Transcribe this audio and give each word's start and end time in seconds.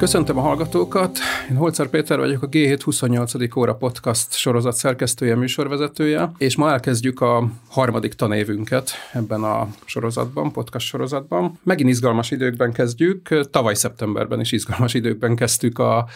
Köszöntöm 0.00 0.38
a 0.38 0.40
hallgatókat, 0.40 1.18
én 1.50 1.56
Holcer 1.56 1.86
Péter 1.86 2.18
vagyok, 2.18 2.42
a 2.42 2.48
G7 2.48 2.80
28. 2.84 3.56
óra 3.56 3.74
podcast 3.74 4.32
sorozat 4.32 4.74
szerkesztője, 4.74 5.34
műsorvezetője, 5.34 6.32
és 6.38 6.56
ma 6.56 6.70
elkezdjük 6.70 7.20
a 7.20 7.50
harmadik 7.68 8.14
tanévünket 8.14 8.90
ebben 9.12 9.42
a 9.42 9.68
sorozatban, 9.84 10.52
podcast 10.52 10.86
sorozatban. 10.86 11.58
Megint 11.62 11.88
izgalmas 11.88 12.30
időkben 12.30 12.72
kezdjük, 12.72 13.50
tavaly 13.50 13.74
szeptemberben 13.74 14.40
is 14.40 14.52
izgalmas 14.52 14.94
időkben 14.94 15.36
kezdtük 15.36 15.78
a 15.78 16.08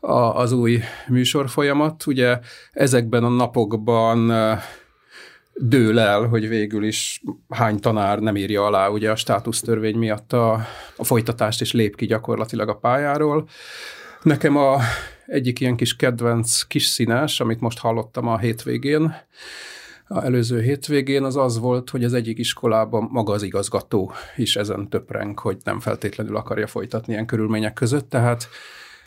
a, 0.00 0.36
az 0.36 0.52
új 0.52 0.80
műsorfolyamat. 1.08 2.06
Ugye 2.06 2.38
ezekben 2.72 3.24
a 3.24 3.28
napokban 3.28 4.32
dől 5.62 5.98
el, 5.98 6.26
hogy 6.26 6.48
végül 6.48 6.84
is 6.84 7.22
hány 7.48 7.80
tanár 7.80 8.18
nem 8.18 8.36
írja 8.36 8.66
alá 8.66 8.88
ugye 8.88 9.10
a 9.10 9.16
státusztörvény 9.16 9.96
miatt 9.96 10.32
a, 10.32 10.52
a 10.96 11.04
folytatást, 11.04 11.60
és 11.60 11.72
lép 11.72 11.96
ki 11.96 12.06
gyakorlatilag 12.06 12.68
a 12.68 12.76
pályáról. 12.76 13.48
Nekem 14.22 14.56
a 14.56 14.78
egyik 15.26 15.60
ilyen 15.60 15.76
kis 15.76 15.96
kedvenc 15.96 16.62
kis 16.62 16.84
színes, 16.84 17.40
amit 17.40 17.60
most 17.60 17.78
hallottam 17.78 18.28
a 18.28 18.38
hétvégén, 18.38 19.14
a 20.06 20.24
előző 20.24 20.60
hétvégén, 20.60 21.24
az 21.24 21.36
az 21.36 21.58
volt, 21.58 21.90
hogy 21.90 22.04
az 22.04 22.14
egyik 22.14 22.38
iskolában 22.38 23.08
maga 23.10 23.32
az 23.32 23.42
igazgató 23.42 24.12
is 24.36 24.56
ezen 24.56 24.88
töpreng, 24.88 25.38
hogy 25.38 25.56
nem 25.64 25.80
feltétlenül 25.80 26.36
akarja 26.36 26.66
folytatni 26.66 27.12
ilyen 27.12 27.26
körülmények 27.26 27.72
között, 27.72 28.08
tehát 28.08 28.48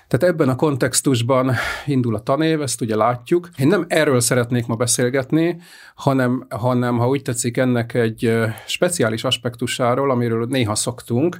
tehát 0.07 0.35
ebben 0.35 0.49
a 0.49 0.55
kontextusban 0.55 1.52
indul 1.85 2.16
a 2.16 2.20
tanév, 2.20 2.61
ezt 2.61 2.81
ugye 2.81 2.95
látjuk. 2.95 3.49
Én 3.57 3.67
nem 3.67 3.85
erről 3.88 4.20
szeretnék 4.20 4.66
ma 4.66 4.75
beszélgetni, 4.75 5.61
hanem, 5.95 6.45
hanem 6.49 6.98
ha 6.98 7.07
úgy 7.07 7.21
tetszik, 7.21 7.57
ennek 7.57 7.94
egy 7.94 8.34
speciális 8.66 9.23
aspektusáról, 9.23 10.11
amiről 10.11 10.45
néha 10.45 10.75
szoktunk, 10.75 11.39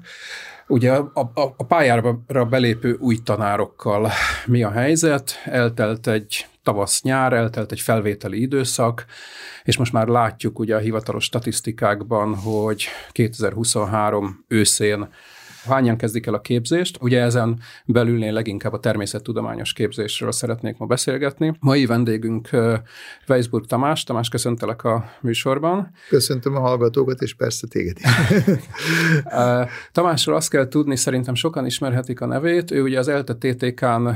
Ugye 0.68 0.92
a, 0.92 1.32
a, 1.34 1.42
a 1.58 1.66
pályára 1.68 2.46
belépő 2.50 2.98
új 3.00 3.18
tanárokkal 3.24 4.12
mi 4.46 4.64
a 4.64 4.72
helyzet? 4.72 5.42
Eltelt 5.46 6.08
egy 6.08 6.48
tavasz-nyár, 6.64 7.34
eltelt 7.34 7.72
egy 7.72 7.80
felvételi 7.80 8.42
időszak, 8.42 9.06
és 9.64 9.78
most 9.78 9.94
már 9.94 10.08
látjuk 10.08 10.60
ugye 10.60 10.76
a 10.76 10.80
hivatalos 10.80 11.24
statisztikákban, 11.24 12.36
hogy 12.36 12.86
2023 13.12 14.46
őszén 14.48 15.10
hányan 15.66 15.98
kezdik 15.98 16.26
el 16.26 16.34
a 16.34 16.42
képzést. 16.42 16.98
Ugye 17.02 17.22
ezen 17.22 17.60
belül 17.86 18.24
én 18.24 18.34
leginkább 18.34 18.74
a 18.74 18.80
természettudományos 18.80 19.74
képzésről 19.74 20.32
szeretnék 20.32 20.78
ma 20.78 20.86
beszélgetni. 20.86 21.56
Mai 21.60 21.86
vendégünk 21.86 22.50
Weisburg 23.28 23.66
Tamás. 23.66 24.04
Tamás, 24.04 24.30
köszöntelek 24.30 24.84
a 24.84 25.06
műsorban. 25.22 25.92
Köszöntöm 26.10 26.56
a 26.56 26.60
hallgatókat, 26.60 27.22
és 27.22 27.34
persze 27.34 27.68
téged 27.68 27.98
is. 28.00 28.10
Tamásról 29.92 30.36
azt 30.36 30.50
kell 30.50 30.68
tudni, 30.68 30.96
szerintem 30.96 31.36
sokan 31.36 31.66
ismerhetik 31.66 32.22
a 32.22 32.26
nevét. 32.26 32.72
Ő 32.72 32.82
ugye 32.82 33.00
az 33.00 33.08
ELTE 33.08 33.34
TTK-n 33.34 34.10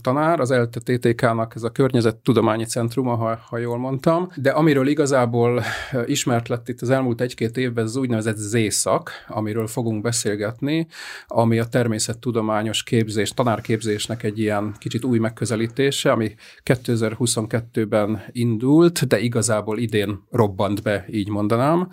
tanár, 0.00 0.40
az 0.40 0.50
ELTE 0.50 0.80
TTK-nak 0.80 1.52
ez 1.54 1.62
a 1.62 1.70
környezettudományi 1.70 2.64
centruma, 2.64 3.14
ha, 3.14 3.38
ha 3.48 3.58
jól 3.58 3.78
mondtam, 3.78 4.28
de 4.36 4.50
amiről 4.50 4.86
igazából 4.88 5.62
ismert 6.06 6.48
lett 6.48 6.68
itt 6.68 6.80
az 6.80 6.90
elmúlt 6.90 7.20
egy-két 7.20 7.56
évben, 7.56 7.84
ez 7.84 7.90
az 7.90 7.96
úgynevezett 7.96 8.36
Z-szak, 8.36 9.10
amiről 9.28 9.66
fogunk 9.66 10.02
beszélgetni, 10.02 10.67
látni, 10.68 10.86
ami 11.26 11.58
a 11.58 11.64
természettudományos 11.64 12.82
képzés, 12.82 13.30
tanárképzésnek 13.30 14.22
egy 14.22 14.38
ilyen 14.38 14.74
kicsit 14.78 15.04
új 15.04 15.18
megközelítése, 15.18 16.12
ami 16.12 16.34
2022-ben 16.64 18.24
indult, 18.32 19.06
de 19.06 19.18
igazából 19.18 19.78
idén 19.78 20.22
robbant 20.30 20.82
be, 20.82 21.04
így 21.10 21.28
mondanám. 21.28 21.88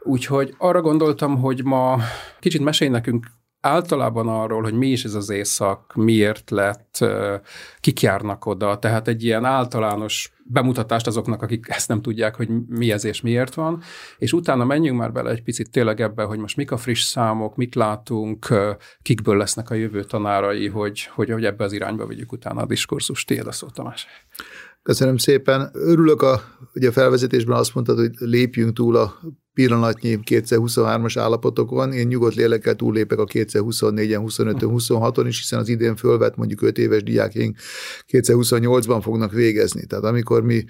Úgyhogy 0.00 0.54
arra 0.58 0.80
gondoltam, 0.80 1.38
hogy 1.38 1.64
ma 1.64 1.98
kicsit 2.40 2.62
mesélj 2.62 2.90
nekünk 2.90 3.26
általában 3.60 4.28
arról, 4.28 4.62
hogy 4.62 4.74
mi 4.74 4.88
is 4.88 5.04
ez 5.04 5.14
az 5.14 5.30
éjszak, 5.30 5.94
miért 5.94 6.50
lett, 6.50 7.04
kik 7.80 8.00
járnak 8.00 8.46
oda, 8.46 8.78
tehát 8.78 9.08
egy 9.08 9.24
ilyen 9.24 9.44
általános 9.44 10.32
bemutatást 10.44 11.06
azoknak, 11.06 11.42
akik 11.42 11.68
ezt 11.68 11.88
nem 11.88 12.02
tudják, 12.02 12.34
hogy 12.34 12.48
mi 12.68 12.92
ez 12.92 13.04
és 13.04 13.20
miért 13.20 13.54
van, 13.54 13.82
és 14.18 14.32
utána 14.32 14.64
menjünk 14.64 14.98
már 14.98 15.12
bele 15.12 15.30
egy 15.30 15.42
picit 15.42 15.70
tényleg 15.70 16.00
ebbe, 16.00 16.22
hogy 16.22 16.38
most 16.38 16.56
mik 16.56 16.70
a 16.70 16.76
friss 16.76 17.02
számok, 17.02 17.56
mit 17.56 17.74
látunk, 17.74 18.46
kikből 19.02 19.36
lesznek 19.36 19.70
a 19.70 19.74
jövő 19.74 20.04
tanárai, 20.04 20.68
hogy, 20.68 21.04
hogy, 21.04 21.30
hogy 21.30 21.44
ebbe 21.44 21.64
az 21.64 21.72
irányba 21.72 22.06
vigyük 22.06 22.32
utána 22.32 22.60
a 22.60 22.66
diskurzus. 22.66 23.24
Tiéd 23.24 23.46
a 23.46 23.52
szó, 23.52 23.66
Tamás. 23.66 24.06
Köszönöm 24.88 25.16
szépen. 25.16 25.70
Örülök, 25.72 26.22
a, 26.22 26.42
ugye 26.74 26.88
a 26.88 26.92
felvezetésben 26.92 27.56
azt 27.56 27.74
mondtad, 27.74 27.98
hogy 27.98 28.10
lépjünk 28.18 28.72
túl 28.72 28.96
a 28.96 29.20
pillanatnyi 29.54 30.18
2023-as 30.24 31.14
állapotokon. 31.16 31.92
Én 31.92 32.06
nyugodt 32.06 32.34
lélekkel 32.34 32.74
túllépek 32.74 33.18
a 33.18 33.24
2024-en, 33.24 34.22
25-ön, 34.26 34.70
26-on 34.72 35.24
is, 35.26 35.38
hiszen 35.38 35.58
az 35.58 35.68
idén 35.68 35.96
fölvett 35.96 36.36
mondjuk 36.36 36.62
5 36.62 36.78
éves 36.78 37.02
diákjaink 37.02 37.56
2028-ban 38.12 38.98
fognak 39.02 39.32
végezni. 39.32 39.86
Tehát 39.86 40.04
amikor 40.04 40.42
mi 40.42 40.64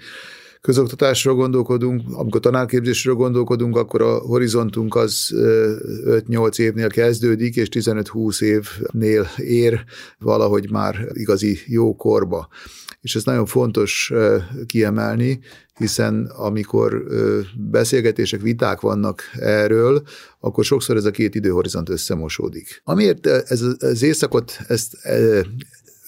közoktatásról 0.61 1.35
gondolkodunk, 1.35 2.01
amikor 2.13 2.39
tanárképzésről 2.39 3.15
gondolkodunk, 3.15 3.77
akkor 3.77 4.01
a 4.01 4.17
horizontunk 4.17 4.95
az 4.95 5.31
5-8 5.35 6.59
évnél 6.59 6.89
kezdődik, 6.89 7.55
és 7.55 7.67
15-20 7.71 8.41
évnél 8.41 9.27
ér 9.37 9.83
valahogy 10.17 10.71
már 10.71 11.07
igazi 11.13 11.59
jó 11.65 11.95
korba 11.95 12.47
és 13.01 13.15
ez 13.15 13.23
nagyon 13.23 13.45
fontos 13.45 14.13
kiemelni, 14.65 15.39
hiszen 15.77 16.31
amikor 16.35 17.03
beszélgetések, 17.55 18.41
viták 18.41 18.79
vannak 18.79 19.21
erről, 19.39 20.03
akkor 20.39 20.65
sokszor 20.65 20.95
ez 20.95 21.05
a 21.05 21.11
két 21.11 21.35
időhorizont 21.35 21.89
összemosódik. 21.89 22.81
Amiért 22.83 23.25
ez 23.25 23.61
az 23.79 24.01
éjszakot, 24.01 24.59
ezt 24.67 24.97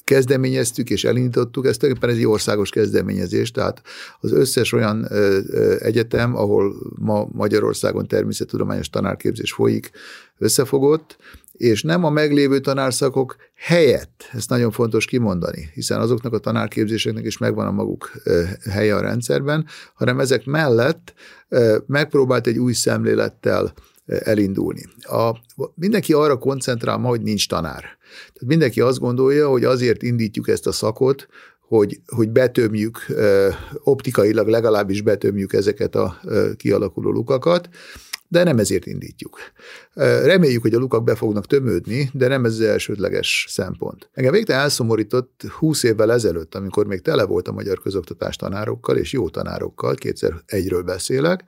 kezdeményeztük 0.03 0.89
és 0.89 1.03
elindítottuk, 1.03 1.65
ez 1.65 1.77
tulajdonképpen 1.77 2.17
egy 2.17 2.25
országos 2.25 2.69
kezdeményezés, 2.69 3.51
tehát 3.51 3.81
az 4.19 4.31
összes 4.31 4.71
olyan 4.71 5.07
egyetem, 5.79 6.35
ahol 6.35 6.75
ma 6.99 7.27
Magyarországon 7.31 8.07
természettudományos 8.07 8.89
tanárképzés 8.89 9.51
folyik, 9.51 9.91
összefogott, 10.37 11.17
és 11.61 11.83
nem 11.83 12.03
a 12.03 12.09
meglévő 12.09 12.59
tanárszakok 12.59 13.35
helyett, 13.55 14.29
ezt 14.31 14.49
nagyon 14.49 14.71
fontos 14.71 15.05
kimondani, 15.05 15.69
hiszen 15.73 15.99
azoknak 15.99 16.33
a 16.33 16.37
tanárképzéseknek 16.37 17.25
is 17.25 17.37
megvan 17.37 17.67
a 17.67 17.71
maguk 17.71 18.11
helye 18.69 18.95
a 18.95 19.01
rendszerben, 19.01 19.65
hanem 19.93 20.19
ezek 20.19 20.45
mellett 20.45 21.13
megpróbált 21.85 22.47
egy 22.47 22.57
új 22.57 22.73
szemlélettel 22.73 23.73
elindulni. 24.05 24.83
A, 24.99 25.31
mindenki 25.75 26.13
arra 26.13 26.37
koncentrál 26.37 26.97
ma, 26.97 27.07
hogy 27.07 27.21
nincs 27.21 27.47
tanár. 27.47 27.81
Tehát 28.17 28.45
mindenki 28.45 28.81
azt 28.81 28.99
gondolja, 28.99 29.49
hogy 29.49 29.63
azért 29.63 30.03
indítjuk 30.03 30.47
ezt 30.47 30.67
a 30.67 30.71
szakot, 30.71 31.27
hogy, 31.67 31.99
hogy 32.05 32.29
betömjük, 32.29 33.05
optikailag 33.83 34.47
legalábbis 34.47 35.01
betömjük 35.01 35.53
ezeket 35.53 35.95
a 35.95 36.19
kialakuló 36.57 37.11
lukakat, 37.11 37.69
de 38.31 38.43
nem 38.43 38.59
ezért 38.59 38.85
indítjuk. 38.85 39.39
Reméljük, 40.23 40.61
hogy 40.61 40.73
a 40.73 40.77
lukak 40.77 41.03
be 41.03 41.15
fognak 41.15 41.47
tömődni, 41.47 42.09
de 42.13 42.27
nem 42.27 42.45
ez 42.45 42.51
az 42.51 42.61
elsődleges 42.61 43.45
szempont. 43.49 44.09
Engem 44.13 44.33
végtelen 44.33 44.61
elszomorított 44.61 45.43
20 45.49 45.83
évvel 45.83 46.11
ezelőtt, 46.11 46.55
amikor 46.55 46.85
még 46.85 47.01
tele 47.01 47.25
volt 47.25 47.47
a 47.47 47.51
magyar 47.51 47.81
közoktatás 47.81 48.35
tanárokkal, 48.35 48.97
és 48.97 49.11
jó 49.11 49.29
tanárokkal, 49.29 49.95
kétszer 49.95 50.33
egyről 50.45 50.81
beszélek, 50.81 51.43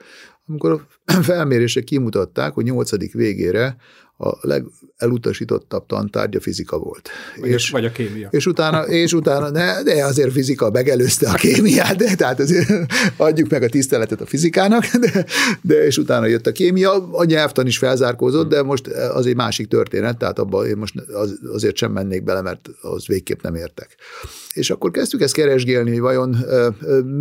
amikor 0.48 0.72
a 1.06 1.12
felmérések 1.22 1.84
kimutatták, 1.84 2.54
hogy 2.54 2.64
nyolcadik 2.64 3.14
végére 3.14 3.76
a 4.24 4.38
legelutasítottabb 4.42 5.86
tantárgya 5.86 6.40
fizika 6.40 6.78
volt. 6.78 7.10
Vagy, 7.40 7.50
és, 7.50 7.70
vagy 7.70 7.86
a 7.86 7.92
kémia. 7.92 8.28
És 8.32 8.46
utána, 8.46 8.88
és 8.88 9.14
utána 9.14 9.50
ne, 9.50 9.84
de 9.84 10.06
azért 10.06 10.32
fizika 10.32 10.70
megelőzte 10.70 11.30
a 11.30 11.34
kémiát, 11.34 11.96
de, 11.96 12.16
tehát 12.16 12.40
azért 12.40 12.70
adjuk 13.18 13.50
meg 13.50 13.64
a 13.64 13.70
tiszteletet 13.70 14.22
a 14.22 14.26
fizikának, 14.26 14.86
de, 14.86 15.26
de 15.62 15.86
és 15.86 15.98
utána 15.98 16.26
jött 16.26 16.48
a 16.48 16.52
kémia, 16.52 17.12
a 17.12 17.24
nyelvtan 17.24 17.68
is 17.68 17.78
felzárkózott, 17.78 18.50
de 18.50 18.64
most 18.64 18.88
az 18.88 19.26
egy 19.26 19.36
másik 19.36 19.68
történet, 19.68 20.18
tehát 20.18 20.40
abban 20.40 20.68
én 20.68 20.78
most 20.78 21.00
az, 21.00 21.40
azért 21.54 21.76
sem 21.76 21.92
mennék 21.92 22.24
bele, 22.24 22.42
mert 22.42 22.70
az 22.82 23.08
végképp 23.08 23.42
nem 23.42 23.56
értek. 23.56 23.96
És 24.54 24.70
akkor 24.70 24.92
kezdtük 24.92 25.22
ezt 25.22 25.34
keresgélni, 25.34 25.90
hogy 25.90 26.00
vajon 26.00 26.38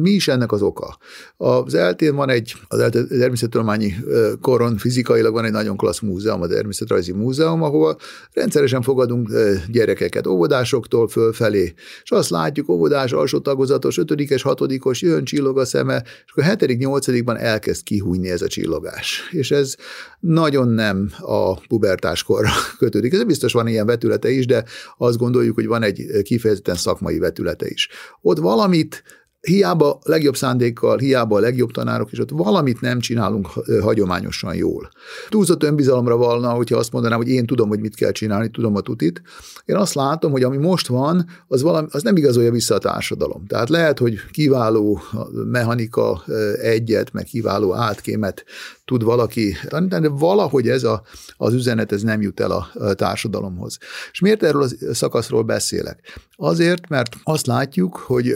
mi 0.00 0.10
is 0.10 0.28
ennek 0.28 0.52
az 0.52 0.62
oka. 0.62 0.96
Az 1.36 1.74
eltén 1.74 2.14
van 2.14 2.28
egy, 2.28 2.54
az 2.68 2.90
természettudományi 3.08 3.94
koron 4.40 4.76
fizikailag 4.76 5.32
van 5.32 5.44
egy 5.44 5.52
nagyon 5.52 5.76
klassz 5.76 6.00
múzeum, 6.00 6.42
a 6.42 6.46
Természetrajzi 6.46 7.12
Múzeum, 7.12 7.62
ahol 7.62 7.96
rendszeresen 8.32 8.82
fogadunk 8.82 9.30
gyerekeket 9.70 10.26
óvodásoktól 10.26 11.08
fölfelé, 11.08 11.74
és 12.02 12.10
azt 12.10 12.30
látjuk, 12.30 12.68
óvodás, 12.68 13.12
alsó 13.12 13.38
tagozatos, 13.38 13.98
ötödikes, 13.98 14.42
hatodikos, 14.42 15.02
jön, 15.02 15.24
csillog 15.24 15.58
a 15.58 15.64
szeme, 15.64 16.02
és 16.24 16.30
akkor 16.30 16.44
hetedik, 16.44 16.78
nyolcadikban 16.78 17.36
elkezd 17.36 17.82
kihújni 17.82 18.30
ez 18.30 18.42
a 18.42 18.48
csillogás. 18.48 19.28
És 19.30 19.50
ez 19.50 19.74
nagyon 20.20 20.68
nem 20.68 21.10
a 21.20 21.60
pubertáskorra 21.60 22.50
kötődik. 22.78 23.12
Ez 23.12 23.24
biztos 23.24 23.52
van 23.52 23.66
ilyen 23.66 23.86
vetülete 23.86 24.30
is, 24.30 24.46
de 24.46 24.64
azt 24.96 25.18
gondoljuk, 25.18 25.54
hogy 25.54 25.66
van 25.66 25.82
egy 25.82 26.06
kifejezetten 26.22 26.74
szakmai 26.74 27.18
vetülete 27.22 27.68
is. 27.68 27.88
Ott 28.20 28.38
valamit 28.38 29.02
hiába 29.42 29.98
legjobb 30.04 30.36
szándékkal, 30.36 30.98
hiába 30.98 31.36
a 31.36 31.40
legjobb 31.40 31.70
tanárok, 31.70 32.12
és 32.12 32.18
ott 32.18 32.30
valamit 32.30 32.80
nem 32.80 33.00
csinálunk 33.00 33.48
hagyományosan 33.80 34.54
jól. 34.54 34.90
Túlzott 35.28 35.62
önbizalomra 35.62 36.16
valna, 36.16 36.50
hogyha 36.50 36.76
azt 36.76 36.92
mondanám, 36.92 37.18
hogy 37.18 37.28
én 37.28 37.46
tudom, 37.46 37.68
hogy 37.68 37.80
mit 37.80 37.94
kell 37.94 38.12
csinálni, 38.12 38.50
tudom 38.50 38.76
a 38.76 38.80
tutit. 38.80 39.22
Én 39.64 39.76
azt 39.76 39.94
látom, 39.94 40.30
hogy 40.30 40.42
ami 40.42 40.56
most 40.56 40.86
van, 40.86 41.26
az, 41.48 41.62
valami, 41.62 41.86
az 41.90 42.02
nem 42.02 42.16
igazolja 42.16 42.50
vissza 42.50 42.74
a 42.74 42.78
társadalom. 42.78 43.46
Tehát 43.46 43.68
lehet, 43.68 43.98
hogy 43.98 44.14
kiváló 44.30 45.00
mechanika 45.32 46.22
egyet, 46.60 47.12
meg 47.12 47.24
kiváló 47.24 47.74
átkémet 47.74 48.44
tud 48.92 49.02
valaki 49.02 49.56
tanítani, 49.68 50.02
de 50.02 50.08
valahogy 50.08 50.68
ez 50.68 50.84
a, 50.84 51.02
az 51.36 51.54
üzenet 51.54 51.92
ez 51.92 52.02
nem 52.02 52.20
jut 52.20 52.40
el 52.40 52.50
a, 52.50 52.94
társadalomhoz. 52.94 53.78
És 54.12 54.20
miért 54.20 54.42
erről 54.42 54.62
a 54.62 54.94
szakaszról 54.94 55.42
beszélek? 55.42 56.18
Azért, 56.36 56.88
mert 56.88 57.16
azt 57.22 57.46
látjuk, 57.46 57.96
hogy 57.96 58.34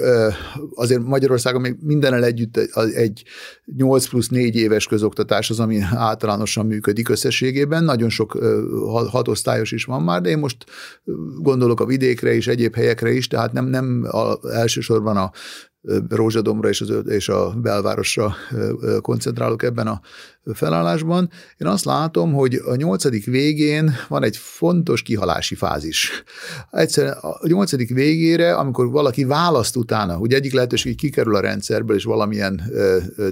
azért 0.75 1.03
Magyarországon 1.03 1.61
még 1.61 1.77
mindennel 1.81 2.25
együtt 2.25 2.57
egy 2.95 3.25
8 3.77 4.09
plusz 4.09 4.29
4 4.29 4.57
éves 4.57 4.87
közoktatás 4.87 5.51
az, 5.51 5.61
ami 5.61 5.81
általánosan 5.95 6.67
működik 6.67 7.09
összességében. 7.09 7.85
Nagyon 7.85 8.09
sok 8.09 8.39
hatosztályos 9.11 9.73
is 9.73 9.85
van 9.85 10.03
már, 10.03 10.21
de 10.21 10.29
én 10.29 10.39
most 10.39 10.65
gondolok 11.39 11.81
a 11.81 11.87
vidékre 11.87 12.35
és 12.35 12.47
egyéb 12.47 12.75
helyekre 12.75 13.13
is, 13.13 13.27
tehát 13.27 13.53
nem, 13.53 13.67
nem 13.67 14.07
a, 14.11 14.49
elsősorban 14.53 15.17
a 15.17 15.31
Rózsadomra 16.09 16.69
és, 16.69 16.81
az, 16.81 16.93
és 17.07 17.29
a 17.29 17.55
belvárosra 17.63 18.35
koncentrálok 19.01 19.63
ebben 19.63 19.87
a 19.87 20.01
felállásban. 20.55 21.31
Én 21.57 21.67
azt 21.67 21.85
látom, 21.85 22.33
hogy 22.33 22.55
a 22.55 22.75
nyolcadik 22.75 23.25
végén 23.25 23.93
van 24.09 24.25
egy 24.25 24.37
fontos 24.37 25.03
kihalási 25.03 25.55
fázis. 25.55 26.23
Egyszerűen 26.71 27.13
a 27.13 27.47
nyolcadik 27.47 27.91
végére, 27.91 28.55
amikor 28.55 28.91
valaki 28.91 29.25
választ 29.25 29.77
utána, 29.77 30.15
hogy 30.15 30.33
egyik 30.33 30.53
lehetőség, 30.53 30.93
hogy 30.93 31.01
kikerül 31.01 31.37
a 31.37 31.41
rendszerből, 31.41 31.97
és 31.97 32.05
valamilyen 32.05 32.63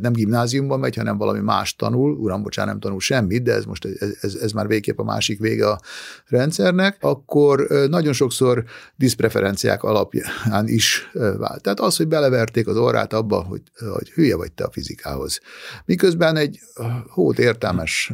nem 0.01 0.13
gimnáziumban 0.13 0.81
megy, 0.81 0.97
hanem 0.97 1.17
valami 1.17 1.41
más 1.41 1.77
tanul, 1.77 2.13
uram, 2.13 2.43
bocsánat, 2.43 2.71
nem 2.71 2.81
tanul 2.81 3.01
semmit, 3.01 3.43
de 3.43 3.53
ez 3.53 3.65
most 3.65 3.89
ez, 4.21 4.35
ez, 4.35 4.53
már 4.53 4.67
végképp 4.67 4.99
a 4.99 5.05
másik 5.05 5.39
vége 5.39 5.69
a 5.69 5.81
rendszernek, 6.27 6.97
akkor 7.01 7.67
nagyon 7.89 8.13
sokszor 8.13 8.65
diszpreferenciák 8.97 9.83
alapján 9.83 10.69
is 10.69 11.11
vált. 11.13 11.63
Tehát 11.63 11.81
az, 11.81 11.97
hogy 11.97 12.09
beleverték 12.09 12.67
az 12.67 12.77
orrát 12.77 13.13
abba, 13.13 13.43
hogy, 13.43 13.63
hogy 13.93 14.11
hülye 14.11 14.37
vagy 14.37 14.53
te 14.53 14.65
a 14.65 14.71
fizikához. 14.71 15.41
Miközben 15.85 16.37
egy 16.37 16.61
hót 17.09 17.39
értelmes 17.39 18.13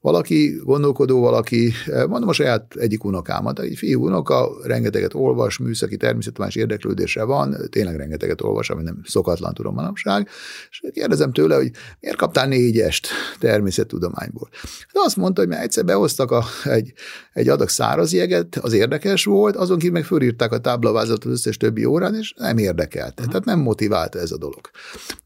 valaki, 0.00 0.60
gondolkodó 0.64 1.20
valaki, 1.20 1.72
mondom 2.08 2.28
a 2.28 2.32
saját 2.32 2.74
egyik 2.76 3.04
unokámat, 3.04 3.60
egy 3.60 3.76
fiú 3.76 4.04
unoka, 4.04 4.56
rengeteget 4.62 5.14
olvas, 5.14 5.58
műszaki 5.58 5.96
természettudományos 5.96 6.56
érdeklődése 6.56 7.24
van, 7.24 7.56
tényleg 7.70 7.96
rengeteget 7.96 8.42
olvas, 8.42 8.70
ami 8.70 8.82
nem 8.82 9.00
szokatlan 9.04 9.54
tudom 9.54 9.74
manapság, 9.74 10.28
és 10.70 10.82
kérdezem 10.92 11.32
tőle, 11.32 11.56
hogy 11.56 11.70
miért 12.00 12.16
kaptál 12.16 12.46
négyest 12.46 13.08
természettudományból. 13.38 14.48
De 14.92 15.00
azt 15.04 15.16
mondta, 15.16 15.40
hogy 15.40 15.50
mert 15.50 15.62
egyszer 15.62 15.84
behoztak 15.84 16.30
a, 16.30 16.44
egy, 16.64 16.92
egy 17.32 17.48
adag 17.48 17.68
száraz 17.68 18.12
jeget, 18.12 18.56
az 18.56 18.72
érdekes 18.72 19.24
volt, 19.24 19.56
azon 19.56 19.78
kívül 19.78 19.92
meg 19.92 20.04
fölírták 20.04 20.52
a 20.52 20.58
táblavázatot 20.58 21.24
az 21.24 21.30
összes 21.30 21.56
többi 21.56 21.84
órán, 21.84 22.14
és 22.14 22.34
nem 22.36 22.58
érdekelte. 22.58 23.24
Tehát 23.26 23.44
nem 23.44 23.58
motiválta 23.58 24.18
ez 24.18 24.30
a 24.30 24.38
dolog. 24.38 24.60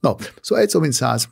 Na, 0.00 0.17
szóval 0.41 0.65
egy 0.65 0.70
szó 0.70 0.81
mint 0.81 0.93
száz, 0.93 1.29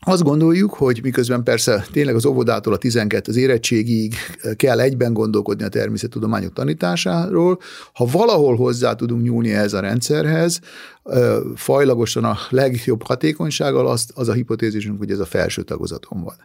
azt 0.00 0.22
gondoljuk, 0.22 0.74
hogy 0.74 1.00
miközben 1.02 1.42
persze 1.42 1.86
tényleg 1.92 2.14
az 2.14 2.26
óvodától 2.26 2.72
a 2.72 2.76
12 2.76 3.30
az 3.30 3.36
érettségig 3.36 4.14
kell 4.56 4.80
egyben 4.80 5.12
gondolkodni 5.12 5.64
a 5.64 5.68
természettudományok 5.68 6.52
tanításáról, 6.52 7.58
ha 7.92 8.04
valahol 8.04 8.56
hozzá 8.56 8.94
tudunk 8.94 9.22
nyúlni 9.22 9.52
ehhez 9.52 9.72
a 9.72 9.80
rendszerhez, 9.80 10.60
fajlagosan 11.54 12.24
a 12.24 12.36
legjobb 12.50 13.02
hatékonysággal, 13.02 13.88
az, 13.88 14.10
az 14.14 14.28
a 14.28 14.32
hipotézisünk, 14.32 14.98
hogy 14.98 15.10
ez 15.10 15.18
a 15.18 15.24
felső 15.24 15.62
tagozaton 15.62 16.22
van. 16.22 16.36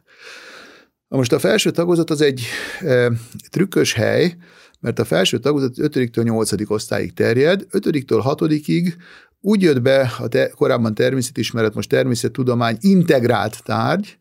Na 1.08 1.18
most 1.18 1.34
a 1.34 1.40
felső 1.40 1.72
tagozat 1.72 2.10
az 2.10 2.22
egy 2.22 2.44
e, 2.80 3.12
trükkös 3.50 3.94
hely, 3.94 4.36
mert 4.80 5.00
a 5.00 5.06
felső 5.06 5.38
tagozat 5.38 5.74
5-től 5.78 6.24
8. 6.24 6.70
osztályig 6.70 7.14
terjed, 7.14 7.66
5-től 7.72 8.36
6-ig 8.38 8.94
úgy 9.45 9.62
jött 9.62 9.81
be 9.81 10.12
a 10.19 10.28
te, 10.28 10.48
korábban 10.48 10.94
természetismeret, 10.94 11.74
most 11.74 11.90
természettudomány 11.90 12.78
integrált 12.80 13.63
tárgy, 13.63 14.18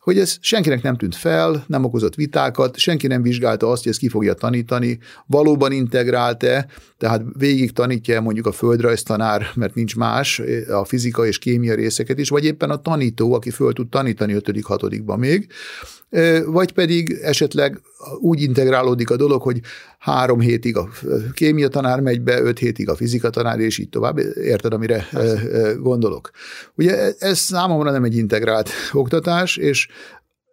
hogy 0.00 0.18
ez 0.18 0.36
senkinek 0.40 0.82
nem 0.82 0.96
tűnt 0.96 1.14
fel, 1.14 1.64
nem 1.66 1.84
okozott 1.84 2.14
vitákat, 2.14 2.76
senki 2.76 3.06
nem 3.06 3.22
vizsgálta 3.22 3.70
azt, 3.70 3.82
hogy 3.82 3.90
ezt 3.90 4.00
ki 4.00 4.08
fogja 4.08 4.34
tanítani, 4.34 4.98
valóban 5.26 5.72
integrált-e, 5.72 6.66
tehát 6.98 7.22
végig 7.38 7.72
tanítja 7.72 8.20
mondjuk 8.20 8.46
a 8.46 8.52
földrajztanár, 8.52 9.46
mert 9.54 9.74
nincs 9.74 9.96
más, 9.96 10.42
a 10.68 10.84
fizika 10.84 11.26
és 11.26 11.38
kémia 11.38 11.74
részeket 11.74 12.18
is, 12.18 12.28
vagy 12.28 12.44
éppen 12.44 12.70
a 12.70 12.82
tanító, 12.82 13.34
aki 13.34 13.50
föl 13.50 13.72
tud 13.72 13.88
tanítani 13.88 14.34
5.-6. 14.34 15.16
még, 15.16 15.46
vagy 16.46 16.72
pedig 16.72 17.18
esetleg 17.22 17.80
úgy 18.20 18.42
integrálódik 18.42 19.10
a 19.10 19.16
dolog, 19.16 19.42
hogy 19.42 19.60
három 20.02 20.40
hétig 20.40 20.76
a 20.76 20.88
kémia 21.32 21.68
tanár 21.68 22.00
megy 22.00 22.20
be, 22.20 22.40
öt 22.40 22.58
hétig 22.58 22.88
a 22.88 22.96
fizika 22.96 23.30
tanár, 23.30 23.58
és 23.58 23.78
így 23.78 23.88
tovább. 23.88 24.18
Érted, 24.36 24.72
amire 24.72 25.06
Persze. 25.10 25.72
gondolok? 25.72 26.30
Ugye 26.74 27.12
ez 27.18 27.38
számomra 27.38 27.90
nem 27.90 28.04
egy 28.04 28.16
integrált 28.16 28.70
oktatás, 28.92 29.56
és 29.56 29.88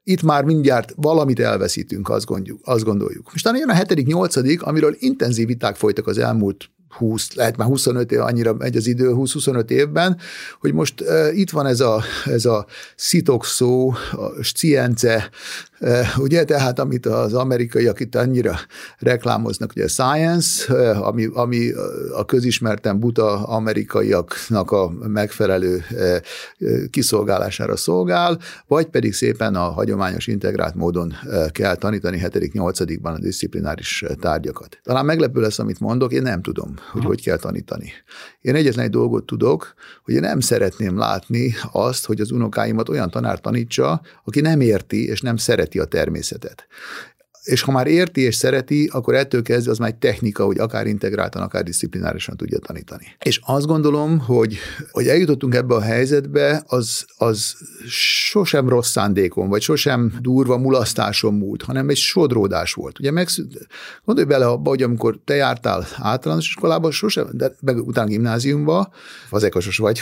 itt 0.04 0.22
már 0.22 0.44
mindjárt 0.44 0.94
valamit 0.96 1.40
elveszítünk, 1.40 2.10
azt 2.10 2.26
gondoljuk. 2.26 2.60
Azt 2.64 2.84
gondoljuk. 2.84 3.30
Most 3.32 3.50
jön 3.58 3.70
a 3.70 3.74
hetedik, 3.74 4.08
nyolcadik, 4.08 4.64
amiről 4.64 4.96
intenzív 5.00 5.48
viták 5.48 5.76
folytak 5.76 6.08
az 6.08 6.18
elmúlt 6.18 6.70
20, 6.90 7.34
lehet 7.34 7.58
már 7.58 7.68
25 7.68 8.12
év, 8.12 8.20
annyira 8.20 8.54
megy 8.54 8.78
az 8.78 8.88
idő, 8.88 9.12
20-25 9.16 9.70
évben, 9.70 10.18
hogy 10.60 10.74
most 10.74 11.02
uh, 11.02 11.38
itt 11.38 11.50
van 11.50 11.66
ez 11.66 11.80
a, 11.80 12.04
ez 12.26 12.46
a 12.46 12.66
szitokszó, 12.96 13.94
a 14.12 14.44
science 14.44 15.30
Ugye, 16.18 16.44
tehát 16.44 16.80
amit 16.80 17.06
az 17.06 17.34
amerikaiak 17.34 18.00
itt 18.00 18.16
annyira 18.16 18.56
reklámoznak, 18.98 19.72
ugye 19.76 19.88
science, 19.88 20.74
ami, 20.94 21.26
ami 21.34 21.72
a 22.14 22.26
közismerten 22.26 23.00
buta 23.00 23.44
amerikaiaknak 23.44 24.72
a 24.72 24.90
megfelelő 24.90 25.84
kiszolgálására 26.90 27.76
szolgál, 27.76 28.40
vagy 28.68 28.86
pedig 28.86 29.14
szépen 29.14 29.56
a 29.56 29.70
hagyományos 29.72 30.28
integrált 30.28 30.76
módon 30.76 31.14
kell 31.52 31.76
tanítani 31.76 32.22
7.-8.-ban 32.24 33.14
a 33.14 33.20
disziplináris 33.20 34.04
tárgyakat. 34.20 34.80
Talán 34.84 35.06
meglepő 35.06 35.42
lesz, 35.42 35.60
amit 35.60 35.80
mondok, 35.80 36.14
én 36.14 36.22
nem 36.22 36.42
tudom, 36.42 36.74
hogy 36.92 37.04
hogy 37.04 37.24
kell 37.24 37.38
tanítani. 37.38 37.92
Én 38.42 38.56
egyetlen 38.56 38.86
egy 38.86 38.92
dolgot 38.92 39.26
tudok, 39.26 39.74
hogy 40.04 40.14
én 40.14 40.20
nem 40.20 40.40
szeretném 40.40 40.98
látni 40.98 41.54
azt, 41.72 42.06
hogy 42.06 42.20
az 42.20 42.32
unokáimat 42.32 42.90
olyan 42.90 43.10
tanár 43.10 43.40
tanítsa, 43.40 44.02
aki 44.24 44.42
nem 44.42 44.62
érti 44.62 45.08
és 45.08 45.22
nem 45.22 45.38
szereti 45.70 45.80
a 45.80 45.86
természetet 45.86 46.68
és 47.50 47.62
ha 47.62 47.72
már 47.72 47.88
érti 47.88 48.22
és 48.22 48.36
szereti, 48.36 48.90
akkor 48.92 49.16
ettől 49.16 49.42
kezdve 49.42 49.72
az 49.72 49.78
már 49.78 49.90
egy 49.90 49.96
technika, 49.96 50.46
hogy 50.46 50.60
akár 50.60 50.88
integráltan, 50.88 51.42
akár 51.42 51.64
disziplinárisan 51.64 52.38
tudja 52.38 52.60
tanítani. 52.60 53.06
És 53.24 53.40
azt 53.44 53.66
gondolom, 53.66 54.20
hogy, 54.20 54.58
hogy 54.92 55.08
eljutottunk 55.08 55.56
ebbe 55.56 55.76
a 55.76 55.82
helyzetbe, 55.82 56.64
az, 56.68 57.06
az 57.18 57.56
sosem 57.88 58.70
rossz 58.70 58.90
szándékon, 58.90 59.50
vagy 59.50 59.62
sosem 59.62 60.14
durva 60.22 60.58
mulasztáson 60.58 61.34
múlt, 61.34 61.62
hanem 61.62 61.90
egy 61.90 61.98
sodródás 61.98 62.74
volt. 62.74 63.00
Ugye 63.00 63.12
meg, 63.12 63.28
gondolj 64.06 64.28
bele 64.28 64.46
abba, 64.46 64.70
hogy 64.70 64.84
amikor 64.84 65.20
te 65.26 65.36
jártál 65.36 65.88
általános 65.98 66.48
iskolába, 66.48 66.92
sosem, 66.92 67.28
de 67.32 67.52
meg 67.62 67.88
utána 67.88 68.08
gimnáziumba, 68.08 68.92
az 69.30 69.44
ekosos 69.44 69.78
vagy, 69.78 70.02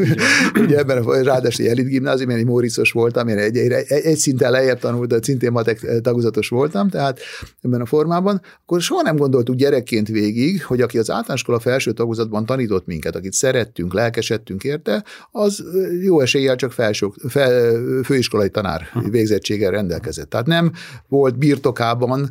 ugye 0.64 0.78
ebben 0.78 1.02
a, 1.02 1.22
ráadásul 1.22 1.64
egy 1.64 1.70
elit 1.70 1.86
gimnázium, 1.86 2.30
én 2.30 2.36
egy 2.36 2.46
Móriszos 2.46 2.92
voltam, 2.92 3.28
én 3.28 3.38
egy, 3.38 3.56
egy, 3.56 3.72
egy, 3.72 3.86
egy 3.90 4.16
szinten 4.16 4.50
lejjebb 4.50 4.78
tanult, 4.78 5.08
de 5.08 5.18
szintén 5.22 5.52
matek 5.52 6.00
tagozatos 6.02 6.48
voltam, 6.48 6.77
voltam, 6.78 6.88
tehát 6.88 7.20
ebben 7.62 7.80
a 7.80 7.86
formában, 7.86 8.40
akkor 8.62 8.80
soha 8.80 9.02
nem 9.02 9.16
gondoltuk 9.16 9.54
gyerekként 9.54 10.08
végig, 10.08 10.64
hogy 10.64 10.80
aki 10.80 10.98
az 10.98 11.10
általánoskola 11.10 11.58
felső 11.58 11.92
tagozatban 11.92 12.46
tanított 12.46 12.86
minket, 12.86 13.16
akit 13.16 13.32
szerettünk, 13.32 13.92
lelkesedtünk 13.92 14.64
érte, 14.64 15.04
az 15.30 15.64
jó 16.02 16.20
eséllyel 16.20 16.56
csak 16.56 16.72
felső, 16.72 17.06
fel, 17.28 17.82
főiskolai 18.04 18.50
tanár 18.50 18.88
végzettséggel 19.10 19.70
rendelkezett. 19.70 20.30
Tehát 20.30 20.46
nem 20.46 20.72
volt 21.08 21.38
birtokában, 21.38 22.30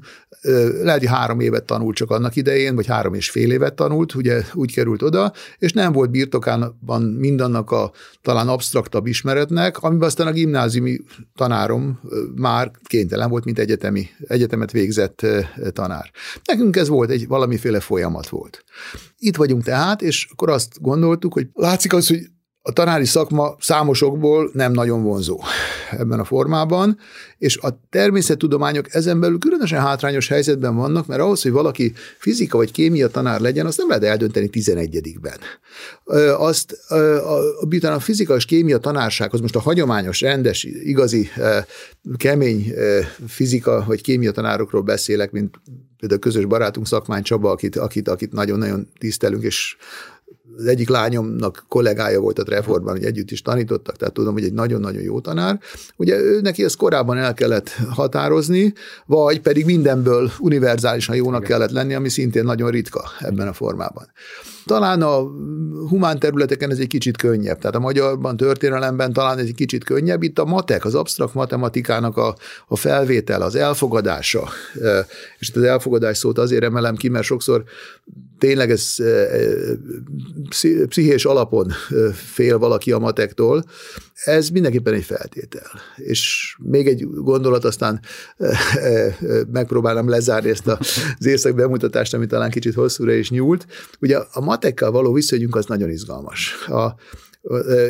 lehet, 0.81 0.99
hogy 0.99 1.07
három 1.07 1.39
évet 1.39 1.63
tanult 1.63 1.95
csak 1.95 2.11
annak 2.11 2.35
idején, 2.35 2.75
vagy 2.75 2.85
három 2.85 3.13
és 3.13 3.29
fél 3.29 3.51
évet 3.51 3.73
tanult, 3.73 4.15
ugye 4.15 4.41
úgy 4.53 4.73
került 4.73 5.01
oda, 5.01 5.33
és 5.57 5.73
nem 5.73 5.91
volt 5.91 6.11
birtokában 6.11 7.01
mindannak 7.01 7.71
a 7.71 7.91
talán 8.21 8.47
absztraktabb 8.47 9.05
ismeretnek, 9.05 9.77
amiben 9.77 10.07
aztán 10.07 10.27
a 10.27 10.31
gimnáziumi 10.31 10.99
tanárom 11.35 11.99
már 12.35 12.71
kénytelen 12.83 13.29
volt, 13.29 13.45
mint 13.45 13.59
egyetemi 13.59 14.07
egyetemet 14.37 14.71
végzett 14.71 15.25
tanár. 15.73 16.11
Nekünk 16.43 16.75
ez 16.75 16.87
volt, 16.87 17.09
egy 17.09 17.27
valamiféle 17.27 17.79
folyamat 17.79 18.29
volt. 18.29 18.63
Itt 19.17 19.35
vagyunk 19.35 19.63
tehát, 19.63 20.01
és 20.01 20.27
akkor 20.31 20.49
azt 20.49 20.81
gondoltuk, 20.81 21.33
hogy 21.33 21.47
látszik 21.53 21.93
az, 21.93 22.07
hogy 22.07 22.19
a 22.67 22.71
tanári 22.71 23.05
szakma 23.05 23.55
számosokból 23.59 24.49
nem 24.53 24.71
nagyon 24.71 25.03
vonzó 25.03 25.41
ebben 25.91 26.19
a 26.19 26.23
formában, 26.23 26.97
és 27.37 27.57
a 27.57 27.79
természettudományok 27.89 28.93
ezen 28.93 29.19
belül 29.19 29.37
különösen 29.37 29.79
hátrányos 29.79 30.27
helyzetben 30.27 30.75
vannak, 30.75 31.07
mert 31.07 31.21
ahhoz, 31.21 31.41
hogy 31.41 31.51
valaki 31.51 31.93
fizika 32.17 32.57
vagy 32.57 32.71
kémia 32.71 33.07
tanár 33.07 33.39
legyen, 33.39 33.65
azt 33.65 33.77
nem 33.77 33.87
lehet 33.87 34.03
eldönteni 34.03 34.49
11-ben. 34.51 35.37
Azt 36.37 36.71
a, 36.87 37.93
a 37.93 37.99
fizika 37.99 38.35
és 38.35 38.45
kémia 38.45 38.77
tanársághoz, 38.77 39.39
most 39.39 39.55
a 39.55 39.59
hagyományos, 39.59 40.21
rendes, 40.21 40.63
igazi, 40.63 41.29
kemény 42.17 42.73
fizika 43.27 43.83
vagy 43.87 44.01
kémia 44.01 44.31
tanárokról 44.31 44.81
beszélek, 44.81 45.31
mint 45.31 45.55
például 45.97 46.21
közös 46.21 46.45
barátunk 46.45 46.87
Szakmány 46.87 47.23
Csaba, 47.23 47.51
akit, 47.51 47.75
akit, 47.75 48.07
akit 48.07 48.31
nagyon-nagyon 48.31 48.87
tisztelünk, 48.99 49.43
és 49.43 49.77
az 50.57 50.65
egyik 50.65 50.89
lányomnak 50.89 51.65
kollégája 51.67 52.19
volt 52.19 52.39
a 52.39 52.43
Trefortban, 52.43 52.93
hogy 52.93 53.05
együtt 53.05 53.31
is 53.31 53.41
tanítottak, 53.41 53.95
tehát 53.95 54.13
tudom, 54.13 54.33
hogy 54.33 54.43
egy 54.43 54.53
nagyon-nagyon 54.53 55.01
jó 55.01 55.19
tanár. 55.19 55.59
Ugye 55.95 56.19
ő 56.19 56.41
neki 56.41 56.63
ezt 56.63 56.75
korábban 56.77 57.17
el 57.17 57.33
kellett 57.33 57.69
határozni, 57.89 58.73
vagy 59.05 59.41
pedig 59.41 59.65
mindenből 59.65 60.31
univerzálisan 60.39 61.15
jónak 61.15 61.43
Igen. 61.43 61.51
kellett 61.51 61.71
lenni, 61.71 61.93
ami 61.93 62.09
szintén 62.09 62.43
nagyon 62.43 62.69
ritka 62.69 63.03
ebben 63.19 63.47
a 63.47 63.53
formában. 63.53 64.11
Talán 64.65 65.01
a 65.01 65.17
humán 65.89 66.19
területeken 66.19 66.71
ez 66.71 66.79
egy 66.79 66.87
kicsit 66.87 67.17
könnyebb, 67.17 67.59
tehát 67.59 67.75
a 67.75 67.79
magyarban, 67.79 68.37
történelemben 68.37 69.13
talán 69.13 69.37
ez 69.37 69.45
egy 69.45 69.55
kicsit 69.55 69.83
könnyebb. 69.83 70.23
Itt 70.23 70.39
a 70.39 70.45
matek, 70.45 70.85
az 70.85 70.95
absztrakt 70.95 71.33
matematikának 71.33 72.17
a, 72.17 72.35
a 72.67 72.75
felvétel, 72.75 73.41
az 73.41 73.55
elfogadása, 73.55 74.49
és 75.39 75.49
itt 75.49 75.55
az 75.55 75.63
elfogadás 75.63 76.17
szót 76.17 76.37
azért 76.37 76.63
emelem 76.63 76.95
ki, 76.95 77.09
mert 77.09 77.25
sokszor 77.25 77.63
tényleg 78.37 78.71
ez 78.71 78.95
pszichés 80.87 81.25
alapon 81.25 81.71
fél 82.13 82.57
valaki 82.57 82.91
a 82.91 82.99
matektól, 82.99 83.63
ez 84.23 84.49
mindenképpen 84.49 84.93
egy 84.93 85.03
feltétel. 85.03 85.71
És 85.95 86.55
még 86.59 86.87
egy 86.87 87.07
gondolat, 87.09 87.65
aztán 87.65 87.99
megpróbálom 89.51 90.09
lezárni 90.09 90.49
ezt 90.49 90.67
az 90.67 91.25
éjszak 91.25 91.55
bemutatást, 91.55 92.13
ami 92.13 92.25
talán 92.25 92.49
kicsit 92.49 92.73
hosszúra 92.73 93.13
is 93.13 93.29
nyúlt. 93.29 93.65
Ugye 94.01 94.17
a 94.31 94.41
matekkal 94.41 94.91
való 94.91 95.13
viszonyunk 95.13 95.55
az 95.55 95.65
nagyon 95.65 95.89
izgalmas. 95.89 96.65
A, 96.67 96.95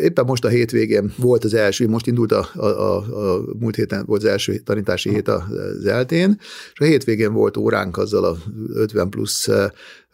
Éppen 0.02 0.26
most 0.26 0.46
a 0.46 0.48
hétvégén 0.48 1.14
volt 1.18 1.44
az 1.44 1.54
első, 1.54 1.88
most 1.88 2.08
indult 2.08 2.32
a, 2.32 2.50
a, 2.54 2.66
a, 2.66 2.96
a 2.98 3.44
múlt 3.60 3.76
héten 3.76 4.06
volt 4.06 4.24
az 4.24 4.30
első 4.30 4.58
tanítási 4.58 5.10
hét 5.10 5.28
az 5.28 5.86
eltén, 5.86 6.38
és 6.74 6.80
a 6.80 6.84
hétvégén 6.84 7.34
volt 7.34 7.58
óránk 7.58 7.98
azzal 7.98 8.24
a 8.24 8.38
50 8.74 9.10
plusz 9.10 9.50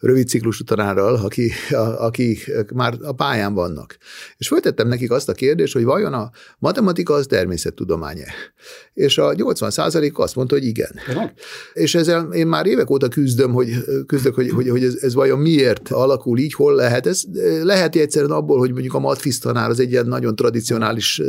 rövid 0.04 0.28
ciklusú 0.28 0.64
tanárral, 0.64 1.14
aki, 1.14 1.50
a, 1.70 2.04
aki 2.04 2.38
már 2.74 2.94
a 3.02 3.12
pályán 3.12 3.54
vannak. 3.54 3.96
És 4.36 4.48
föltettem 4.48 4.88
nekik 4.88 5.10
azt 5.10 5.28
a 5.28 5.32
kérdést, 5.32 5.72
hogy 5.72 5.84
vajon 5.84 6.12
a 6.12 6.30
matematika 6.58 7.14
az 7.14 7.26
természettudomány-e? 7.26 8.32
És 8.94 9.18
a 9.18 9.32
80 9.32 9.70
százalék 9.70 10.18
azt 10.18 10.34
mondta, 10.34 10.54
hogy 10.54 10.64
igen. 10.64 10.90
Uh-huh. 11.08 11.30
És 11.72 11.94
ezzel 11.94 12.32
én 12.32 12.46
már 12.46 12.66
évek 12.66 12.90
óta 12.90 13.08
küzdöm, 13.08 13.52
hogy, 13.52 13.74
küzdök, 14.06 14.34
hogy, 14.34 14.50
hogy, 14.50 14.68
hogy 14.68 14.84
ez, 14.84 14.94
ez 15.00 15.14
vajon 15.14 15.38
miért 15.38 15.88
alakul 15.88 16.38
így, 16.38 16.54
hol 16.54 16.74
lehet. 16.74 17.06
Ez 17.06 17.22
lehet 17.62 17.96
egyszerűen 17.96 18.30
abból, 18.30 18.58
hogy 18.58 18.72
mondjuk 18.72 18.94
a 18.94 18.98
matfiz 18.98 19.38
tanár 19.38 19.70
az 19.70 19.80
egy 19.80 19.90
ilyen 19.90 20.06
nagyon 20.06 20.36
tradicionális 20.36 21.22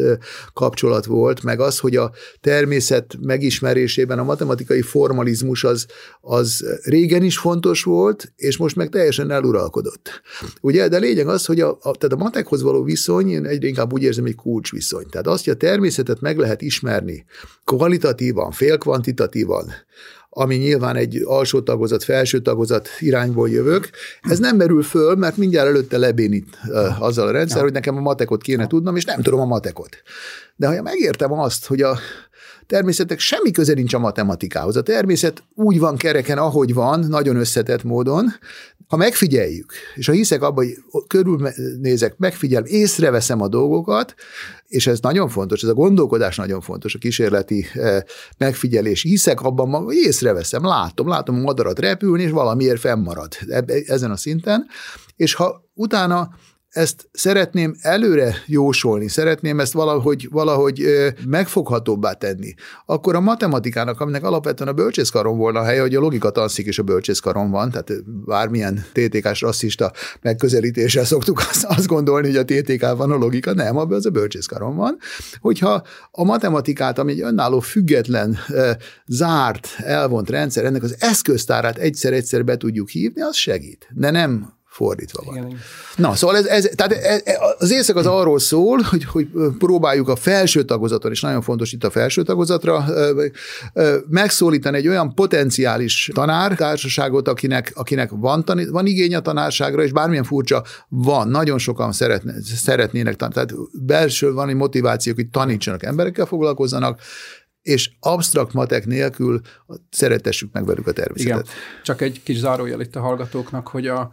kapcsolat 0.54 1.06
volt, 1.06 1.44
meg 1.44 1.60
az, 1.60 1.80
hogy 1.80 1.96
a 1.96 2.12
természet 2.42 3.18
megismerésében 3.22 4.20
a 4.20 4.24
matematikai 4.24 4.82
formalizmus 4.82 5.64
az, 5.64 5.86
az 6.22 6.66
régen 6.84 7.24
is 7.24 7.38
fontos 7.38 7.84
volt, 7.84 8.34
és 8.36 8.58
most 8.58 8.65
meg 8.74 8.90
teljesen 8.90 9.32
eluralkodott. 9.32 10.22
Ugye, 10.62 10.88
de 10.88 10.98
lényeg 10.98 11.28
az, 11.28 11.46
hogy 11.46 11.60
a, 11.60 11.70
a, 11.70 11.92
tehát 11.92 12.14
a 12.14 12.24
matekhoz 12.24 12.62
való 12.62 12.84
viszony, 12.84 13.30
én 13.30 13.46
egyre 13.46 13.68
inkább 13.68 13.94
úgy 13.94 14.04
érzem, 14.04 14.26
egy 14.26 14.36
kulcsviszony. 14.36 15.06
Tehát 15.10 15.28
azt, 15.28 15.44
hogy 15.44 15.54
a 15.54 15.58
természetet 15.58 16.22
meg 16.22 16.38
lehet 16.38 16.62
ismerni 16.62 17.26
kvalitatívan, 17.64 18.52
félkvantitatívan, 18.52 19.72
ami 20.38 20.56
nyilván 20.56 20.96
egy 20.96 21.22
alsó 21.26 21.62
tagozat, 21.62 22.04
felső 22.04 22.40
tagozat 22.40 22.90
irányból 23.00 23.50
jövök, 23.50 23.90
ez 24.22 24.40
nem 24.40 24.56
merül 24.56 24.84
föl, 24.84 25.16
mert 25.16 25.38
mindjárt 25.38 25.68
előtte 25.68 25.98
lebénít 25.98 26.58
uh, 26.68 27.02
azzal 27.02 27.28
a 27.28 27.32
rendszer, 27.32 27.58
ja. 27.58 27.64
hogy 27.64 27.74
nekem 27.74 27.98
a 27.98 28.02
matekot 28.02 28.42
kéne 28.42 28.68
tudnom, 28.68 28.96
és 28.96 29.06
nem 29.06 29.22
tudom 29.22 29.40
a 29.40 29.46
matekot. 29.46 29.90
De 30.56 30.68
ha 30.68 30.82
megértem 30.82 31.32
azt, 31.32 31.66
hogy 31.66 31.82
a 31.82 31.98
természetek 32.68 33.20
semmi 33.20 33.52
köze 33.52 33.74
nincs 33.74 33.94
a 33.94 34.00
matematikához. 34.00 34.76
A 34.76 34.82
természet 34.82 35.44
úgy 35.54 35.80
van 35.80 35.98
kereken, 35.98 36.38
ahogy 36.38 36.74
van, 36.74 37.00
nagyon 37.00 37.36
összetett 37.36 37.84
módon. 37.84 38.34
Ha 38.88 38.98
megfigyeljük, 38.98 39.74
és 39.96 40.06
ha 40.06 40.12
hiszek 40.12 40.42
abban, 40.42 40.66
hogy 40.66 41.04
körülnézek, 41.08 42.18
megfigyelem, 42.18 42.66
észreveszem 42.66 43.42
a 43.42 43.48
dolgokat, 43.48 44.16
és 44.68 44.88
ez 44.88 45.00
nagyon 45.00 45.30
fontos, 45.30 45.64
ez 45.64 45.70
a 45.70 45.74
gondolkodás 45.74 46.36
nagyon 46.36 46.62
fontos, 46.62 46.96
a 46.96 46.98
kísérleti 46.98 47.66
eh, 47.74 48.02
megfigyelés. 48.38 49.02
Hiszek 49.02 49.42
abban, 49.42 49.84
hogy 49.84 49.96
észreveszem, 49.96 50.66
látom, 50.66 51.08
látom 51.08 51.36
a 51.36 51.42
madarat 51.42 51.80
repülni, 51.80 52.24
és 52.24 52.32
valamiért 52.32 52.80
fennmarad 52.80 53.34
ezen 53.86 54.12
a 54.12 54.18
szinten, 54.18 54.68
és 55.16 55.34
ha 55.34 55.70
utána 55.74 56.30
ezt 56.76 57.10
szeretném 57.12 57.76
előre 57.82 58.36
jósolni, 58.46 59.08
szeretném 59.08 59.60
ezt 59.60 59.74
valahogy, 59.74 60.28
valahogy 60.32 60.86
megfoghatóbbá 61.28 62.14
tenni, 62.14 62.54
akkor 62.86 63.16
a 63.16 63.20
matematikának, 63.20 64.02
aminek 64.02 64.24
alapvetően 64.24 64.70
a 64.70 64.74
bölcsészkaron 64.74 65.38
volna 65.38 65.60
a 65.60 65.64
helye, 65.64 65.82
hogy 65.82 65.96
a 65.96 66.00
logika 66.00 66.30
tanszik 66.30 66.66
és 66.66 66.80
a 66.80 66.84
bölcsészkaron 66.84 67.52
van, 67.52 67.72
tehát 67.72 68.06
bármilyen 68.26 68.86
TTK-s 68.94 69.42
rasszista 69.42 69.92
megközelítéssel 70.22 71.06
szoktuk 71.06 71.40
azt, 71.40 71.64
azt 71.64 71.88
gondolni, 71.88 72.28
hogy 72.28 72.38
a 72.38 72.46
TTK 72.46 72.98
van 72.98 73.12
a 73.12 73.18
logika, 73.18 73.54
nem, 73.54 73.78
abban 73.78 73.98
az 73.98 74.06
a 74.06 74.10
bölcsészkaron 74.10 74.76
van. 74.76 74.98
Hogyha 75.40 75.84
a 76.12 76.24
matematikát, 76.24 77.00
ami 77.00 77.12
egy 77.12 77.22
önálló, 77.22 77.60
független, 77.60 78.38
zárt, 79.08 79.68
elvont 79.78 80.30
rendszer, 80.30 80.66
ennek 80.66 80.84
az 80.84 80.96
eszköztárát 81.00 81.78
egyszer-egyszer 81.78 82.44
be 82.44 82.58
tudjuk 82.58 82.90
hívni, 82.90 83.22
az 83.22 83.36
segít. 83.36 83.88
De 83.94 84.12
nem 84.12 84.54
fordítva 84.76 85.24
van. 85.26 85.36
Igen, 85.36 85.60
Na, 85.96 86.16
szóval 86.16 86.38
ez, 86.38 86.46
ez, 86.46 86.70
tehát 86.76 86.92
ez, 86.92 87.22
e, 87.26 87.56
az 87.58 87.72
éjszak 87.72 87.96
az 87.96 88.06
arról 88.06 88.40
szól, 88.40 88.82
hogy, 88.82 89.04
hogy 89.04 89.28
próbáljuk 89.58 90.10
a 90.10 90.16
felső 90.16 90.64
tagozaton, 90.64 91.12
és 91.12 91.22
nagyon 91.22 91.42
fontos 91.42 91.72
itt 91.72 91.84
a 91.84 91.90
felső 91.90 92.24
tagozatra, 92.24 92.86
megszólítani 94.08 94.78
egy 94.78 94.88
olyan 94.88 95.14
potenciális 95.14 96.10
tanártársaságot, 96.14 97.28
akinek, 97.28 97.72
akinek 97.76 98.10
van, 98.14 98.46
tanít, 98.46 98.70
van 98.70 98.86
igény 98.86 99.16
a 99.16 99.20
tanárságra, 99.20 99.84
és 99.84 99.92
bármilyen 99.92 100.24
furcsa, 100.24 100.64
van, 100.88 101.28
nagyon 101.28 101.58
sokan 101.58 101.92
szeretne, 101.92 102.34
szeretnének 102.56 103.16
tanítani. 103.16 103.46
Tehát 103.46 103.68
belső 103.86 104.34
van 104.34 104.50
egy 104.50 104.56
motiváció, 104.56 105.14
hogy 105.14 105.30
tanítsanak, 105.30 105.84
emberekkel 105.84 106.26
foglalkozzanak, 106.26 107.00
és 107.62 107.92
absztrakt 108.00 108.54
matek 108.54 108.86
nélkül 108.86 109.42
szeretessük 109.90 110.54
meg 110.54 110.66
velük 110.66 110.88
a 110.88 110.92
természetet. 110.92 111.42
Igen. 111.42 111.54
Csak 111.84 112.02
egy 112.02 112.22
kis 112.24 112.38
zárójel 112.38 112.82
itt 112.82 112.96
a 112.96 113.00
hallgatóknak, 113.00 113.68
hogy 113.68 113.88
a, 113.88 114.12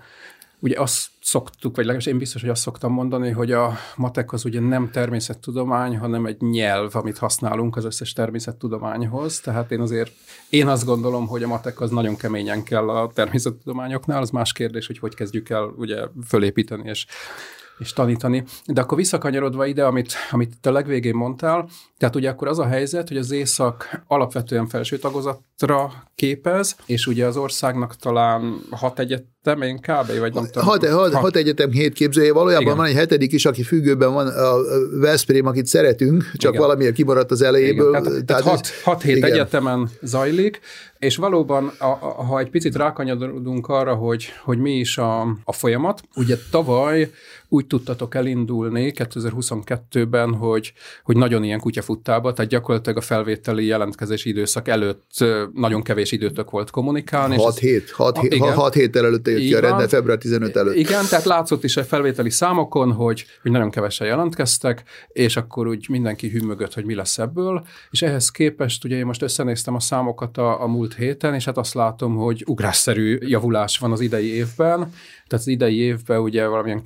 ugye 0.63 0.81
azt 0.81 1.09
szoktuk, 1.21 1.77
vagy 1.77 1.85
legalábbis 1.85 2.07
én 2.07 2.19
biztos, 2.19 2.41
hogy 2.41 2.51
azt 2.51 2.63
szoktam 2.63 2.93
mondani, 2.93 3.31
hogy 3.31 3.53
a 3.53 3.73
matek 3.97 4.33
az 4.33 4.45
ugye 4.45 4.61
nem 4.61 4.91
természettudomány, 4.91 5.99
hanem 5.99 6.27
egy 6.27 6.41
nyelv, 6.41 6.97
amit 6.97 7.19
használunk 7.19 7.77
az 7.77 7.85
összes 7.85 8.13
természettudományhoz. 8.13 9.41
Tehát 9.41 9.71
én 9.71 9.81
azért, 9.81 10.13
én 10.51 10.69
azt 10.69 10.85
gondolom, 10.85 11.27
hogy 11.27 11.43
a 11.43 11.47
matek 11.47 11.81
az 11.81 11.91
nagyon 11.91 12.17
keményen 12.17 12.63
kell 12.63 12.89
a 12.89 13.11
természettudományoknál, 13.15 14.21
az 14.21 14.31
más 14.31 14.53
kérdés, 14.53 14.87
hogy 14.87 14.99
hogy 14.99 15.15
kezdjük 15.15 15.49
el 15.49 15.65
ugye 15.77 16.07
fölépíteni 16.27 16.89
és 16.89 17.07
és 17.79 17.93
tanítani. 17.93 18.45
De 18.67 18.81
akkor 18.81 18.99
visszakanyarodva 18.99 19.67
ide, 19.67 19.85
amit, 19.85 20.13
amit 20.31 20.55
te 20.61 20.69
a 20.69 20.73
legvégén 20.73 21.15
mondtál, 21.15 21.69
tehát 21.99 22.17
ugye 22.17 22.31
akkor 22.31 22.49
az 22.49 22.59
a 22.59 22.67
helyzet, 22.67 23.09
hogy 23.09 23.17
az 23.17 23.31
észak 23.31 24.03
alapvetően 24.07 24.67
felső 24.67 24.99
tagozatra 24.99 25.93
képez, 26.15 26.77
és 26.87 27.07
ugye 27.07 27.27
az 27.27 27.37
országnak 27.37 27.97
talán 27.97 28.61
hat 28.71 28.99
egyetem, 28.99 29.63
én 29.63 29.77
kb. 29.77 30.19
vagy 30.19 30.35
nem 30.35 30.45
tudom. 30.45 30.69
Hat, 30.69 30.89
hat, 30.89 31.13
hat. 31.13 31.23
hat 31.23 31.37
egyetem, 31.37 31.71
hét 31.71 31.93
képzője, 31.93 32.33
valójában 32.33 32.65
Igen. 32.65 32.77
van 32.77 32.87
egy 32.87 32.95
hetedik 32.95 33.33
is, 33.33 33.47
aki 33.47 33.63
függőben 33.63 34.13
van, 34.13 34.27
a 34.27 34.55
Veszprém, 35.01 35.47
akit 35.47 35.67
szeretünk, 35.67 36.31
csak 36.35 36.53
Igen. 36.53 36.63
valamiért 36.63 36.95
kimaradt 36.95 37.31
az 37.31 37.43
elejéből. 37.43 37.89
Igen. 37.89 38.03
Tehát, 38.03 38.25
tehát, 38.25 38.43
hat, 38.43 38.69
hat 38.83 39.03
hét 39.03 39.17
Igen. 39.17 39.33
egyetemen 39.33 39.91
zajlik, 40.01 40.61
és 40.99 41.17
valóban, 41.17 41.73
a, 41.79 41.85
a, 41.85 42.25
ha 42.25 42.39
egy 42.39 42.51
picit 42.51 42.77
rákanyarodunk 42.77 43.69
arra, 43.69 43.95
hogy, 43.95 44.29
hogy 44.45 44.59
mi 44.59 44.73
is 44.73 44.99
a, 44.99 45.21
a 45.45 45.53
folyamat, 45.53 46.03
ugye 46.15 46.37
tavaly 46.51 47.11
úgy 47.53 47.67
tudtatok 47.67 48.15
elindulni 48.15 48.93
2022-ben, 48.95 50.35
hogy, 50.35 50.73
hogy 51.05 51.17
nagyon 51.17 51.45
ilyen 51.45 51.61
kutyafuttába, 51.61 52.33
tehát 52.33 52.51
gyakorlatilag 52.51 52.99
a 52.99 53.01
felvételi 53.01 53.67
jelentkezési 53.67 54.29
időszak 54.29 54.69
előtt 54.69 55.25
nagyon 55.55 55.83
kevés 55.83 56.13
időtök 56.13 56.51
volt 56.51 56.71
kommunikálni. 56.71 57.37
6 57.37 57.59
hét, 57.59 57.91
6 57.91 58.19
hét, 58.19 58.39
6 58.39 58.75
héttel 58.75 59.05
előtt 59.05 59.27
jött 59.27 59.39
ki 59.39 59.55
a 59.55 59.61
rende, 59.61 59.89
február 59.89 60.19
15 60.19 60.57
előtt. 60.57 60.77
Igen, 60.77 61.05
tehát 61.09 61.25
látszott 61.25 61.65
is 61.65 61.77
a 61.77 61.85
felvételi 61.85 62.31
számokon, 62.31 62.93
hogy, 62.93 63.25
hogy 63.43 63.51
nagyon 63.51 63.71
kevesen 63.71 64.07
jelentkeztek, 64.07 64.83
és 65.09 65.37
akkor 65.37 65.69
úgy 65.69 65.87
mindenki 65.89 66.29
hűmögött, 66.29 66.75
hogy 66.75 66.85
mi 66.85 66.95
lesz 66.95 67.19
ebből, 67.19 67.65
és 67.91 68.03
ehhez 68.03 68.31
képest 68.31 68.85
ugye 68.85 68.97
én 68.97 69.07
most 69.07 69.23
összenéztem 69.23 69.75
a 69.75 69.81
számokat 69.81 70.39
a, 70.39 70.63
a 70.63 70.67
múlt 70.67 70.95
héten, 70.95 71.35
és 71.35 71.45
hát 71.45 71.57
azt 71.57 71.75
látom, 71.75 72.17
hogy 72.17 72.45
ugrásszerű 72.47 73.19
javulás 73.21 73.79
van 73.79 73.93
az 73.93 74.01
idei 74.01 74.35
évben. 74.35 74.79
Tehát 75.33 75.47
az 75.47 75.53
idei 75.53 75.77
évben 75.77 76.21
ugye 76.21 76.47
valamilyen 76.47 76.83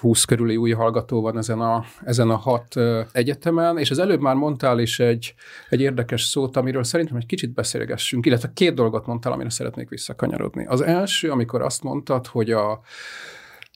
220 0.00 0.24
körüli 0.24 0.56
új 0.56 0.70
hallgató 0.70 1.20
van 1.20 1.38
ezen 1.38 1.60
a, 1.60 1.84
ezen 2.04 2.30
a 2.30 2.36
hat 2.36 2.74
egyetemen, 3.12 3.78
és 3.78 3.90
az 3.90 3.98
előbb 3.98 4.20
már 4.20 4.34
mondtál 4.34 4.78
is 4.78 5.00
egy, 5.00 5.34
egy 5.68 5.80
érdekes 5.80 6.22
szót, 6.22 6.56
amiről 6.56 6.84
szerintem 6.84 7.16
egy 7.16 7.26
kicsit 7.26 7.50
beszélgessünk, 7.50 8.26
illetve 8.26 8.50
két 8.54 8.74
dolgot 8.74 9.06
mondtál, 9.06 9.32
amire 9.32 9.50
szeretnék 9.50 9.88
visszakanyarodni. 9.88 10.66
Az 10.66 10.80
első, 10.80 11.30
amikor 11.30 11.62
azt 11.62 11.82
mondtad, 11.82 12.26
hogy 12.26 12.50
a 12.50 12.80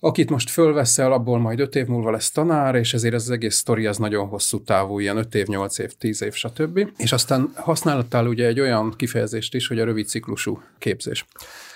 Akit 0.03 0.31
most 0.31 0.51
fölveszel, 0.51 1.13
abból 1.13 1.39
majd 1.39 1.61
öt 1.61 1.75
év 1.75 1.87
múlva 1.87 2.11
lesz 2.11 2.31
tanár, 2.31 2.75
és 2.75 2.95
ezért 2.95 3.15
ez 3.15 3.23
az 3.23 3.31
egész 3.31 3.55
sztori 3.55 3.87
az 3.87 3.97
nagyon 3.97 4.29
hosszú 4.29 4.63
távú, 4.63 4.99
ilyen 4.99 5.17
öt 5.17 5.35
év, 5.35 5.47
nyolc 5.47 5.79
év, 5.79 5.93
tíz 5.93 6.23
év, 6.23 6.33
stb. 6.33 6.91
És 6.97 7.13
aztán 7.13 7.53
használattál 7.55 8.27
ugye 8.27 8.47
egy 8.47 8.61
olyan 8.61 8.95
kifejezést 8.97 9.55
is, 9.55 9.69
hogy 9.69 9.79
a 9.79 9.85
rövid 9.85 10.07
ciklusú 10.07 10.63
képzés. 10.79 11.25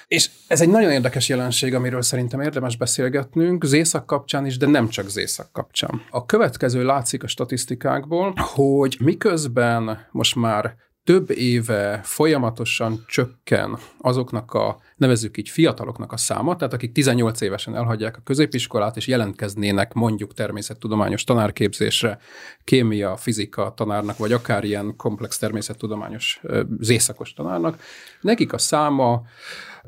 És 0.08 0.30
ez 0.46 0.60
egy 0.60 0.68
nagyon 0.68 0.90
érdekes 0.90 1.28
jelenség, 1.28 1.74
amiről 1.74 2.02
szerintem 2.02 2.40
érdemes 2.40 2.76
beszélgetnünk, 2.76 3.64
Zészak 3.64 4.06
kapcsán 4.06 4.46
is, 4.46 4.56
de 4.56 4.66
nem 4.66 4.88
csak 4.88 5.08
Zészak 5.08 5.52
kapcsán. 5.52 6.02
A 6.10 6.26
következő 6.26 6.84
látszik 6.84 7.22
a 7.22 7.26
statisztikákból, 7.26 8.32
hogy 8.36 8.96
miközben 9.00 10.06
most 10.10 10.34
már 10.34 10.76
több 11.04 11.30
éve 11.30 12.00
folyamatosan 12.02 13.04
csökken 13.06 13.78
azoknak 14.00 14.52
a, 14.52 14.78
nevezzük 14.96 15.36
így, 15.36 15.48
fiataloknak 15.48 16.12
a 16.12 16.16
száma, 16.16 16.56
tehát 16.56 16.72
akik 16.72 16.92
18 16.92 17.40
évesen 17.40 17.76
elhagyják 17.76 18.16
a 18.16 18.20
középiskolát, 18.24 18.96
és 18.96 19.06
jelentkeznének 19.06 19.92
mondjuk 19.92 20.34
természettudományos 20.34 21.24
tanárképzésre, 21.24 22.18
kémia, 22.64 23.16
fizika 23.16 23.72
tanárnak, 23.76 24.16
vagy 24.16 24.32
akár 24.32 24.64
ilyen 24.64 24.96
komplex 24.96 25.38
természettudományos 25.38 26.40
zészakos 26.80 27.32
tanárnak, 27.32 27.82
nekik 28.20 28.52
a 28.52 28.58
száma 28.58 29.22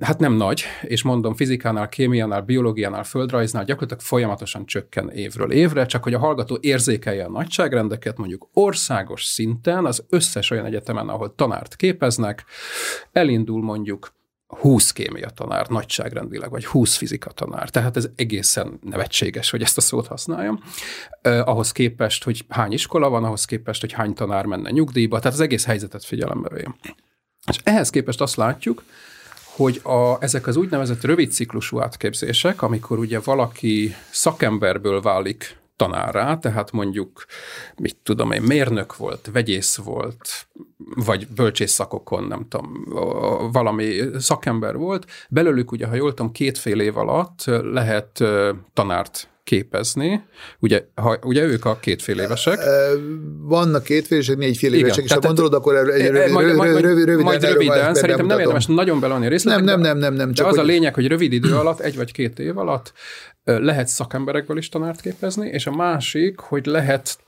Hát 0.00 0.18
nem 0.18 0.32
nagy, 0.32 0.64
és 0.82 1.02
mondom, 1.02 1.34
fizikánál, 1.34 1.88
kémiánál, 1.88 2.40
biológiánál, 2.40 3.04
földrajznál 3.04 3.64
gyakorlatilag 3.64 4.02
folyamatosan 4.02 4.66
csökken 4.66 5.10
évről 5.10 5.52
évre, 5.52 5.86
csak 5.86 6.02
hogy 6.02 6.14
a 6.14 6.18
hallgató 6.18 6.58
érzékelje 6.60 7.24
a 7.24 7.30
nagyságrendeket, 7.30 8.18
mondjuk 8.18 8.48
országos 8.52 9.24
szinten, 9.24 9.84
az 9.84 10.04
összes 10.08 10.50
olyan 10.50 10.64
egyetemen, 10.64 11.08
ahol 11.08 11.34
tanárt 11.34 11.76
képeznek, 11.76 12.44
elindul 13.12 13.62
mondjuk 13.62 14.14
20 14.46 14.92
kémia 14.92 15.28
tanár 15.28 15.68
nagyságrendileg, 15.68 16.50
vagy 16.50 16.66
20 16.66 16.96
fizika 16.96 17.30
tanár. 17.30 17.70
Tehát 17.70 17.96
ez 17.96 18.08
egészen 18.16 18.78
nevetséges, 18.82 19.50
hogy 19.50 19.62
ezt 19.62 19.76
a 19.76 19.80
szót 19.80 20.06
használjam. 20.06 20.60
Eh, 21.22 21.48
ahhoz 21.48 21.72
képest, 21.72 22.24
hogy 22.24 22.44
hány 22.48 22.72
iskola 22.72 23.08
van, 23.08 23.24
ahhoz 23.24 23.44
képest, 23.44 23.80
hogy 23.80 23.92
hány 23.92 24.14
tanár 24.14 24.44
menne 24.44 24.70
nyugdíjba, 24.70 25.18
tehát 25.18 25.34
az 25.34 25.40
egész 25.40 25.64
helyzetet 25.64 26.04
figyelembe 26.04 26.48
vegyem. 26.48 26.76
És 27.46 27.58
ehhez 27.64 27.90
képest 27.90 28.20
azt 28.20 28.36
látjuk, 28.36 28.82
hogy 29.56 29.80
a, 29.82 30.22
ezek 30.22 30.46
az 30.46 30.56
úgynevezett 30.56 31.04
rövid 31.04 31.32
ciklusú 31.32 31.80
átképzések, 31.80 32.62
amikor 32.62 32.98
ugye 32.98 33.20
valaki 33.20 33.94
szakemberből 34.10 35.00
válik 35.00 35.56
tanárá, 35.76 36.38
tehát 36.38 36.72
mondjuk, 36.72 37.25
mit 37.76 37.96
tudom 38.02 38.32
én, 38.32 38.42
mérnök 38.42 38.96
volt, 38.96 39.30
vegyész 39.32 39.76
volt, 39.76 40.46
vagy 40.94 41.28
bölcsész 41.28 41.72
szakokon, 41.72 42.25
nem 42.25 42.46
tudom, 42.48 42.84
valami 43.52 44.00
szakember 44.18 44.76
volt, 44.76 45.06
belőlük 45.28 45.72
ugye, 45.72 45.86
ha 45.86 45.94
jól 45.94 46.14
tudom, 46.14 46.32
két 46.32 46.58
fél 46.58 46.80
év 46.80 46.96
alatt 46.96 47.44
lehet 47.62 48.25
tanárt 48.72 49.28
képezni. 49.46 50.24
Ugye, 50.58 50.84
ha, 50.94 51.18
ugye 51.22 51.42
ők 51.42 51.64
a 51.64 51.78
kétfél 51.80 52.18
évesek. 52.18 52.58
Vannak 53.42 53.82
kétfél 53.82 54.18
évesek, 54.18 54.36
négyfél 54.36 54.74
évesek, 54.74 55.04
és 55.04 55.12
ha 55.12 55.18
gondolod, 55.18 55.54
akkor 55.54 55.90
egy 55.90 56.06
rövid, 56.06 56.32
majd, 56.32 56.54
majd, 56.54 56.80
röviden, 56.80 57.18
majd 57.18 57.44
röviden 57.44 57.94
szerintem 57.94 58.26
nem 58.26 58.38
érdemes 58.38 58.66
nagyon 58.66 59.00
belonni 59.00 59.26
a 59.26 59.28
részletekbe. 59.28 59.70
Nem, 59.70 59.80
nem, 59.80 59.98
nem, 59.98 60.14
nem. 60.14 60.32
Csak 60.32 60.46
de 60.46 60.52
az 60.52 60.58
a 60.58 60.62
lényeg, 60.62 60.94
hogy 60.94 61.06
rövid 61.06 61.32
idő 61.32 61.54
alatt, 61.54 61.80
egy 61.80 61.96
vagy 61.96 62.12
két 62.12 62.38
év 62.38 62.58
alatt 62.58 62.92
lehet 63.44 63.88
szakemberekből 63.88 64.56
is 64.56 64.68
tanárt 64.68 65.00
képezni, 65.00 65.48
és 65.48 65.66
a 65.66 65.70
másik, 65.70 66.38
hogy 66.38 66.66
lehet 66.66 67.18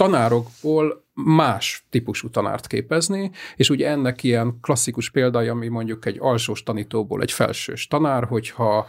tanárokból 0.00 1.04
más 1.12 1.86
típusú 1.90 2.30
tanárt 2.30 2.66
képezni, 2.66 3.30
és 3.56 3.70
ugye 3.70 3.88
ennek 3.88 4.22
ilyen 4.22 4.58
klasszikus 4.60 5.10
példája, 5.10 5.52
ami 5.52 5.68
mondjuk 5.68 6.06
egy 6.06 6.16
alsós 6.20 6.62
tanítóból 6.62 7.22
egy 7.22 7.32
felsős 7.32 7.86
tanár, 7.86 8.24
hogyha 8.24 8.86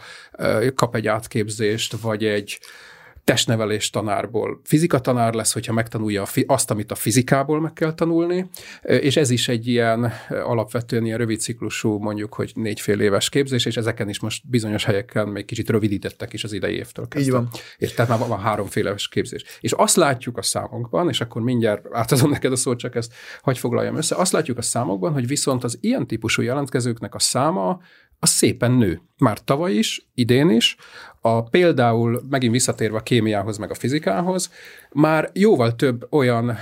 kap 0.74 0.94
egy 0.94 1.06
átképzést, 1.06 2.00
vagy 2.00 2.24
egy 2.24 2.60
testnevelés 3.24 3.90
tanárból 3.90 4.60
fizika 4.64 4.98
tanár 4.98 5.34
lesz, 5.34 5.52
hogyha 5.52 5.72
megtanulja 5.72 6.24
azt, 6.46 6.70
amit 6.70 6.90
a 6.90 6.94
fizikából 6.94 7.60
meg 7.60 7.72
kell 7.72 7.94
tanulni, 7.94 8.48
és 8.82 9.16
ez 9.16 9.30
is 9.30 9.48
egy 9.48 9.66
ilyen 9.68 10.12
alapvetően 10.28 11.04
ilyen 11.04 11.18
rövid 11.18 11.40
ciklusú, 11.40 11.98
mondjuk, 11.98 12.34
hogy 12.34 12.52
négy 12.54 12.80
fél 12.80 13.00
éves 13.00 13.28
képzés, 13.28 13.64
és 13.64 13.76
ezeken 13.76 14.08
is 14.08 14.20
most 14.20 14.48
bizonyos 14.48 14.84
helyeken 14.84 15.28
még 15.28 15.44
kicsit 15.44 15.70
rövidítettek 15.70 16.32
is 16.32 16.44
az 16.44 16.52
idei 16.52 16.74
évtől 16.74 17.08
kezdve. 17.08 17.30
Így 17.30 17.42
van. 17.42 17.48
És 17.76 17.92
tehát 17.92 18.18
már 18.18 18.28
van 18.28 18.40
három 18.40 18.66
fél 18.66 18.86
éves 18.86 19.08
képzés. 19.08 19.44
És 19.60 19.72
azt 19.72 19.96
látjuk 19.96 20.36
a 20.36 20.42
számokban, 20.42 21.08
és 21.08 21.20
akkor 21.20 21.42
mindjárt 21.42 21.86
átadom 21.92 22.30
neked 22.30 22.52
a 22.52 22.56
szót, 22.56 22.78
csak 22.78 22.94
ezt 22.94 23.12
hagy 23.42 23.58
foglaljam 23.58 23.96
össze, 23.96 24.16
azt 24.16 24.32
látjuk 24.32 24.58
a 24.58 24.62
számokban, 24.62 25.12
hogy 25.12 25.26
viszont 25.26 25.64
az 25.64 25.78
ilyen 25.80 26.06
típusú 26.06 26.42
jelentkezőknek 26.42 27.14
a 27.14 27.18
száma 27.18 27.80
az 28.22 28.30
szépen 28.30 28.72
nő. 28.72 29.00
Már 29.18 29.38
tavaly 29.44 29.72
is, 29.72 30.06
idén 30.14 30.50
is, 30.50 30.76
a 31.20 31.42
például 31.42 32.22
megint 32.30 32.52
visszatérve 32.52 32.96
a 32.96 33.02
kémiához, 33.02 33.58
meg 33.58 33.70
a 33.70 33.74
fizikához, 33.74 34.50
már 34.92 35.30
jóval 35.32 35.76
több 35.76 36.06
olyan 36.10 36.56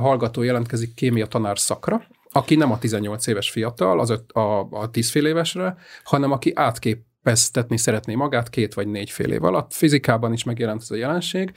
hallgató 0.00 0.42
jelentkezik 0.42 0.94
kémia 0.94 1.26
tanár 1.26 1.58
szakra, 1.58 2.02
aki 2.32 2.54
nem 2.54 2.72
a 2.72 2.78
18 2.78 3.26
éves 3.26 3.50
fiatal, 3.50 4.00
az 4.00 4.10
a, 4.10 4.40
a, 4.40 4.68
a 4.70 4.90
10 4.90 5.10
fél 5.10 5.26
évesre, 5.26 5.76
hanem 6.04 6.32
aki 6.32 6.52
átkép 6.54 6.98
pesztetni 7.22 7.76
szeretné 7.76 8.14
magát 8.14 8.50
két 8.50 8.74
vagy 8.74 8.88
négy 8.88 9.10
fél 9.10 9.32
év 9.32 9.44
alatt. 9.44 9.72
Fizikában 9.72 10.32
is 10.32 10.44
megjelent 10.44 10.82
ez 10.82 10.90
a 10.90 10.96
jelenség, 10.96 11.52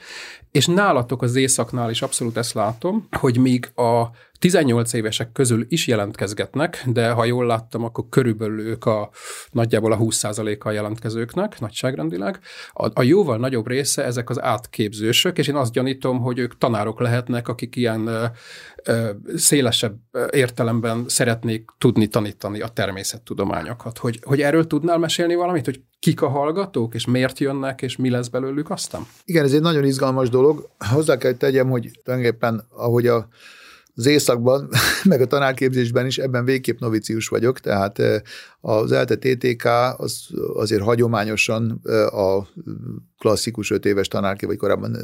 és 0.50 0.66
nálatok 0.66 1.22
az 1.22 1.36
északnál 1.36 1.90
is 1.90 2.02
abszolút 2.02 2.36
ezt 2.36 2.54
látom, 2.54 3.08
hogy 3.10 3.38
míg 3.38 3.70
a 3.74 4.10
18 4.38 4.92
évesek 4.92 5.32
közül 5.32 5.66
is 5.68 5.86
jelentkezgetnek, 5.86 6.82
de 6.86 7.10
ha 7.10 7.24
jól 7.24 7.46
láttam, 7.46 7.84
akkor 7.84 8.04
körülbelül 8.08 8.60
ők 8.60 8.84
a 8.84 9.10
nagyjából 9.50 9.92
a 9.92 9.98
20%-a 9.98 10.70
jelentkezőknek, 10.70 11.60
nagyságrendileg. 11.60 12.38
A, 12.72 12.90
a 12.94 13.02
jóval 13.02 13.36
nagyobb 13.36 13.68
része 13.68 14.04
ezek 14.04 14.30
az 14.30 14.42
átképzősök, 14.42 15.38
és 15.38 15.48
én 15.48 15.54
azt 15.54 15.72
gyanítom, 15.72 16.20
hogy 16.20 16.38
ők 16.38 16.58
tanárok 16.58 17.00
lehetnek, 17.00 17.48
akik 17.48 17.76
ilyen 17.76 18.06
ö, 18.06 18.24
ö, 18.84 19.10
szélesebb 19.36 19.96
értelemben 20.30 21.04
szeretnék 21.08 21.70
tudni 21.78 22.06
tanítani 22.06 22.60
a 22.60 22.68
természettudományokat. 22.68 23.98
Hogy, 23.98 24.20
hogy 24.22 24.40
erről 24.40 24.66
tudnál 24.66 24.98
mesélni 24.98 25.34
valamit, 25.34 25.64
hogy 25.64 25.80
kik 25.98 26.22
a 26.22 26.28
hallgatók, 26.28 26.94
és 26.94 27.06
miért 27.06 27.38
jönnek, 27.38 27.82
és 27.82 27.96
mi 27.96 28.10
lesz 28.10 28.28
belőlük 28.28 28.70
aztán? 28.70 29.06
Igen, 29.24 29.44
ez 29.44 29.52
egy 29.52 29.60
nagyon 29.60 29.84
izgalmas 29.84 30.28
dolog. 30.28 30.68
Hozzá 30.78 31.16
kell 31.16 31.32
tegyem, 31.32 31.70
hogy 31.70 31.90
tulajdonképpen, 32.02 32.66
ahogy 32.70 33.06
a 33.06 33.28
az 33.94 34.06
éjszakban, 34.06 34.68
meg 35.04 35.20
a 35.20 35.26
tanárképzésben 35.26 36.06
is 36.06 36.18
ebben 36.18 36.44
végképp 36.44 36.78
novicius 36.78 37.28
vagyok, 37.28 37.60
tehát 37.60 38.02
az 38.60 38.92
ELTE 38.92 39.16
TTK 39.16 39.68
az 39.96 40.28
azért 40.54 40.82
hagyományosan 40.82 41.70
a 42.10 42.48
klasszikus 43.24 43.70
öt 43.70 43.84
éves 43.84 44.08
tanárképzés, 44.08 44.48
vagy 44.48 44.56
korábban 44.56 44.96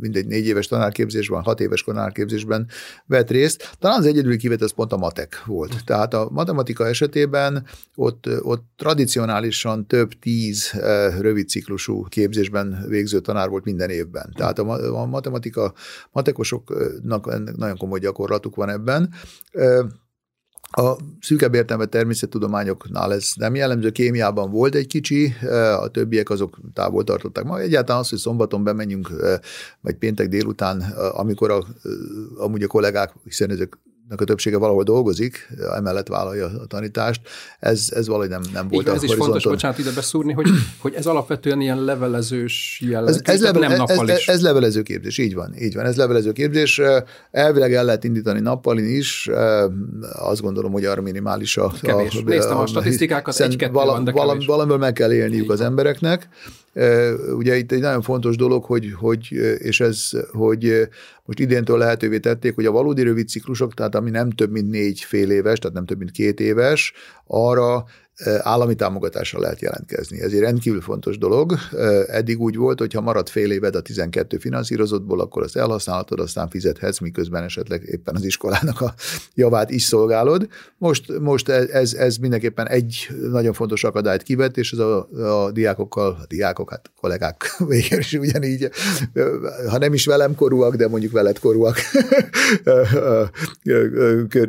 mindegy 0.00 0.26
négy 0.26 0.46
éves 0.46 0.66
tanárképzésben, 0.66 1.42
hat 1.42 1.60
éves 1.60 1.82
tanárképzésben 1.82 2.68
vett 3.06 3.30
részt. 3.30 3.76
Talán 3.78 3.98
az 3.98 4.06
egyedüli 4.06 4.36
kivet 4.36 4.62
az 4.62 4.72
pont 4.72 4.92
a 4.92 4.96
matek 4.96 5.42
volt. 5.46 5.84
Tehát 5.84 6.14
a 6.14 6.28
matematika 6.32 6.86
esetében 6.86 7.66
ott, 7.94 8.28
ott 8.40 8.64
tradicionálisan 8.76 9.86
több 9.86 10.12
tíz 10.12 10.72
rövid 11.20 11.48
ciklusú 11.48 12.02
képzésben 12.02 12.84
végző 12.88 13.20
tanár 13.20 13.48
volt 13.48 13.64
minden 13.64 13.90
évben. 13.90 14.32
Tehát 14.36 14.58
a 14.58 15.06
matematika, 15.06 15.72
matekosoknak 16.12 17.56
nagyon 17.56 17.76
komoly 17.76 17.98
gyakorlatuk 17.98 18.54
van 18.54 18.68
ebben. 18.68 19.14
A 20.70 20.96
szűkebb 21.20 21.54
értelme 21.54 21.86
természettudományoknál 21.86 23.12
ez 23.12 23.30
nem 23.34 23.54
jellemző, 23.54 23.90
kémiában 23.90 24.50
volt 24.50 24.74
egy 24.74 24.86
kicsi, 24.86 25.34
a 25.80 25.88
többiek 25.88 26.30
azok 26.30 26.58
távol 26.72 27.04
tartották. 27.04 27.44
Ma 27.44 27.60
egyáltalán 27.60 28.00
az, 28.00 28.08
hogy 28.08 28.18
szombaton 28.18 28.64
bemenjünk, 28.64 29.10
vagy 29.80 29.94
péntek 29.94 30.28
délután, 30.28 30.80
amikor 31.12 31.50
a, 31.50 31.64
amúgy 32.36 32.62
a 32.62 32.66
kollégák, 32.66 33.12
hiszen 33.24 33.50
ezek 33.50 33.78
a 34.16 34.24
többsége 34.24 34.56
valahol 34.56 34.82
dolgozik, 34.82 35.48
emellett 35.74 36.08
vállalja 36.08 36.46
a 36.46 36.66
tanítást, 36.66 37.20
ez, 37.58 37.88
ez 37.94 38.06
valahogy 38.06 38.28
nem, 38.28 38.40
nem 38.52 38.68
volt 38.68 38.82
Igen, 38.82 38.94
ez 38.94 39.02
is 39.02 39.14
fontos, 39.14 39.44
bocsánat 39.44 39.78
ide 39.78 39.90
beszúrni, 39.90 40.32
hogy, 40.32 40.48
hogy 40.78 40.94
ez 40.94 41.06
alapvetően 41.06 41.60
ilyen 41.60 41.84
levelezős 41.84 42.82
jellegű, 42.86 43.12
ez, 43.12 43.20
ez, 43.24 43.40
level, 43.40 43.68
nem 43.68 43.76
nappal 43.76 44.10
ez, 44.10 44.18
ez, 44.18 44.34
ez 44.34 44.42
levelező 44.42 44.82
képzés, 44.82 45.18
így 45.18 45.34
van, 45.34 45.54
így 45.58 45.74
van, 45.74 45.84
ez 45.84 45.96
levelező 45.96 46.32
képzés. 46.32 46.80
Elvileg 47.30 47.74
el 47.74 47.84
lehet 47.84 48.04
indítani 48.04 48.40
nappalin 48.40 48.96
is, 48.96 49.30
azt 50.12 50.40
gondolom, 50.40 50.72
hogy 50.72 50.84
arra 50.84 51.02
minimális 51.02 51.56
a... 51.56 51.72
Kevés. 51.80 52.14
A, 52.14 52.22
Néztem 52.24 52.56
a, 52.56 52.62
a 52.62 52.66
statisztikákat, 52.66 53.40
egy-kettő 53.40 53.72
vala, 53.72 53.92
van, 53.92 54.04
de 54.04 54.12
kevés. 54.12 54.46
Valamiből 54.46 54.78
meg 54.78 54.92
kell 54.92 55.12
élniük 55.12 55.50
az 55.50 55.60
embereknek, 55.60 56.28
Ugye 57.36 57.56
itt 57.56 57.72
egy 57.72 57.80
nagyon 57.80 58.02
fontos 58.02 58.36
dolog, 58.36 58.64
hogy, 58.64 58.92
hogy 58.96 59.32
és 59.58 59.80
ez, 59.80 60.10
hogy 60.30 60.88
most 61.24 61.38
idéntől 61.38 61.78
lehetővé 61.78 62.18
tették, 62.18 62.54
hogy 62.54 62.66
a 62.66 62.70
valódi 62.70 63.02
rövid 63.02 63.28
ciklusok, 63.28 63.74
tehát 63.74 63.94
ami 63.94 64.10
nem 64.10 64.30
több 64.30 64.50
mint 64.50 64.70
négy 64.70 65.00
fél 65.00 65.30
éves, 65.30 65.58
tehát 65.58 65.76
nem 65.76 65.86
több 65.86 65.98
mint 65.98 66.10
két 66.10 66.40
éves, 66.40 66.92
arra 67.26 67.84
állami 68.24 68.74
támogatásra 68.74 69.40
lehet 69.40 69.60
jelentkezni. 69.60 70.20
Ez 70.20 70.32
egy 70.32 70.38
rendkívül 70.38 70.80
fontos 70.80 71.18
dolog. 71.18 71.54
Eddig 72.06 72.40
úgy 72.40 72.56
volt, 72.56 72.78
hogy 72.78 72.92
ha 72.92 73.00
marad 73.00 73.28
fél 73.28 73.50
éved 73.50 73.74
a 73.74 73.80
12 73.80 74.38
finanszírozottból, 74.38 75.20
akkor 75.20 75.42
azt 75.42 75.56
elhasználhatod, 75.56 76.20
aztán 76.20 76.48
fizethetsz, 76.48 76.98
miközben 76.98 77.42
esetleg 77.42 77.82
éppen 77.82 78.14
az 78.14 78.24
iskolának 78.24 78.80
a 78.80 78.94
javát 79.34 79.70
is 79.70 79.82
szolgálod. 79.82 80.48
Most, 80.78 81.18
most 81.18 81.48
ez, 81.48 81.94
ez 81.94 82.16
mindenképpen 82.16 82.68
egy 82.68 83.08
nagyon 83.30 83.52
fontos 83.52 83.84
akadályt 83.84 84.22
kivet, 84.22 84.56
és 84.56 84.72
ez 84.72 84.78
a, 84.78 85.08
a 85.44 85.50
diákokkal, 85.50 86.18
a 86.22 86.26
diákok, 86.26 86.70
hát 86.70 86.90
kollégák 87.00 87.56
végül 87.68 87.98
is 87.98 88.12
ugyanígy, 88.12 88.70
ha 89.68 89.78
nem 89.78 89.92
is 89.92 90.06
velem 90.06 90.34
korúak, 90.34 90.74
de 90.74 90.88
mondjuk 90.88 91.12
veled 91.12 91.38
korúak, 91.38 91.76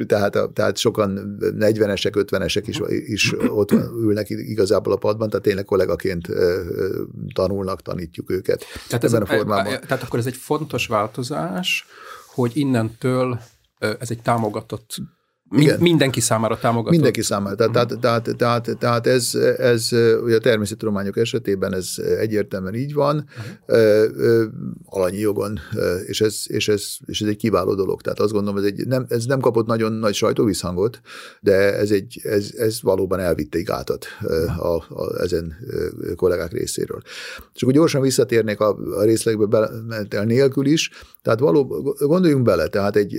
tehát, 0.08 0.38
tehát 0.54 0.78
sokan 0.78 1.38
40-esek, 1.40 2.12
50-esek 2.14 2.64
is, 2.66 2.82
is 3.06 3.36
ott 3.60 3.72
ülnek 3.72 4.30
igazából 4.30 4.94
a 4.94 4.96
padban, 4.96 5.30
tehát 5.30 5.46
tényleg 5.46 5.66
kollégaként 5.66 6.28
tanulnak, 7.34 7.82
tanítjuk 7.82 8.32
őket 8.32 8.66
tehát 8.88 9.04
ebben 9.04 9.22
ez, 9.22 9.30
a 9.30 9.34
formában. 9.34 9.80
Tehát 9.88 10.04
akkor 10.04 10.20
ez 10.20 10.26
egy 10.26 10.36
fontos 10.36 10.88
változás, 10.88 11.86
hogy 12.34 12.52
innentől 12.54 13.40
ez 13.80 14.12
egy 14.12 14.22
támogatott 14.22 14.98
igen. 15.52 15.80
Mindenki 15.80 16.20
számára 16.20 16.58
támogató. 16.58 16.92
Mindenki 16.92 17.22
számára. 17.22 17.56
Tehát, 17.56 17.76
uh-huh. 17.76 18.00
tehát, 18.00 18.24
tehát, 18.24 18.38
tehát, 18.38 18.78
tehát 18.78 19.08
ez, 19.08 19.36
ez 19.58 19.88
ugye 20.24 20.36
a 20.36 20.40
természettudományok 20.40 21.18
esetében 21.18 21.74
ez 21.74 21.94
egyértelműen 22.20 22.76
így 22.76 22.94
van, 22.94 23.26
uh-huh. 23.68 24.44
alanyi 24.86 25.18
jogon, 25.18 25.60
és 26.06 26.22
ez, 26.22 26.36
és, 26.44 26.68
ez, 26.68 26.84
és 27.06 27.22
ez 27.22 27.28
egy 27.28 27.38
kiváló 27.38 27.76
dolog. 27.76 28.02
Tehát 28.02 28.20
azt 28.20 28.32
gondolom, 28.32 28.58
ez, 28.58 28.64
egy, 28.64 28.88
nem, 28.88 29.06
ez 29.10 29.26
nem 29.26 29.40
kapott 29.40 29.66
nagyon 29.66 29.92
nagy 29.92 30.14
sajtóvisszhangot, 30.14 31.02
de 31.42 31.78
ez, 31.78 31.92
egy, 31.92 32.20
ez, 32.24 32.52
ez 32.58 32.82
valóban 32.82 33.20
elvitte 33.20 33.58
egy 33.58 33.64
gátat 33.64 34.06
a, 34.58 34.68
a, 34.68 35.22
ezen 35.22 35.56
kollégák 36.16 36.52
részéről. 36.52 37.02
És 37.54 37.62
akkor 37.62 37.74
gyorsan 37.74 38.02
visszatérnék 38.02 38.60
a, 38.60 38.78
a 38.98 39.04
részlegbe 39.04 39.46
be, 39.46 40.24
nélkül 40.24 40.66
is, 40.66 40.92
tehát 41.22 41.40
való, 41.40 41.66
gondoljunk 42.00 42.44
bele, 42.44 42.68
tehát 42.68 42.96
egy, 42.96 43.16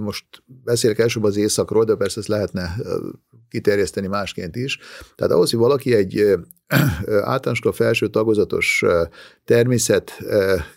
most 0.00 0.24
beszélek 0.64 0.95
beszélek 0.96 0.98
elsőbb 0.98 1.24
az 1.24 1.36
éjszakról, 1.36 1.84
de 1.84 1.94
persze 1.94 2.20
ezt 2.20 2.28
lehetne 2.28 2.76
kiterjeszteni 3.48 4.06
másként 4.06 4.56
is. 4.56 4.78
Tehát 5.14 5.32
ahhoz, 5.32 5.50
hogy 5.50 5.58
valaki 5.58 5.94
egy 5.94 6.36
általános 7.22 7.60
felső 7.72 8.08
tagozatos 8.08 8.84
természet 9.44 10.18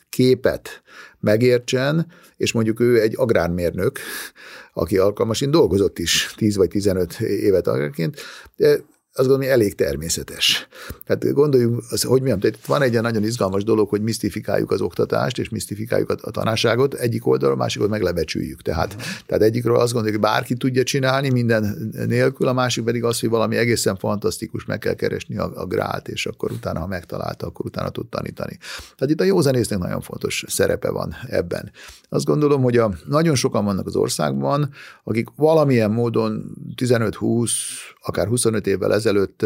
képet 0.09 0.81
megértsen, 1.19 2.07
és 2.37 2.51
mondjuk 2.51 2.79
ő 2.79 3.01
egy 3.01 3.13
agrármérnök, 3.17 3.99
aki 4.73 4.97
alkalmasint 4.97 5.51
dolgozott 5.51 5.99
is 5.99 6.33
10 6.35 6.55
vagy 6.55 6.69
15 6.69 7.19
évet 7.19 7.67
agrárként, 7.67 8.19
azt 9.13 9.27
gondolom, 9.27 9.51
hogy 9.51 9.61
elég 9.61 9.75
természetes. 9.75 10.67
Tehát 11.05 11.33
gondoljunk, 11.33 11.83
az, 11.89 12.03
hogy 12.03 12.21
mi 12.21 12.27
tehát 12.29 12.65
van 12.65 12.81
egy 12.81 13.01
nagyon 13.01 13.23
izgalmas 13.23 13.63
dolog, 13.63 13.89
hogy 13.89 14.01
misztifikáljuk 14.01 14.71
az 14.71 14.81
oktatást, 14.81 15.37
és 15.37 15.49
misztifikáljuk 15.49 16.09
a, 16.09 16.15
a 16.21 16.31
tanárságot, 16.31 16.93
egyik 16.93 17.27
oldalról, 17.27 17.57
másik 17.57 17.81
oldalról 17.81 18.05
meg 18.05 18.15
lebecsüljük. 18.15 18.61
Tehát, 18.61 18.93
uh-huh. 18.93 19.09
tehát 19.25 19.43
egyikről 19.43 19.75
azt 19.75 19.93
gondoljuk, 19.93 20.21
hogy 20.21 20.31
bárki 20.31 20.55
tudja 20.55 20.83
csinálni 20.83 21.29
minden 21.29 21.91
nélkül, 22.07 22.47
a 22.47 22.53
másik 22.53 22.83
pedig 22.83 23.03
az, 23.03 23.19
hogy 23.19 23.29
valami 23.29 23.55
egészen 23.55 23.95
fantasztikus, 23.95 24.65
meg 24.65 24.79
kell 24.79 24.93
keresni 24.93 25.37
a, 25.37 25.51
a 25.55 25.65
grát, 25.65 26.07
és 26.07 26.25
akkor 26.25 26.51
utána, 26.51 26.79
ha 26.79 26.87
megtalálta, 26.87 27.47
akkor 27.47 27.65
utána 27.65 27.89
tud 27.89 28.07
tanítani. 28.07 28.57
Tehát 28.97 29.13
itt 29.13 29.21
a 29.21 29.23
józanésznek 29.23 29.79
nagyon 29.79 30.01
fontos 30.01 30.43
szerepe 30.47 30.89
van 30.89 31.15
ebben. 31.27 31.71
Azt 32.09 32.25
gondolom, 32.25 32.61
hogy 32.61 32.77
a, 32.77 32.93
nagyon 33.05 33.35
sokan 33.35 33.65
vannak 33.65 33.87
az 33.87 33.95
országban, 33.95 34.69
akik 35.03 35.27
valamilyen 35.35 35.91
módon 35.91 36.55
15-20, 36.75 37.51
akár 38.01 38.27
25 38.27 38.67
évvel 38.67 38.93
ezelőtt 38.99 39.45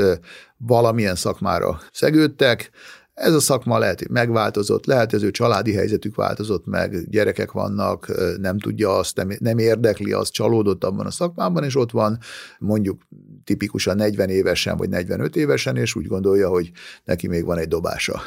valamilyen 0.58 1.16
szakmára 1.16 1.80
szegődtek, 1.92 2.72
ez 3.14 3.34
a 3.34 3.40
szakma 3.40 3.78
lehet, 3.78 4.00
hogy 4.00 4.10
megváltozott, 4.10 4.86
lehet, 4.86 5.12
hogy 5.12 5.20
az 5.20 5.26
ő 5.26 5.32
családi 5.32 5.74
helyzetük 5.74 6.16
változott 6.16 6.66
meg, 6.66 7.10
gyerekek 7.10 7.52
vannak, 7.52 8.12
nem 8.38 8.60
tudja 8.60 8.98
azt, 8.98 9.16
nem, 9.16 9.30
nem 9.40 9.58
érdekli 9.58 10.12
azt, 10.12 10.32
csalódott 10.32 10.84
abban 10.84 11.06
a 11.06 11.12
szakmában, 11.12 11.64
és 11.64 11.76
ott 11.76 11.92
van 11.92 12.18
mondjuk 12.60 13.02
tipikusan 13.44 13.96
40 13.96 14.30
évesen 14.30 14.78
vagy 14.78 14.90
45 14.90 15.36
évesen, 15.36 15.78
és 15.78 15.96
úgy 15.96 16.08
gondolja, 16.08 16.50
hogy 16.50 16.72
neki 17.04 17.28
még 17.28 17.46
van 17.46 17.58
egy 17.58 17.68
dobása. 17.68 18.22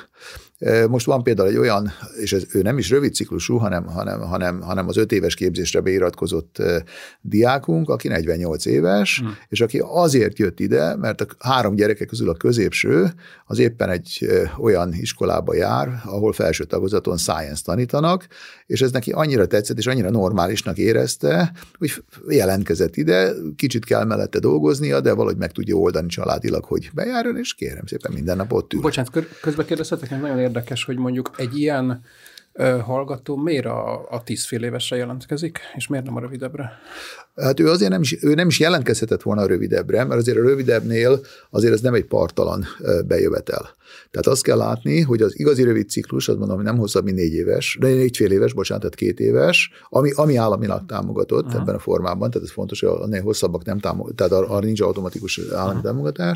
Most 0.89 1.07
van 1.07 1.23
például 1.23 1.49
egy 1.49 1.57
olyan, 1.57 1.93
és 2.21 2.33
ez, 2.33 2.45
ő 2.53 2.63
nem 2.63 2.79
is 2.79 2.91
rövid 2.91 3.15
ciklusú, 3.15 3.57
hanem, 3.57 3.87
hanem, 3.87 4.21
hanem, 4.21 4.61
hanem 4.61 4.89
az 4.89 4.97
öt 4.97 5.13
éves 5.13 5.35
képzésre 5.35 5.81
beiratkozott 5.81 6.63
diákunk, 7.21 7.89
aki 7.89 8.09
48 8.09 8.67
éves, 8.67 9.19
hmm. 9.19 9.37
és 9.49 9.61
aki 9.61 9.83
azért 9.85 10.39
jött 10.39 10.61
ide, 10.61 10.97
mert 10.97 11.21
a 11.21 11.27
három 11.39 11.75
gyereke 11.75 12.05
közül 12.05 12.29
a 12.29 12.35
középső 12.35 13.13
az 13.47 13.59
éppen 13.59 13.91
egy 13.91 14.29
olyan 14.59 14.95
iskolába 14.95 15.55
jár, 15.55 16.01
ahol 16.05 16.33
felső 16.33 16.65
tagozaton 16.65 17.17
science 17.17 17.63
tanítanak, 17.65 18.27
és 18.67 18.81
ez 18.81 18.91
neki 18.91 19.13
annyira 19.13 19.47
tetszett, 19.47 19.79
és 19.79 19.87
annyira 19.87 20.11
normálisnak 20.11 20.79
érezte, 20.79 21.53
hogy 21.79 22.05
jelentkezett 22.29 22.97
ide, 22.97 23.33
kicsit 23.57 23.85
kell 23.85 24.05
mellette 24.05 24.39
dolgoznia, 24.39 25.01
de 25.01 25.13
valahogy 25.13 25.37
meg 25.37 25.53
tudja 25.53 25.75
oldani 25.75 26.09
családilag, 26.09 26.65
hogy 26.65 26.91
bejárjon, 26.95 27.37
és 27.37 27.55
kérem 27.55 27.87
szépen 27.87 28.13
minden 28.13 28.37
nap 28.37 28.53
ott 28.53 28.73
ül. 28.73 28.81
Bocsánat, 28.81 29.27
közbe 29.41 29.65
kérdezhetek, 29.65 30.11
nagyon 30.11 30.39
érdekes, 30.47 30.85
hogy 30.85 30.97
mondjuk 30.97 31.31
egy 31.37 31.59
ilyen 31.59 32.03
hallgató 32.85 33.37
miért 33.37 33.65
a, 33.65 34.11
a 34.11 34.23
tíz 34.23 34.47
fél 34.47 34.63
évesre 34.63 34.97
jelentkezik, 34.97 35.59
és 35.75 35.87
miért 35.87 36.05
nem 36.05 36.17
a 36.17 36.21
rövidebbre? 36.21 36.73
Hát 37.37 37.61
ő 37.61 37.69
azért 37.69 37.91
nem 37.91 38.01
is, 38.01 38.17
ő 38.23 38.35
nem 38.35 38.49
is 38.49 38.59
jelentkezhetett 38.59 39.23
volna 39.23 39.43
a 39.43 39.47
rövidebbre, 39.47 40.05
mert 40.05 40.21
azért 40.21 40.39
a 40.39 40.43
rövidebbnél 40.43 41.21
azért 41.51 41.73
ez 41.73 41.81
nem 41.81 41.95
egy 41.95 42.05
partalan 42.05 42.67
bejövetel. 43.07 43.75
Tehát 44.11 44.27
azt 44.27 44.43
kell 44.43 44.57
látni, 44.57 45.01
hogy 45.01 45.23
az 45.23 45.39
igazi 45.39 45.63
rövid 45.63 45.89
ciklus, 45.89 46.29
azt 46.29 46.39
mondom, 46.39 46.57
hogy 46.57 46.65
nem 46.65 46.79
hosszabb, 46.79 47.05
mint 47.05 47.17
négy 47.17 47.33
éves, 47.33 47.77
de 47.81 47.87
négy 47.87 48.17
fél 48.17 48.33
éves, 48.33 48.53
bocsánat, 48.53 48.83
tehát 48.83 48.97
két 48.97 49.21
éves, 49.21 49.71
ami, 49.89 50.11
ami 50.15 50.37
államilag 50.37 50.87
támogatott 50.87 51.47
Aha. 51.47 51.59
ebben 51.59 51.75
a 51.75 51.79
formában, 51.79 52.31
tehát 52.31 52.47
ez 52.47 52.53
fontos, 52.53 52.81
hogy 52.81 53.13
a 53.13 53.23
hosszabbak 53.23 53.65
nem 53.65 53.79
támogat, 53.79 54.15
tehát 54.15 54.33
arra 54.33 54.59
nincs 54.59 54.81
automatikus 54.81 55.41
állami 55.53 55.81
Aha. 55.85 56.33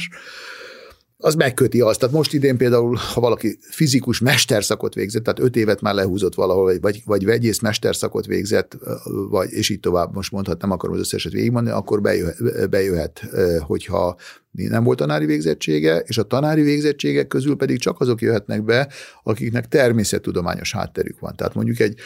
Az 1.20 1.34
megköti 1.34 1.80
azt. 1.80 1.98
Tehát 1.98 2.14
most 2.14 2.32
idén 2.32 2.56
például, 2.56 2.98
ha 3.14 3.20
valaki 3.20 3.58
fizikus 3.60 4.20
mesterszakot 4.20 4.94
végzett, 4.94 5.22
tehát 5.22 5.40
öt 5.40 5.56
évet 5.56 5.80
már 5.80 5.94
lehúzott 5.94 6.34
valahol, 6.34 6.78
vagy, 6.80 7.02
vagy 7.04 7.24
vegyész 7.24 7.60
mesterszakot 7.60 8.26
végzett, 8.26 8.78
vagy, 9.30 9.50
és 9.50 9.68
így 9.68 9.80
tovább, 9.80 10.14
most 10.14 10.32
mondhat, 10.32 10.60
nem 10.60 10.70
akarom 10.70 10.94
az 10.94 11.00
összeset 11.00 11.32
végigmondani, 11.32 11.76
akkor 11.76 12.00
bejöhet, 12.00 12.70
bejöhet 12.70 13.22
hogyha 13.60 14.16
nem 14.50 14.84
volt 14.84 14.98
tanári 14.98 15.26
végzettsége, 15.26 15.98
és 15.98 16.18
a 16.18 16.22
tanári 16.22 16.62
végzettségek 16.62 17.26
közül 17.26 17.56
pedig 17.56 17.78
csak 17.78 18.00
azok 18.00 18.20
jöhetnek 18.20 18.64
be, 18.64 18.88
akiknek 19.22 19.68
természettudományos 19.68 20.72
hátterük 20.72 21.18
van. 21.18 21.36
Tehát 21.36 21.54
mondjuk 21.54 21.80
egy 21.80 22.00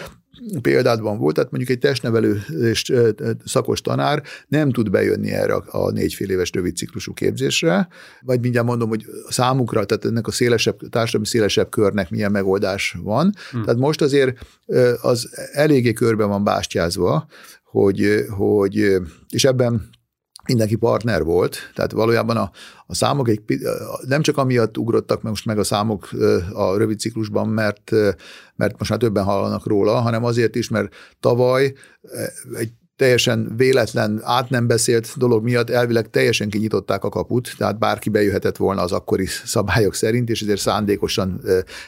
példádban 0.60 1.18
volt, 1.18 1.34
tehát 1.34 1.50
mondjuk 1.50 1.72
egy 1.72 1.78
testnevelő 1.78 2.42
szakos 3.44 3.80
tanár 3.80 4.22
nem 4.48 4.70
tud 4.70 4.90
bejönni 4.90 5.32
erre 5.32 5.54
a 5.54 5.90
négyfél 5.90 6.30
éves 6.30 6.50
rövid 6.52 6.76
ciklusú 6.76 7.12
képzésre, 7.12 7.88
vagy 8.20 8.40
mindjárt 8.40 8.66
mondom, 8.66 8.88
hogy 8.88 9.04
számukra, 9.28 9.84
tehát 9.84 10.04
ennek 10.04 10.26
a 10.26 10.30
szélesebb, 10.30 10.78
társadalmi 10.90 11.26
szélesebb 11.26 11.68
körnek 11.68 12.10
milyen 12.10 12.30
megoldás 12.30 12.96
van. 13.02 13.32
Hmm. 13.50 13.62
Tehát 13.62 13.80
most 13.80 14.00
azért 14.00 14.38
az 15.00 15.28
eléggé 15.52 15.92
körben 15.92 16.28
van 16.28 16.44
bástyázva, 16.44 17.26
hogy, 17.64 18.24
hogy 18.28 18.96
és 19.30 19.44
ebben 19.44 19.92
mindenki 20.46 20.76
partner 20.76 21.22
volt, 21.22 21.56
tehát 21.74 21.92
valójában 21.92 22.36
a, 22.36 22.50
a 22.86 22.94
számok 22.94 23.28
egy, 23.28 23.42
nem 24.06 24.22
csak 24.22 24.36
amiatt 24.36 24.78
ugrottak 24.78 25.22
meg 25.22 25.30
most 25.30 25.46
meg 25.46 25.58
a 25.58 25.64
számok 25.64 26.08
a 26.52 26.76
rövid 26.76 26.98
ciklusban, 26.98 27.48
mert, 27.48 27.90
mert 28.56 28.78
most 28.78 28.90
már 28.90 28.98
többen 28.98 29.24
hallanak 29.24 29.66
róla, 29.66 30.00
hanem 30.00 30.24
azért 30.24 30.54
is, 30.54 30.68
mert 30.68 30.94
tavaly 31.20 31.74
egy 32.54 32.72
teljesen 32.96 33.52
véletlen, 33.56 34.20
át 34.22 34.50
nem 34.50 34.66
beszélt 34.66 35.12
dolog 35.16 35.44
miatt 35.44 35.70
elvileg 35.70 36.10
teljesen 36.10 36.48
kinyitották 36.48 37.04
a 37.04 37.08
kaput, 37.08 37.54
tehát 37.56 37.78
bárki 37.78 38.08
bejöhetett 38.10 38.56
volna 38.56 38.82
az 38.82 38.92
akkori 38.92 39.26
szabályok 39.26 39.94
szerint, 39.94 40.28
és 40.28 40.42
ezért 40.42 40.60
szándékosan 40.60 41.40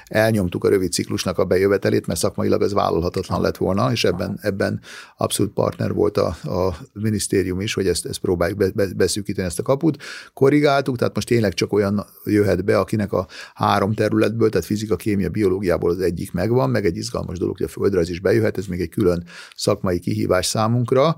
elnyomtuk 0.05 0.65
a 0.65 0.69
rövid 0.69 0.93
ciklusnak 0.93 1.39
a 1.39 1.45
bejövetelét, 1.45 2.07
mert 2.07 2.19
szakmailag 2.19 2.63
ez 2.63 2.73
vállalhatatlan 2.73 3.41
lett 3.41 3.57
volna, 3.57 3.93
és 3.93 4.05
ebben, 4.05 4.39
ebben 4.43 4.81
abszolút 5.17 5.53
partner 5.53 5.93
volt 5.93 6.17
a, 6.17 6.27
a 6.43 6.77
minisztérium 6.93 7.61
is, 7.61 7.75
hogy 7.75 7.87
ezt, 7.87 8.07
ezt 8.07 8.19
próbáljuk 8.19 8.59
be, 8.59 8.71
be, 8.75 8.87
beszűkíteni 8.97 9.47
ezt 9.47 9.59
a 9.59 9.63
kaput. 9.63 10.03
Korrigáltuk, 10.33 10.97
tehát 10.97 11.15
most 11.15 11.27
tényleg 11.27 11.55
csak 11.55 11.73
olyan 11.73 12.07
jöhet 12.25 12.65
be, 12.65 12.79
akinek 12.79 13.13
a 13.13 13.27
három 13.55 13.95
területből, 13.95 14.51
tehát 14.51 14.67
fizika, 14.67 14.97
kémia, 14.97 15.29
biológiából 15.29 15.91
az 15.91 16.01
egyik 16.01 16.33
megvan, 16.33 16.71
meg 16.71 16.85
egy 16.85 16.97
izgalmas 16.97 17.39
dolog, 17.39 17.57
hogy 17.57 17.67
a 17.67 17.69
földrajz 17.69 18.09
is 18.09 18.21
bejöhet, 18.21 18.59
ez 18.59 18.67
még 18.67 18.81
egy 18.81 18.89
külön 18.89 19.25
szakmai 19.57 19.99
kihívás 19.99 20.47
számunkra, 20.47 20.96
számukra, 20.97 21.17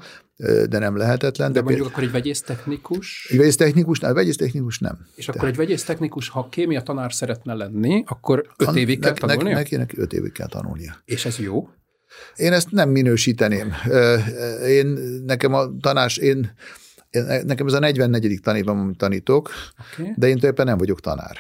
de 0.69 0.79
nem 0.79 0.97
lehetetlen. 0.97 1.53
De, 1.53 1.59
de 1.59 1.65
mondjuk 1.65 1.87
akkor 1.87 2.03
egy 2.03 2.11
vegyésztechnikus? 2.11 3.29
Egy 3.31 3.37
vegyésztechnikus, 3.37 4.01
nem, 4.01 4.15
vegyésztechnikus 4.15 4.79
nem. 4.79 5.07
És 5.15 5.29
akkor 5.29 5.49
egy 5.49 5.57
vegyésztechnikus, 5.57 6.29
ha 6.29 6.49
kémia 6.49 6.83
tanár 6.83 7.13
szeretne 7.13 7.55
lenni, 7.55 8.05
akkor 8.07 8.47
öt 8.57 8.77
évig 8.77 9.01
kell 9.01 9.13
tanulnia? 9.13 9.55
Neki, 9.55 9.77
neki 9.77 9.99
öt 9.99 10.13
évig 10.13 10.33
kell 10.33 10.49
tanulnia. 10.49 11.03
És 11.05 11.25
ez 11.25 11.39
jó? 11.39 11.69
Én 12.37 12.53
ezt 12.53 12.71
nem 12.71 12.91
minősíteném. 12.91 13.73
Én, 14.67 14.87
nekem 15.27 15.55
a 15.55 15.77
tanás, 15.81 16.17
én 16.17 16.53
Nekem 17.45 17.67
ez 17.67 17.73
a 17.73 17.79
44. 17.79 18.41
tanévam, 18.41 18.79
amit 18.79 18.97
tanítok, 18.97 19.51
okay. 19.93 20.05
de 20.05 20.05
én 20.05 20.15
tulajdonképpen 20.17 20.67
nem 20.67 20.79
vagyok 20.79 21.01
tanár. 21.01 21.37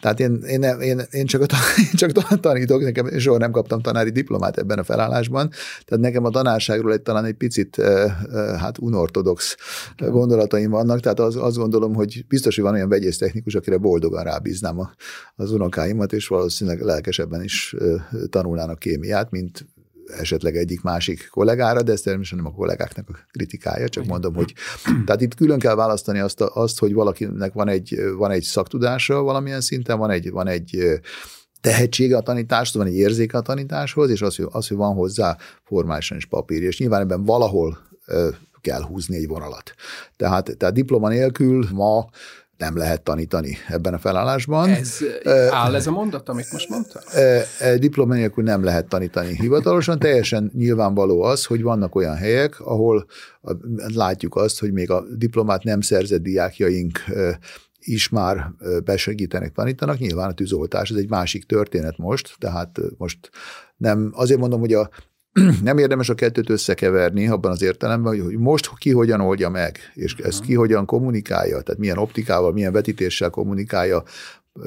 Tehát 0.00 0.20
én, 0.20 0.42
én, 0.46 0.62
én, 0.62 1.00
én, 1.10 1.26
csak 1.26 1.40
a, 1.40 1.46
én 1.90 1.92
csak 1.92 2.12
tanítok, 2.40 2.82
nekem 2.82 3.18
soha 3.18 3.38
nem 3.38 3.50
kaptam 3.50 3.80
tanári 3.80 4.10
diplomát 4.10 4.58
ebben 4.58 4.78
a 4.78 4.84
felállásban, 4.84 5.50
tehát 5.84 6.04
nekem 6.04 6.24
a 6.24 6.30
tanárságról 6.30 6.92
egy 6.92 7.02
talán 7.02 7.24
egy 7.24 7.34
picit 7.34 7.82
hát 8.58 8.78
unortodox 8.78 9.56
uh-huh. 9.92 10.14
gondolataim 10.14 10.70
vannak, 10.70 11.00
tehát 11.00 11.20
az, 11.20 11.36
azt 11.36 11.56
gondolom, 11.56 11.94
hogy 11.94 12.24
biztos, 12.28 12.54
hogy 12.54 12.64
van 12.64 12.74
olyan 12.74 12.88
vegyésztechnikus, 12.88 13.54
akire 13.54 13.76
boldogan 13.76 14.24
rábíznám 14.24 14.78
a, 14.78 14.90
az 15.34 15.52
unokáimat, 15.52 16.12
és 16.12 16.26
valószínűleg 16.26 16.80
lelkesebben 16.80 17.42
is 17.42 17.76
tanulnának 18.30 18.78
kémiát, 18.78 19.30
mint 19.30 19.66
esetleg 20.06 20.56
egyik 20.56 20.82
másik 20.82 21.28
kollégára, 21.30 21.82
de 21.82 21.92
ez 21.92 22.00
természetesen 22.00 22.44
nem 22.44 22.52
a 22.52 22.56
kollégáknak 22.56 23.08
a 23.08 23.18
kritikája, 23.30 23.88
csak 23.88 24.04
mondom, 24.04 24.34
hogy 24.34 24.54
tehát 25.06 25.20
itt 25.20 25.34
külön 25.34 25.58
kell 25.58 25.74
választani 25.74 26.18
azt, 26.18 26.40
azt 26.40 26.78
hogy 26.78 26.92
valakinek 26.92 27.52
van 27.52 27.68
egy, 27.68 28.00
van 28.16 28.30
egy 28.30 28.42
szaktudása 28.42 29.22
valamilyen 29.22 29.60
szinten, 29.60 29.98
van 29.98 30.10
egy, 30.10 30.30
van 30.30 30.46
egy 30.46 31.00
tehetsége 31.60 32.16
a 32.16 32.20
tanításhoz, 32.20 32.82
van 32.82 32.92
egy 32.92 32.98
érzéke 32.98 33.38
a 33.38 33.42
tanításhoz, 33.42 34.10
és 34.10 34.22
az, 34.22 34.36
hogy, 34.36 34.46
az, 34.50 34.68
hogy 34.68 34.76
van 34.76 34.94
hozzá 34.94 35.36
formálisan 35.64 36.16
is 36.16 36.26
papír. 36.26 36.62
És 36.62 36.78
nyilván 36.78 37.00
ebben 37.00 37.24
valahol 37.24 37.78
kell 38.60 38.82
húzni 38.82 39.16
egy 39.16 39.26
vonalat. 39.26 39.74
Tehát, 40.16 40.56
tehát 40.56 40.74
diploma 40.74 41.08
nélkül 41.08 41.66
ma 41.72 42.08
nem 42.62 42.76
lehet 42.76 43.02
tanítani 43.02 43.56
ebben 43.68 43.94
a 43.94 43.98
felállásban. 43.98 44.68
Ez 44.68 44.98
áll 45.50 45.74
ez 45.74 45.86
a 45.86 45.90
mondat, 45.90 46.28
amit 46.28 46.52
most 46.52 46.68
mondta? 46.68 47.00
Diploma 47.78 48.14
nélkül 48.14 48.44
nem 48.44 48.64
lehet 48.64 48.88
tanítani 48.88 49.36
hivatalosan. 49.36 49.98
Teljesen 49.98 50.50
nyilvánvaló 50.54 51.22
az, 51.22 51.44
hogy 51.44 51.62
vannak 51.62 51.94
olyan 51.94 52.16
helyek, 52.16 52.60
ahol 52.60 53.06
látjuk 53.94 54.36
azt, 54.36 54.60
hogy 54.60 54.72
még 54.72 54.90
a 54.90 55.04
diplomát 55.16 55.64
nem 55.64 55.80
szerzett 55.80 56.22
diákjaink 56.22 56.98
is 57.78 58.08
már 58.08 58.50
besegítenek, 58.84 59.52
tanítanak. 59.52 59.98
Nyilván 59.98 60.28
a 60.28 60.34
tűzoltás, 60.34 60.90
ez 60.90 60.96
egy 60.96 61.08
másik 61.08 61.44
történet 61.44 61.98
most, 61.98 62.34
tehát 62.38 62.78
most 62.96 63.30
nem, 63.76 64.12
azért 64.14 64.40
mondom, 64.40 64.60
hogy 64.60 64.74
a 64.74 64.90
nem 65.62 65.78
érdemes 65.78 66.08
a 66.08 66.14
kettőt 66.14 66.50
összekeverni 66.50 67.28
abban 67.28 67.50
az 67.50 67.62
értelemben, 67.62 68.22
hogy 68.22 68.38
most 68.38 68.70
ki 68.78 68.90
hogyan 68.90 69.20
oldja 69.20 69.48
meg, 69.48 69.78
és 69.94 70.14
ezt 70.14 70.40
ki 70.40 70.54
hogyan 70.54 70.86
kommunikálja, 70.86 71.60
tehát 71.60 71.80
milyen 71.80 71.98
optikával, 71.98 72.52
milyen 72.52 72.72
vetítéssel 72.72 73.30
kommunikálja 73.30 74.02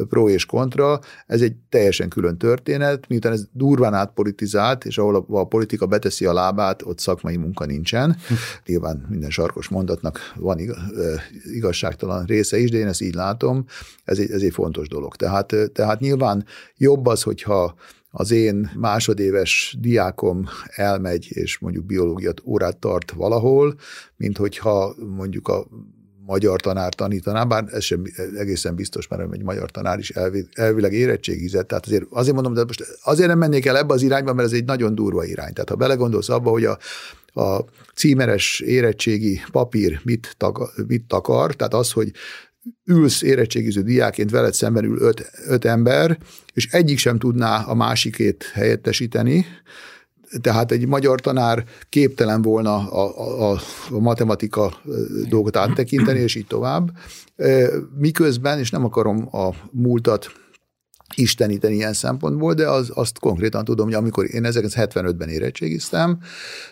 pro 0.10 0.30
és 0.30 0.46
kontra, 0.46 1.00
ez 1.28 1.42
egy 1.42 1.56
teljesen 1.70 2.10
külön 2.10 2.38
történet, 2.38 3.08
miután 3.08 3.32
ez 3.32 3.44
durván 3.52 3.94
átpolitizált, 3.94 4.86
és 4.86 4.98
ahol 4.98 5.16
a, 5.16 5.40
a 5.40 5.48
politika 5.48 5.86
beteszi 5.86 6.26
a 6.26 6.34
lábát, 6.34 6.82
ott 6.82 7.00
szakmai 7.00 7.38
munka 7.38 7.66
nincsen. 7.66 8.18
Nyilván 8.66 9.06
minden 9.10 9.30
sarkos 9.30 9.68
mondatnak 9.68 10.20
van 10.36 10.60
igazságtalan 11.54 12.26
része 12.26 12.58
is, 12.58 12.72
de 12.72 12.78
én 12.78 12.88
ezt 12.88 13.02
így 13.02 13.14
látom, 13.14 13.66
ez 14.04 14.18
egy, 14.18 14.32
ez 14.32 14.42
egy 14.42 14.54
fontos 14.54 14.88
dolog. 14.88 15.16
Tehát, 15.16 15.54
tehát 15.74 16.00
nyilván 16.00 16.46
jobb 16.78 17.06
az, 17.06 17.22
hogyha 17.22 17.76
az 18.18 18.32
én 18.32 18.72
másodéves 18.76 19.76
diákom 19.80 20.46
elmegy, 20.68 21.28
és 21.30 21.58
mondjuk 21.58 21.86
biológiát 21.86 22.42
órát 22.46 22.78
tart 22.78 23.12
valahol, 23.12 23.76
mint 24.16 24.38
hogyha 24.38 24.96
mondjuk 25.16 25.48
a 25.48 25.68
magyar 26.26 26.62
tanár 26.62 26.94
tanítaná, 26.94 27.44
bár 27.44 27.64
ez 27.72 27.84
sem 27.84 28.04
egészen 28.38 28.76
biztos, 28.76 29.08
mert 29.08 29.34
egy 29.34 29.44
magyar 29.44 29.72
tanár 29.72 30.00
is 30.00 30.10
elvileg, 30.10 30.50
elvileg 30.54 30.94
érettségizett. 30.94 31.68
Tehát 31.68 31.86
azért, 31.86 32.06
azért 32.10 32.36
mondom, 32.36 32.54
de 32.54 32.64
most 32.64 32.98
azért 33.04 33.28
nem 33.28 33.38
mennék 33.38 33.66
el 33.66 33.78
ebbe 33.78 33.94
az 33.94 34.02
irányba, 34.02 34.34
mert 34.34 34.48
ez 34.48 34.54
egy 34.54 34.66
nagyon 34.66 34.96
durva 34.96 35.26
irány. 35.26 35.54
Tehát 35.54 35.70
ha 35.70 35.76
belegondolsz 35.76 36.30
abba, 36.30 36.50
hogy 36.50 36.66
a, 36.66 36.78
a 37.42 37.66
címeres 37.96 38.60
érettségi 38.60 39.42
papír 39.52 40.00
mit, 40.04 40.36
tag, 40.38 40.72
mit 40.88 41.08
takar, 41.08 41.56
tehát 41.56 41.74
az, 41.74 41.92
hogy 41.92 42.12
ülsz 42.86 43.22
érettségiző 43.22 43.82
diáként, 43.82 44.32
veled 44.32 44.54
szemben 44.54 44.84
ül 44.84 44.98
öt, 45.00 45.32
öt 45.48 45.66
ember, 45.66 46.18
és 46.54 46.68
egyik 46.72 46.98
sem 46.98 47.18
tudná 47.18 47.64
a 47.64 47.74
másikét 47.74 48.52
helyettesíteni, 48.54 49.46
tehát 50.42 50.72
egy 50.72 50.88
magyar 50.88 51.22
tanár 51.22 51.64
képtelen 51.90 52.42
volna 52.42 52.76
a, 52.76 53.52
a, 53.52 53.60
a 53.90 54.00
matematika 54.00 54.82
dolgot 55.30 55.56
áttekinteni, 55.56 56.20
és 56.20 56.36
így 56.36 56.48
tovább. 56.48 56.92
Miközben, 57.98 58.60
és 58.60 58.70
nem 58.70 58.86
akarom 58.86 59.28
a 59.32 59.50
múltat 59.72 60.32
isteníteni 61.16 61.76
ilyen 61.76 61.94
szempontból, 61.94 62.54
de 62.54 62.70
az, 62.70 62.92
azt 62.94 63.20
konkrétan 63.20 63.64
tudom, 63.64 63.86
hogy 63.86 63.96
amikor 63.96 64.34
én 64.34 64.42
1975-ben 64.46 65.30
érettségiztem, 65.30 66.20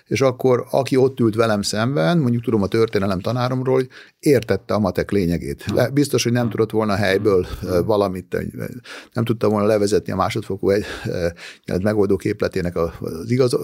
és 0.06 0.22
akkor 0.22 0.66
aki 0.72 0.96
ott 0.98 1.20
ült 1.20 1.36
velem 1.36 1.62
szemben, 1.62 2.18
mondjuk 2.18 2.44
tudom 2.44 2.62
a 2.62 2.68
történelem 2.68 3.20
tanáromról, 3.20 3.76
hogy 3.76 3.88
értette 4.20 4.74
a 4.74 4.80
matek 4.80 5.12
lényegét. 5.12 5.66
Le, 5.74 5.90
biztos, 5.90 6.24
hogy 6.24 6.32
nem 6.32 6.50
tudott 6.50 6.72
volna 6.72 6.96
helyből 6.96 7.48
valamit, 7.86 8.38
nem 9.14 9.24
tudta 9.24 9.50
volna 9.50 9.68
levezetni 9.68 10.12
a 10.12 10.16
másodfokú 10.16 10.70
egy, 10.70 10.86
egy 11.64 11.84
megoldó 11.84 12.16
képletének 12.16 12.76
az 12.76 13.32
igaz, 13.32 13.58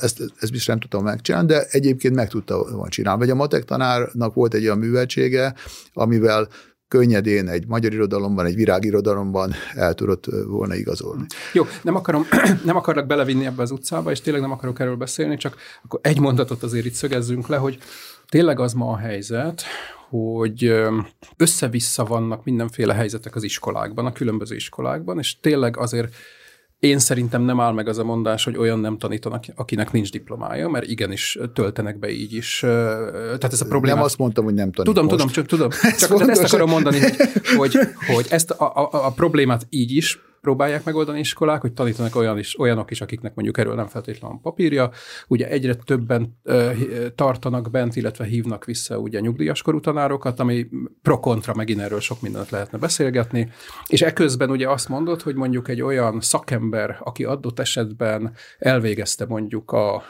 ezt, 0.00 0.20
ezt 0.20 0.50
biztos 0.50 0.66
nem 0.66 0.78
tudtam 0.78 1.04
megcsinálni, 1.04 1.46
de 1.46 1.64
egyébként 1.70 2.14
meg 2.14 2.28
tudta 2.28 2.58
volna 2.58 2.88
csinálni. 2.88 3.20
Vagy 3.20 3.30
a 3.30 3.34
matek 3.34 3.64
tanárnak 3.64 4.34
volt 4.34 4.54
egy 4.54 4.64
olyan 4.64 4.78
műveltsége, 4.78 5.54
amivel 5.92 6.48
könnyedén 6.88 7.48
egy 7.48 7.66
magyar 7.66 7.92
irodalomban, 7.92 8.46
egy 8.46 8.54
virágirodalomban 8.54 9.52
el 9.74 9.94
tudott 9.94 10.24
volna 10.46 10.74
igazolni. 10.74 11.26
Jó, 11.52 11.64
nem, 11.82 11.94
akarom, 11.94 12.26
nem 12.64 12.76
akarlak 12.76 13.06
belevinni 13.06 13.46
ebbe 13.46 13.62
az 13.62 13.70
utcába, 13.70 14.10
és 14.10 14.20
tényleg 14.20 14.42
nem 14.42 14.52
akarok 14.52 14.80
erről 14.80 14.96
beszélni, 14.96 15.36
csak 15.36 15.56
akkor 15.84 16.00
egy 16.02 16.20
mondatot 16.20 16.62
azért 16.62 16.86
itt 16.86 16.92
szögezzünk 16.92 17.46
le, 17.46 17.56
hogy 17.56 17.78
tényleg 18.28 18.60
az 18.60 18.72
ma 18.72 18.90
a 18.90 18.96
helyzet, 18.96 19.62
hogy 20.08 20.72
össze-vissza 21.36 22.04
vannak 22.04 22.44
mindenféle 22.44 22.94
helyzetek 22.94 23.34
az 23.34 23.42
iskolákban, 23.42 24.06
a 24.06 24.12
különböző 24.12 24.54
iskolákban, 24.54 25.18
és 25.18 25.40
tényleg 25.40 25.76
azért 25.76 26.14
én 26.78 26.98
szerintem 26.98 27.42
nem 27.42 27.60
áll 27.60 27.72
meg 27.72 27.88
az 27.88 27.98
a 27.98 28.04
mondás, 28.04 28.44
hogy 28.44 28.56
olyan 28.56 28.78
nem 28.78 28.98
tanítanak, 28.98 29.44
akinek 29.54 29.92
nincs 29.92 30.10
diplomája, 30.10 30.68
mert 30.68 30.86
igenis 30.86 31.38
töltenek 31.54 31.98
be 31.98 32.10
így 32.10 32.34
is. 32.34 32.58
Tehát 32.60 33.52
ez 33.52 33.60
a 33.60 33.66
probléma. 33.66 33.94
Nem 33.96 34.04
azt 34.04 34.18
mondtam, 34.18 34.44
hogy 34.44 34.54
nem 34.54 34.72
tanítok. 34.72 34.94
Tudom, 34.94 35.04
most. 35.04 35.16
tudom, 35.16 35.32
csak 35.32 35.46
tudom. 35.46 35.70
Csak 35.98 36.28
ezt 36.28 36.42
akarom 36.42 36.70
mondani, 36.70 36.98
hogy, 37.00 37.16
hogy, 37.56 37.78
hogy 38.14 38.26
ezt 38.28 38.50
a, 38.50 38.64
a, 38.64 38.88
a 39.06 39.10
problémát 39.10 39.66
így 39.70 39.96
is 39.96 40.18
próbálják 40.46 40.84
megoldani 40.84 41.18
iskolák, 41.18 41.60
hogy 41.60 41.72
tanítanak 41.72 42.16
olyan 42.16 42.38
is, 42.38 42.58
olyanok 42.58 42.90
is, 42.90 43.00
akiknek 43.00 43.34
mondjuk 43.34 43.58
erről 43.58 43.74
nem 43.74 43.86
feltétlenül 43.86 44.38
papírja. 44.42 44.90
Ugye 45.28 45.48
egyre 45.48 45.74
többen 45.74 46.38
ö, 46.42 46.72
tartanak 47.14 47.70
bent, 47.70 47.96
illetve 47.96 48.24
hívnak 48.24 48.64
vissza 48.64 48.98
ugye 48.98 49.20
nyugdíjas 49.20 49.62
korú 49.62 49.80
tanárokat, 49.80 50.40
ami 50.40 50.66
pro-kontra 51.02 51.54
megint 51.54 51.80
erről 51.80 52.00
sok 52.00 52.20
mindent 52.20 52.50
lehetne 52.50 52.78
beszélgetni. 52.78 53.50
És 53.86 54.02
eközben 54.02 54.50
ugye 54.50 54.68
azt 54.70 54.88
mondod, 54.88 55.22
hogy 55.22 55.34
mondjuk 55.34 55.68
egy 55.68 55.82
olyan 55.82 56.20
szakember, 56.20 56.96
aki 57.00 57.24
adott 57.24 57.58
esetben 57.58 58.32
elvégezte 58.58 59.26
mondjuk 59.26 59.72
a 59.72 60.02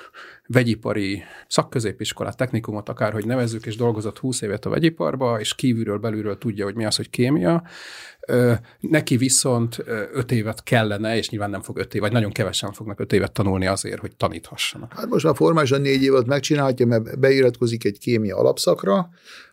vegyipari 0.47 1.23
szakközépiskolát, 1.49 2.37
technikumot, 2.37 2.89
akárhogy 2.89 3.27
nevezzük, 3.27 3.67
és 3.67 3.77
dolgozott 3.77 4.19
20 4.19 4.41
évet 4.41 4.65
a 4.65 4.71
vegyiparba, 4.71 5.41
és 5.41 5.55
kívülről, 5.55 5.99
belülről 5.99 6.39
tudja, 6.39 6.65
hogy 6.65 6.75
mi 6.75 6.85
az, 6.85 6.97
hogy 6.97 7.11
kémia, 7.11 7.63
Neki 8.81 9.17
viszont 9.17 9.85
öt 10.13 10.33
évet 10.33 10.63
kellene, 10.63 11.17
és 11.17 11.31
nyilván 11.31 11.51
nem 11.51 11.63
fog 11.63 11.77
öt 11.79 11.95
év, 11.95 12.01
vagy 12.01 12.13
nagyon 12.13 12.33
kevesen 12.33 12.73
fognak 12.73 13.01
öt 13.01 13.13
évet 13.13 13.33
tanulni 13.33 13.67
azért, 13.67 14.01
hogy 14.01 14.17
taníthassanak. 14.17 14.93
Hát 14.93 15.07
most 15.07 15.25
már 15.25 15.37
formálisan 15.37 15.81
négy 15.81 16.03
évet 16.03 16.27
megcsinálhatja, 16.27 16.87
mert 16.87 17.19
beiratkozik 17.19 17.85
egy 17.85 17.99
kémia 17.99 18.37
alapszakra, 18.37 19.09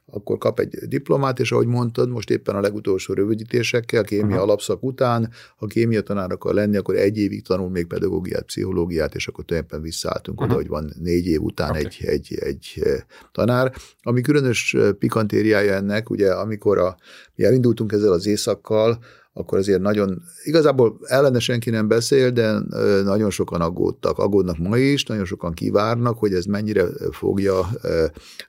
akkor 0.06 0.38
kap 0.38 0.60
egy 0.60 0.76
diplomát, 0.88 1.40
és 1.40 1.52
ahogy 1.52 1.68
mondtad, 1.68 2.10
most 2.10 2.30
éppen 2.30 2.56
a 2.56 2.62
legutolsó 2.62 3.14
rövidítésekkel, 3.14 4.04
kémia 4.04 4.36
Aha. 4.36 4.44
alapszak 4.44 4.84
után, 4.84 5.30
ha 5.58 5.66
kémia 5.66 6.02
tanár 6.02 6.32
akar 6.32 6.54
lenni, 6.54 6.78
akkor 6.78 6.96
egy 6.96 7.18
évig 7.18 7.44
tanul 7.44 7.70
még 7.70 7.88
pedagógiát, 7.88 8.44
pszichológiát, 8.44 9.16
és 9.16 9.28
akkor 9.28 9.46
tulajdonképpen 9.46 9.86
visszaálltunk 9.86 10.40
Aha. 10.40 10.48
oda, 10.50 10.58
hogy 10.58 10.68
van 10.68 10.94
négy 11.00 11.26
év 11.26 11.42
után 11.42 11.70
okay. 11.70 11.84
egy, 11.84 11.98
egy, 12.02 12.38
egy 12.40 12.84
tanár. 13.32 13.74
Ami 14.02 14.22
különös 14.22 14.76
pikantériája 15.00 15.74
ennek, 15.74 16.10
ugye 16.10 16.32
amikor 16.32 16.78
a, 16.78 16.98
mi 17.36 17.44
elindultunk 17.44 17.92
ezzel 17.92 18.12
az 18.12 18.26
északkal, 18.26 19.00
akkor 19.34 19.58
azért 19.58 19.82
nagyon, 19.82 20.22
igazából 20.44 21.00
ellene 21.04 21.40
senki 21.40 21.70
nem 21.70 21.88
beszél, 21.88 22.32
de 22.32 22.60
nagyon 23.04 23.30
sokan 23.30 23.62
aggódtak, 23.62 24.18
aggódnak 24.18 24.58
ma 24.58 24.78
is, 24.78 25.04
nagyon 25.04 25.26
sokan 25.26 25.54
kivárnak, 25.54 26.18
hogy 26.18 26.34
ez 26.34 26.46
mennyire 26.46 26.86
fogja 27.12 27.70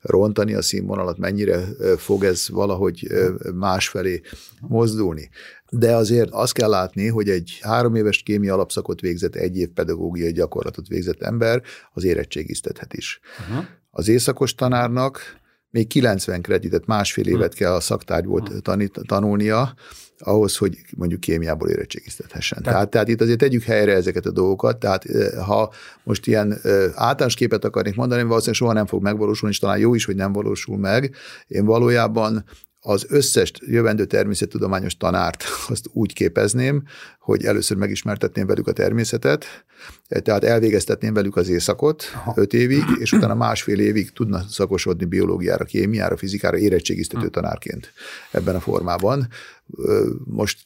rontani 0.01 0.55
a 0.55 0.63
színvonalat, 0.63 1.19
mennyire 1.19 1.65
fog 1.97 2.25
ez 2.25 2.49
valahogy 2.49 3.07
másfelé 3.55 4.21
mozdulni. 4.61 5.29
De 5.71 5.95
azért 5.95 6.31
azt 6.31 6.53
kell 6.53 6.69
látni, 6.69 7.09
hogy 7.09 7.29
egy 7.29 7.59
három 7.63 7.95
éves 7.95 8.23
kémia 8.23 8.55
alapszakot 8.55 9.01
végzett, 9.01 9.35
egy 9.35 9.57
év 9.57 9.69
pedagógiai 9.69 10.33
gyakorlatot 10.33 10.89
végzett 10.89 11.23
ember 11.23 11.63
az 11.93 12.05
érettségiztethet 12.05 12.95
is. 12.95 13.21
Uh-huh 13.49 13.65
Az 13.91 14.09
északos 14.09 14.55
tanárnak 14.55 15.21
még 15.71 15.87
90 15.87 16.43
kreditet, 16.43 16.87
másfél 16.87 17.27
évet 17.27 17.53
hm. 17.53 17.59
kell 17.59 17.73
a 17.73 17.81
szaktárgyból 17.81 18.41
hm. 18.41 18.59
tanít, 18.59 19.01
tanulnia, 19.07 19.75
ahhoz, 20.19 20.57
hogy 20.57 20.79
mondjuk 20.97 21.21
kémiából 21.21 21.69
érettségiztethessen. 21.69 22.63
Tehát, 22.63 22.75
tehát, 22.75 22.91
tehát 22.91 23.09
itt 23.09 23.21
azért 23.21 23.39
tegyük 23.39 23.63
helyre 23.63 23.93
ezeket 23.93 24.27
a 24.27 24.31
dolgokat, 24.31 24.79
tehát 24.79 25.05
ha 25.45 25.73
most 26.03 26.27
ilyen 26.27 26.59
általános 26.95 27.35
képet 27.35 27.65
akarnék 27.65 27.95
mondani, 27.95 28.23
valószínűleg 28.23 28.55
soha 28.55 28.73
nem 28.73 28.87
fog 28.87 29.03
megvalósulni, 29.03 29.55
és 29.55 29.61
talán 29.61 29.79
jó 29.79 29.95
is, 29.95 30.05
hogy 30.05 30.17
nem 30.17 30.33
valósul 30.33 30.79
meg. 30.79 31.15
Én 31.47 31.65
valójában 31.65 32.45
az 32.87 33.07
összes 33.09 33.53
jövendő 33.61 34.05
természettudományos 34.05 34.97
tanárt 34.97 35.45
azt 35.69 35.87
úgy 35.93 36.13
képezném, 36.13 36.83
hogy 37.19 37.45
először 37.45 37.77
megismertetném 37.77 38.47
velük 38.47 38.67
a 38.67 38.73
természetet, 38.73 39.45
tehát 40.09 40.45
elvégeztetném 40.45 41.15
velük 41.15 41.37
az 41.37 41.49
éjszakot 41.49 42.05
Aha. 42.15 42.33
öt 42.37 42.53
évig, 42.53 42.85
és 42.99 43.13
utána 43.13 43.35
másfél 43.35 43.79
évig 43.79 44.13
tudna 44.13 44.45
szakosodni 44.49 45.05
biológiára, 45.05 45.65
kémiára, 45.65 46.17
fizikára 46.17 46.57
érettségiztető 46.57 47.29
tanárként 47.29 47.93
ebben 48.31 48.55
a 48.55 48.61
formában. 48.61 49.29
Most 50.25 50.59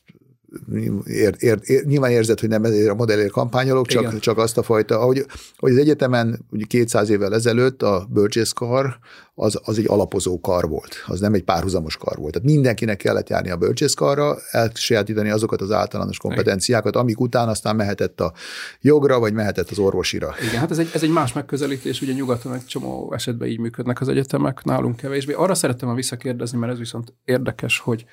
ér, 1.04 1.34
ér, 1.38 1.58
ér, 1.62 1.84
nyilván 1.84 2.10
érzed, 2.10 2.40
hogy 2.40 2.48
nem 2.48 2.64
ezért 2.64 2.90
a 2.90 2.94
modellért 2.94 3.30
kampányolok, 3.30 3.86
csak, 3.86 4.18
csak 4.18 4.38
azt 4.38 4.58
a 4.58 4.62
fajta, 4.62 4.98
ahogy, 4.98 5.26
hogy 5.58 5.72
az 5.72 5.78
egyetemen 5.78 6.46
ugye 6.50 6.64
200 6.64 7.10
évvel 7.10 7.34
ezelőtt 7.34 7.82
a 7.82 8.06
bölcsészkar 8.10 8.98
az, 9.34 9.60
az 9.64 9.78
egy 9.78 9.84
alapozó 9.88 10.40
kar 10.40 10.68
volt, 10.68 10.94
az 11.06 11.20
nem 11.20 11.34
egy 11.34 11.42
párhuzamos 11.42 11.96
kar 11.96 12.16
volt. 12.16 12.32
Tehát 12.32 12.48
mindenkinek 12.48 12.96
kellett 12.96 13.28
járni 13.28 13.50
a 13.50 13.56
bölcsészkarra, 13.56 14.36
elsajátítani 14.50 15.30
azokat 15.30 15.60
az 15.60 15.70
általános 15.70 16.18
kompetenciákat, 16.18 16.96
amik 16.96 17.20
után 17.20 17.48
aztán 17.48 17.76
mehetett 17.76 18.20
a 18.20 18.32
jogra, 18.80 19.18
vagy 19.18 19.32
mehetett 19.32 19.70
az 19.70 19.78
orvosira. 19.78 20.34
Igen, 20.48 20.60
hát 20.60 20.70
ez 20.70 20.78
egy, 20.78 20.90
ez 20.94 21.02
egy 21.02 21.10
más 21.10 21.32
megközelítés, 21.32 22.00
ugye 22.00 22.12
nyugaton 22.12 22.54
egy 22.54 22.66
csomó 22.66 23.12
esetben 23.14 23.48
így 23.48 23.58
működnek 23.58 24.00
az 24.00 24.08
egyetemek, 24.08 24.64
nálunk 24.64 24.96
kevésbé. 24.96 25.32
Arra 25.32 25.54
szerettem 25.54 25.94
visszakérdezni, 25.94 26.58
mert 26.58 26.72
ez 26.72 26.78
viszont 26.78 27.14
érdekes, 27.24 27.78
hogy 27.78 28.04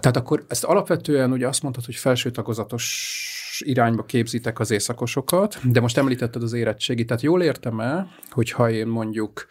tehát 0.00 0.16
akkor 0.16 0.44
ezt 0.48 0.64
alapvetően 0.64 1.32
ugye 1.32 1.48
azt 1.48 1.62
mondtad, 1.62 1.84
hogy 1.84 1.94
felső 1.94 2.30
tagozatos 2.30 3.62
irányba 3.64 4.04
képzitek 4.04 4.58
az 4.58 4.70
éjszakosokat, 4.70 5.70
de 5.70 5.80
most 5.80 5.98
említetted 5.98 6.42
az 6.42 6.52
érettségi, 6.52 7.04
tehát 7.04 7.22
jól 7.22 7.42
értem-e, 7.42 8.06
hogyha 8.30 8.70
én 8.70 8.86
mondjuk 8.86 9.46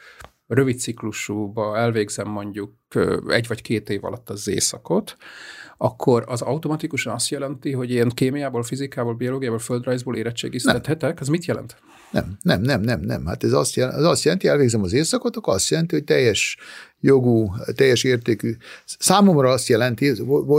rövid 0.47 0.79
ciklusúba 0.79 1.77
elvégzem 1.77 2.27
mondjuk 2.27 2.73
egy 3.27 3.47
vagy 3.47 3.61
két 3.61 3.89
év 3.89 4.03
alatt 4.03 4.29
az 4.29 4.47
éjszakot, 4.47 5.17
akkor 5.77 6.23
az 6.27 6.41
automatikusan 6.41 7.13
azt 7.13 7.29
jelenti, 7.29 7.71
hogy 7.71 7.91
én 7.91 8.09
kémiából, 8.09 8.63
fizikából, 8.63 9.13
biológiából, 9.13 9.59
földrajzból 9.59 10.15
érettségiztethetek? 10.15 11.19
Ez 11.19 11.27
mit 11.27 11.45
jelent? 11.45 11.77
Nem, 12.11 12.37
nem, 12.41 12.61
nem, 12.61 12.81
nem, 12.81 12.99
nem. 12.99 13.25
Hát 13.25 13.43
ez 13.43 13.51
azt, 13.51 13.75
jelenti, 13.75 13.99
az 13.99 14.05
azt 14.05 14.23
jelenti, 14.23 14.47
elvégzem 14.47 14.83
az 14.83 14.93
éjszakot, 14.93 15.35
akkor 15.35 15.53
azt 15.53 15.69
jelenti, 15.69 15.95
hogy 15.95 16.03
teljes 16.03 16.57
jogú, 16.99 17.53
teljes 17.75 18.03
értékű. 18.03 18.55
Számomra 18.99 19.49
azt 19.49 19.67
jelenti, 19.67 20.13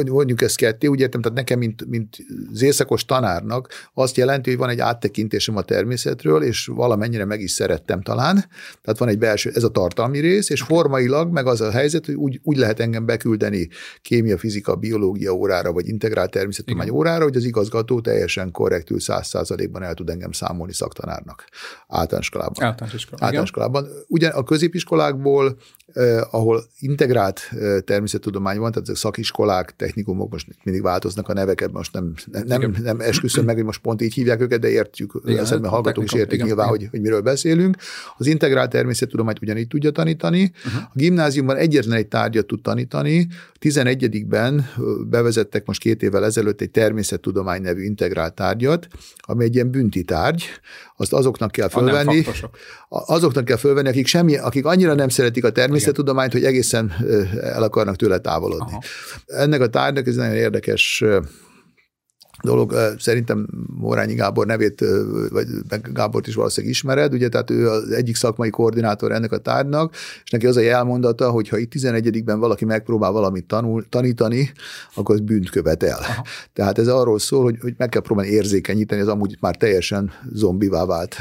mondjuk 0.07 0.42
ezt 0.42 0.57
ketté, 0.57 0.87
úgy 0.87 1.01
értem, 1.01 1.20
tehát 1.20 1.37
nekem, 1.37 1.59
mint, 1.59 1.87
mint 1.88 2.16
az 2.53 2.62
éjszakos 2.62 3.05
tanárnak, 3.05 3.68
azt 3.94 4.16
jelenti, 4.16 4.51
hogy 4.51 4.59
van 4.59 4.68
egy 4.68 4.79
áttekintésem 4.79 5.57
a 5.57 5.62
természetről, 5.62 6.42
és 6.42 6.66
valamennyire 6.66 7.25
meg 7.25 7.40
is 7.40 7.51
szerettem 7.51 8.03
talán. 8.03 8.35
Tehát 8.83 8.99
van 8.99 9.09
egy 9.09 9.18
belső, 9.18 9.51
ez 9.55 9.62
a 9.62 9.68
tartalmi 9.68 10.18
rész, 10.18 10.51
és 10.51 10.62
formailag 10.62 11.33
meg 11.33 11.46
az 11.46 11.61
a 11.61 11.70
helyzet, 11.70 12.07
hogy 12.07 12.14
úgy, 12.14 12.40
úgy 12.42 12.57
lehet 12.57 12.81
engem 12.81 13.07
beküldeni 13.07 13.68
kémia, 14.03 14.38
fizika, 14.38 14.75
biológia 14.75 15.33
órára, 15.33 15.72
vagy 15.72 15.88
integrált 15.88 16.31
természettudomány 16.31 16.88
órára, 16.88 17.25
hogy 17.25 17.37
az 17.37 17.44
igazgató 17.44 18.01
teljesen 18.01 18.51
korrektül 18.51 19.01
száz 19.01 19.27
százalékban 19.27 19.83
el 19.83 19.94
tud 19.94 20.09
engem 20.09 20.33
számolni 20.33 20.72
szaktanárnak. 20.72 21.44
Általános 21.88 22.27
iskolában. 22.27 22.64
Általános 22.64 22.94
iskolában. 22.94 23.27
Általános 23.27 23.49
iskolában. 23.49 23.88
Ugyan 24.09 24.31
a 24.31 24.42
középiskolákból 24.42 25.59
ahol 26.31 26.64
integrált 26.79 27.51
természettudomány 27.85 28.59
van, 28.59 28.70
tehát 28.70 28.88
ezek 28.88 29.01
szakiskolák, 29.01 29.77
technikumok, 29.77 30.31
most 30.31 30.46
mindig 30.62 30.83
változnak 30.83 31.29
a 31.29 31.33
neveket, 31.33 31.72
most 31.72 31.92
nem, 31.92 32.14
nem, 32.31 32.61
nem, 32.61 32.77
nem 32.83 33.01
esküszöm 33.01 33.44
meg, 33.44 33.55
hogy 33.55 33.64
most 33.64 33.81
pont 33.81 34.03
így 34.03 34.14
hívják 34.14 34.40
őket, 34.40 34.61
de 34.61 34.68
értjük, 34.68 35.20
igen, 35.25 35.38
ezt, 35.38 35.51
mert 35.51 35.66
hallgatók 35.66 36.05
is 36.05 36.12
értik 36.12 36.33
igen, 36.33 36.46
nyilván, 36.46 36.66
igen. 36.66 36.79
Hogy, 36.79 36.88
hogy 36.90 37.01
miről 37.01 37.20
beszélünk. 37.20 37.77
Az 38.16 38.27
integrált 38.27 38.70
természettudományt 38.70 39.42
ugyanígy 39.42 39.68
tudja 39.68 39.90
tanítani. 39.90 40.53
Uh-huh. 40.66 40.83
A 40.83 40.90
gimnáziumban 40.94 41.57
egyetlen 41.57 41.96
egy 41.96 42.09
tárgyat 42.09 42.46
tud 42.46 42.62
tanítani. 42.62 43.27
11-ben 43.61 44.70
bevezettek 45.09 45.66
most 45.66 45.81
két 45.81 46.03
évvel 46.03 46.25
ezelőtt 46.25 46.61
egy 46.61 46.70
természettudomány 46.70 47.62
nevű 47.62 47.83
integrált 47.83 48.35
tárgyat, 48.35 48.87
ami 49.18 49.44
egy 49.44 49.55
ilyen 49.55 49.70
bünti 49.70 50.05
tárgy, 50.05 50.44
azt 50.96 51.12
azoknak 51.12 51.51
kell 51.51 51.68
fölvenni, 51.68 52.25
azoknak 52.88 53.44
kell 53.44 53.57
fölvenni, 53.57 53.88
akik, 53.88 54.07
semmi, 54.07 54.37
akik 54.37 54.64
annyira 54.64 54.94
nem 54.94 55.09
szeretik 55.09 55.44
a 55.44 55.51
természettudományt, 55.51 55.76
hogy 56.33 56.45
egészen 56.45 56.93
el 57.41 57.62
akarnak 57.62 57.97
tőle 57.97 58.19
távolodni. 58.19 58.73
Aha. 58.73 58.83
Ennek 59.27 59.61
a 59.61 59.69
tárgynak 59.69 60.07
ez 60.07 60.17
nagyon 60.17 60.35
érdekes 60.35 61.05
dolog. 62.46 62.74
Szerintem 62.98 63.46
Morányi 63.78 64.14
Gábor 64.14 64.46
nevét, 64.46 64.85
vagy 65.28 65.46
Gábort 65.92 66.26
is 66.26 66.35
valószínűleg 66.35 66.74
ismered, 66.74 67.12
ugye, 67.12 67.28
tehát 67.28 67.50
ő 67.50 67.68
az 67.68 67.90
egyik 67.90 68.16
szakmai 68.16 68.50
koordinátor 68.50 69.12
ennek 69.12 69.32
a 69.32 69.38
tárgynak, 69.38 69.94
és 70.24 70.30
neki 70.30 70.46
az 70.46 70.56
a 70.56 70.61
jelmondata, 70.61 71.30
hogy 71.30 71.48
ha 71.48 71.59
itt 71.59 71.72
11-ben 71.74 72.38
valaki 72.38 72.64
megpróbál 72.64 73.11
valamit 73.11 73.46
tanul, 73.46 73.87
tanítani, 73.88 74.52
akkor 74.94 75.14
az 75.14 75.20
bűnt 75.20 75.50
követ 75.50 75.82
el. 75.82 75.98
Aha. 75.98 76.24
Tehát 76.52 76.78
ez 76.78 76.88
arról 76.88 77.18
szól, 77.18 77.42
hogy, 77.42 77.56
hogy 77.61 77.74
meg 77.76 77.88
kell 77.88 78.02
próbálni 78.02 78.30
érzékenyíteni 78.30 79.00
az 79.00 79.09
amúgy 79.09 79.37
már 79.40 79.56
teljesen 79.56 80.12
zombivá 80.32 80.85
vált 80.85 81.16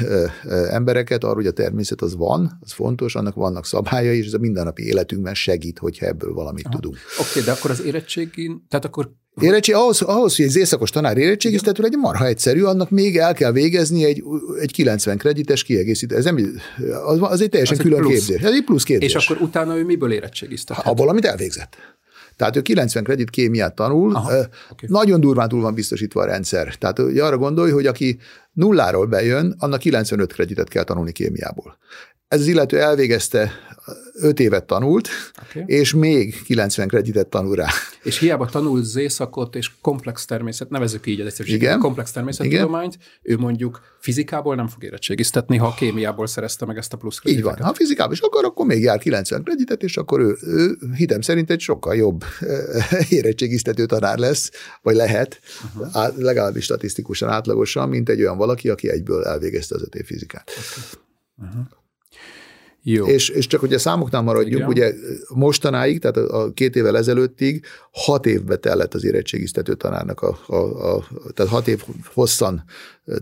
embereket, 0.70 1.24
arról, 1.24 1.34
hogy 1.34 1.46
a 1.46 1.52
természet 1.52 2.02
az 2.02 2.16
van, 2.16 2.58
az 2.60 2.72
fontos, 2.72 3.14
annak 3.14 3.34
vannak 3.34 3.66
szabályai, 3.66 4.18
és 4.18 4.26
ez 4.26 4.34
a 4.34 4.38
mindennapi 4.38 4.86
életünkben 4.86 5.34
segít, 5.34 5.78
hogyha 5.78 6.06
ebből 6.06 6.32
valamit 6.32 6.66
Aha. 6.66 6.74
tudunk. 6.74 6.96
Oké, 7.18 7.28
okay, 7.30 7.42
de 7.42 7.50
akkor 7.50 7.70
az 7.70 7.82
érettségén, 7.82 8.64
tehát 8.68 8.84
akkor 8.84 9.10
Érettség, 9.40 9.74
ahhoz, 9.74 10.02
ahhoz, 10.02 10.36
hogy 10.36 10.44
egy 10.44 10.56
éjszakos 10.56 10.90
tanár 10.90 11.16
érettségiztető 11.16 11.82
legyen, 11.82 12.00
marha 12.00 12.26
egyszerű, 12.26 12.62
annak 12.62 12.90
még 12.90 13.18
el 13.18 13.34
kell 13.34 13.52
végezni 13.52 14.04
egy, 14.04 14.22
egy 14.60 14.72
90 14.72 15.18
kredites 15.18 15.62
kiegészítő. 15.62 16.16
Ez 16.16 16.24
nem, 16.24 16.60
az, 17.06 17.18
az 17.20 17.40
egy 17.40 17.48
teljesen 17.48 17.76
az 17.76 17.82
külön 17.82 18.02
egy 18.02 18.08
képzés. 18.08 18.42
Ez 18.42 18.52
egy 18.52 18.64
plusz 18.64 18.82
képzés. 18.82 19.14
És 19.14 19.28
akkor 19.28 19.42
utána 19.42 19.76
ő 19.76 19.84
miből 19.84 20.12
érettségiztet? 20.12 20.78
Abból, 20.84 21.08
amit 21.08 21.24
elvégzett. 21.24 21.76
Tehát 22.36 22.56
ő 22.56 22.62
90 22.62 23.04
kredit 23.04 23.30
kémiát 23.30 23.74
tanul, 23.74 24.14
Aha, 24.14 24.28
okay. 24.70 24.88
nagyon 24.88 25.20
durván 25.20 25.48
túl 25.48 25.60
van 25.60 25.74
biztosítva 25.74 26.20
a 26.22 26.24
rendszer. 26.24 26.74
Tehát 26.74 26.98
ugye 26.98 27.24
arra 27.24 27.38
gondolj, 27.38 27.70
hogy 27.70 27.86
aki 27.86 28.18
nulláról 28.52 29.06
bejön, 29.06 29.54
annak 29.58 29.78
95 29.78 30.32
kreditet 30.32 30.68
kell 30.68 30.84
tanulni 30.84 31.12
kémiából. 31.12 31.78
Ez 32.28 32.40
az 32.40 32.46
illető 32.46 32.80
elvégezte 32.80 33.52
5 34.14 34.40
évet 34.40 34.64
tanult, 34.64 35.08
okay. 35.48 35.62
és 35.66 35.94
még 35.94 36.42
90 36.42 36.88
kreditet 36.88 37.26
tanul 37.26 37.54
rá. 37.54 37.68
És 38.02 38.18
hiába 38.18 38.46
tanult 38.46 38.84
zészakot 38.84 39.54
és 39.54 39.70
komplex 39.80 40.24
természet, 40.24 40.70
nevezük 40.70 41.06
így 41.06 41.20
az 41.20 41.26
egyszerűséget, 41.26 41.78
komplex 41.78 42.10
természettudományt, 42.12 42.98
ő 43.22 43.36
mondjuk 43.36 43.80
fizikából 44.00 44.54
nem 44.54 44.68
fog 44.68 44.84
érettségiztetni, 44.84 45.56
ha 45.56 45.66
a 45.66 45.74
kémiából 45.74 46.26
szerezte 46.26 46.66
meg 46.66 46.76
ezt 46.76 46.92
a 46.92 46.96
plusz 46.96 47.18
krediteket. 47.18 47.52
Így 47.52 47.58
van. 47.58 47.68
Ha 47.68 47.74
fizikából 47.74 48.12
is 48.12 48.20
akar, 48.20 48.44
akkor 48.44 48.66
még 48.66 48.82
jár 48.82 48.98
90 48.98 49.42
kreditet, 49.42 49.82
és 49.82 49.96
akkor 49.96 50.20
ő, 50.20 50.36
ő 50.40 50.78
hitem 50.96 51.20
szerint 51.20 51.50
egy 51.50 51.60
sokkal 51.60 51.96
jobb 51.96 52.24
érettségiztető 53.08 53.86
tanár 53.86 54.18
lesz, 54.18 54.50
vagy 54.82 54.94
lehet, 54.94 55.40
uh-huh. 55.64 55.96
át, 55.96 56.16
legalábbis 56.16 56.64
statisztikusan, 56.64 57.28
átlagosan, 57.28 57.88
mint 57.88 58.08
egy 58.08 58.20
olyan 58.20 58.36
valaki, 58.36 58.68
aki 58.68 58.90
egyből 58.90 59.24
elvégezte 59.24 59.74
az 59.74 59.82
öt 59.82 59.94
év 59.94 60.04
fizikát. 60.04 60.50
Okay. 60.50 61.48
Uh-huh. 61.48 61.84
Jó. 62.88 63.06
És, 63.06 63.28
és 63.28 63.46
csak 63.46 63.60
hogy 63.60 63.74
a 63.74 63.78
számoknál 63.78 64.22
maradjunk, 64.22 64.54
Igen. 64.54 64.68
ugye 64.68 64.92
mostanáig, 65.34 66.00
tehát 66.00 66.16
a, 66.16 66.42
a 66.42 66.52
két 66.52 66.76
évvel 66.76 66.96
ezelőttig 66.96 67.64
hat 67.90 68.26
évbe 68.26 68.56
tellett 68.56 68.94
az 68.94 69.04
érettségiztető 69.04 69.74
tanárnak, 69.74 70.20
a, 70.20 70.38
a, 70.46 70.94
a, 70.94 71.08
tehát 71.34 71.52
hat 71.52 71.68
év 71.68 71.82
hosszan 72.14 72.64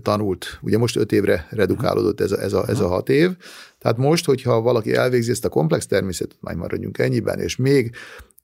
tanult. 0.03 0.59
Ugye 0.63 0.79
most 0.79 0.97
öt 0.97 1.13
évre 1.13 1.47
redukálódott 1.51 2.21
ez 2.21 2.33
a, 2.33 2.41
ez 2.41 2.53
a, 2.53 2.69
ez 2.69 2.81
a 2.81 2.89
hat 2.89 3.09
év. 3.09 3.31
Tehát 3.79 3.97
most, 3.97 4.25
hogyha 4.25 4.61
valaki 4.61 4.95
elvégzi 4.95 5.31
ezt 5.31 5.45
a 5.45 5.49
komplex 5.49 5.87
természetet, 5.87 6.39
majd 6.41 6.57
maradjunk 6.57 6.99
ennyiben, 6.99 7.41
és 7.41 7.57
még 7.57 7.91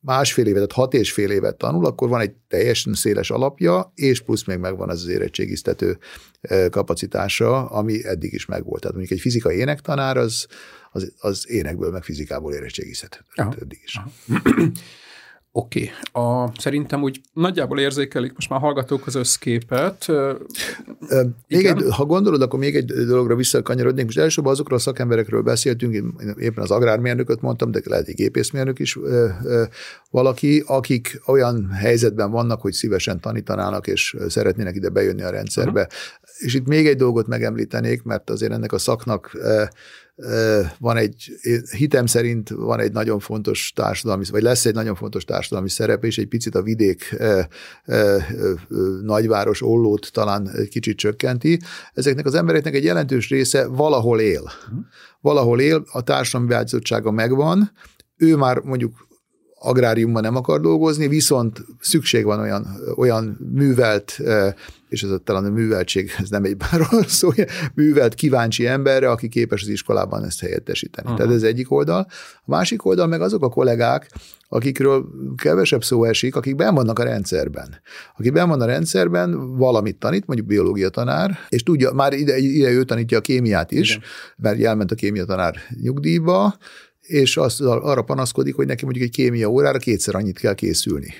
másfél 0.00 0.46
évet, 0.46 0.54
tehát 0.54 0.72
hat 0.72 0.94
és 0.94 1.12
fél 1.12 1.30
évet 1.30 1.56
tanul, 1.56 1.87
akkor 1.87 2.09
van 2.09 2.20
egy 2.20 2.33
teljesen 2.48 2.94
széles 2.94 3.30
alapja, 3.30 3.92
és 3.94 4.20
plusz 4.20 4.44
még 4.44 4.59
megvan 4.59 4.88
az 4.88 5.02
az 5.02 5.09
érettségiztető 5.09 5.98
kapacitása, 6.70 7.66
ami 7.66 8.06
eddig 8.06 8.33
is 8.33 8.46
megvolt. 8.46 8.80
Tehát 8.80 8.96
mondjuk 8.96 9.18
egy 9.18 9.22
fizikai 9.22 9.56
énektanár 9.56 10.16
az, 10.16 10.46
az, 10.90 11.12
az 11.18 11.50
énekből, 11.50 11.90
meg 11.90 12.03
fizikából 12.03 12.53
érettségizhet. 12.53 13.24
Eddig 13.35 13.81
is. 13.85 14.00
Oké. 15.53 15.90
Okay. 16.12 16.48
Szerintem 16.59 17.03
úgy 17.03 17.20
nagyjából 17.33 17.81
érzékelik 17.81 18.33
most 18.35 18.50
már 18.50 18.61
hallgatók 18.61 19.07
az 19.07 19.14
összképet. 19.14 20.07
Még 21.48 21.66
egy, 21.66 21.83
ha 21.90 22.05
gondolod, 22.05 22.42
akkor 22.42 22.59
még 22.59 22.76
egy 22.76 22.85
dologra 22.85 23.35
visszakanyarodnék. 23.35 24.05
Most 24.05 24.18
elsősorban 24.18 24.53
azokról 24.53 24.79
a 24.79 24.81
szakemberekről 24.81 25.42
beszéltünk, 25.42 25.94
én 25.94 26.35
éppen 26.38 26.62
az 26.62 26.70
agrármérnököt 26.70 27.40
mondtam, 27.40 27.70
de 27.70 27.81
lehet 27.85 28.09
egy 28.09 28.14
gépészmérnök 28.14 28.79
is 28.79 28.98
valaki, 30.11 30.62
akik 30.66 31.20
olyan 31.26 31.70
helyzetben 31.70 32.30
vannak, 32.30 32.61
hogy 32.61 32.72
szívesen 32.72 33.20
tanítanának, 33.20 33.86
és 33.86 34.16
szeretnének 34.28 34.74
ide 34.74 34.88
bejönni 34.88 35.22
a 35.22 35.30
rendszerbe. 35.30 35.80
Uh-huh. 35.80 35.95
És 36.38 36.55
itt 36.55 36.66
még 36.66 36.86
egy 36.86 36.97
dolgot 36.97 37.26
megemlítenék, 37.26 38.03
mert 38.03 38.30
azért 38.30 38.53
ennek 38.53 38.72
a 38.72 38.78
szaknak 38.78 39.36
van 40.78 40.96
egy, 40.96 41.32
hitem 41.76 42.06
szerint 42.06 42.48
van 42.48 42.80
egy 42.80 42.92
nagyon 42.92 43.18
fontos 43.18 43.72
társadalmi, 43.74 44.24
vagy 44.30 44.42
lesz 44.42 44.66
egy 44.66 44.74
nagyon 44.74 44.94
fontos 44.94 45.24
társadalmi 45.24 45.68
szerep, 45.68 46.04
és 46.04 46.18
egy 46.18 46.28
picit 46.28 46.54
a 46.54 46.62
vidék 46.62 47.16
nagyváros 49.02 49.62
ollót 49.62 50.12
talán 50.12 50.50
kicsit 50.70 50.96
csökkenti. 50.96 51.60
Ezeknek 51.92 52.26
az 52.26 52.34
embereknek 52.34 52.74
egy 52.74 52.84
jelentős 52.84 53.28
része 53.28 53.66
valahol 53.66 54.20
él. 54.20 54.42
Mhm. 54.42 54.78
Valahol 55.20 55.60
él, 55.60 55.84
a 55.92 56.02
társadalmi 56.02 56.52
változottsága 56.52 57.10
megvan, 57.10 57.72
ő 58.16 58.36
már 58.36 58.58
mondjuk 58.58 59.08
agráriumban 59.54 60.22
nem 60.22 60.36
akar 60.36 60.60
dolgozni, 60.60 61.08
viszont 61.08 61.64
szükség 61.80 62.24
van 62.24 62.40
olyan, 62.40 62.66
olyan 62.96 63.38
művelt, 63.54 64.20
és 64.91 65.03
ez 65.03 65.11
a, 65.11 65.18
talán 65.18 65.45
a 65.45 65.51
műveltség, 65.51 66.11
ez 66.18 66.28
nem 66.28 66.45
egy 66.45 66.57
bárról 66.57 67.05
szó, 67.07 67.30
művelt, 67.74 68.14
kíváncsi 68.14 68.66
emberre, 68.66 69.11
aki 69.11 69.28
képes 69.28 69.62
az 69.62 69.68
iskolában 69.68 70.24
ezt 70.24 70.41
helyettesíteni. 70.41 71.07
Uh-huh. 71.07 71.20
Tehát 71.20 71.36
ez 71.36 71.43
egyik 71.43 71.70
oldal. 71.70 72.07
A 72.34 72.51
másik 72.51 72.84
oldal 72.84 73.07
meg 73.07 73.20
azok 73.20 73.45
a 73.45 73.49
kollégák, 73.49 74.11
akikről 74.49 75.07
kevesebb 75.36 75.84
szó 75.84 76.05
esik, 76.05 76.36
akik 76.36 76.57
ben 76.57 76.74
vannak 76.74 76.99
a 76.99 77.03
rendszerben. 77.03 77.80
Aki 78.16 78.30
ben 78.30 78.49
van 78.49 78.61
a 78.61 78.64
rendszerben, 78.64 79.57
valamit 79.57 79.97
tanít, 79.99 80.26
mondjuk 80.26 80.49
biológia 80.49 80.88
tanár, 80.88 81.38
és 81.49 81.62
tudja, 81.62 81.93
már 81.93 82.12
ide, 82.12 82.38
ide 82.38 82.70
ő 82.70 82.84
tanítja 82.84 83.18
a 83.18 83.20
kémiát 83.20 83.72
is, 83.72 83.91
Igen. 83.91 84.03
mert 84.36 84.62
elment 84.62 84.91
a 84.91 84.95
kémia 84.95 85.24
tanár 85.24 85.57
nyugdíjba, 85.82 86.55
és 87.11 87.36
azt, 87.36 87.61
arra 87.61 88.02
panaszkodik, 88.02 88.54
hogy 88.54 88.66
neki 88.66 88.84
mondjuk 88.84 89.04
egy 89.04 89.11
kémia 89.11 89.48
órára 89.48 89.78
kétszer 89.78 90.14
annyit 90.14 90.38
kell 90.38 90.54
készülni. 90.54 91.14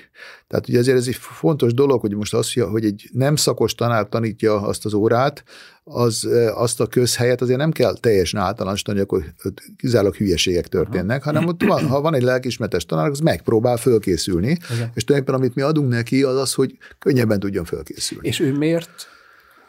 Tehát 0.47 0.69
ugye 0.69 0.79
ezért 0.79 0.97
ez 0.97 1.07
egy 1.07 1.15
fontos 1.15 1.75
dolog, 1.75 2.01
hogy 2.01 2.15
most 2.15 2.35
az, 2.35 2.53
hogy 2.53 2.85
egy 2.85 3.09
nem 3.13 3.37
szakos 3.37 3.75
tanár 3.75 4.09
tanítja 4.09 4.61
azt 4.61 4.85
az 4.85 4.95
órát, 4.95 5.45
az, 5.85 6.29
azt 6.55 6.81
a 6.81 6.87
közhelyet 6.87 7.41
azért 7.41 7.59
nem 7.59 7.71
kell 7.71 7.97
teljesen 8.01 8.41
általánosítani, 8.41 8.99
hogy 8.99 9.07
akkor 9.07 9.33
kizárólag 9.77 10.15
hülyeségek 10.15 10.69
történnek, 10.69 11.23
hanem 11.23 11.47
ott 11.47 11.63
van, 11.63 11.87
ha 11.87 12.01
van 12.01 12.15
egy 12.15 12.23
lelkismeretes 12.23 12.87
tanár, 12.87 13.09
az 13.09 13.21
megpróbál 13.21 13.77
fölkészülni, 13.77 14.59
Igen. 14.75 14.91
és 14.95 15.05
tulajdonképpen 15.05 15.35
amit 15.35 15.55
mi 15.55 15.63
adunk 15.63 15.89
neki, 15.89 16.23
az 16.23 16.37
az, 16.37 16.53
hogy 16.53 16.77
könnyebben 16.99 17.41
tudjon 17.41 17.65
fölkészülni. 17.65 18.29
És 18.29 18.41
ő 18.41 18.53
miért 18.53 19.09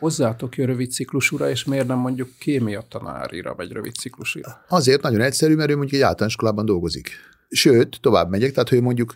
hozzátok 0.01 0.57
jön 0.57 0.67
rövid 0.67 0.91
ciklusúra, 0.91 1.49
és 1.49 1.63
miért 1.63 1.87
nem 1.87 1.97
mondjuk 1.97 2.29
kémia 2.39 2.81
tanárira, 2.89 3.55
vagy 3.55 3.71
rövid 3.71 3.93
ciklusúra? 3.93 4.65
Azért 4.67 5.01
nagyon 5.01 5.21
egyszerű, 5.21 5.55
mert 5.55 5.69
ő 5.69 5.75
mondjuk 5.75 6.01
egy 6.01 6.07
általános 6.07 6.33
iskolában 6.33 6.65
dolgozik. 6.65 7.09
Sőt, 7.49 7.97
tovább 8.01 8.29
megyek, 8.29 8.51
tehát 8.51 8.69
hogy 8.69 8.81
mondjuk 8.81 9.15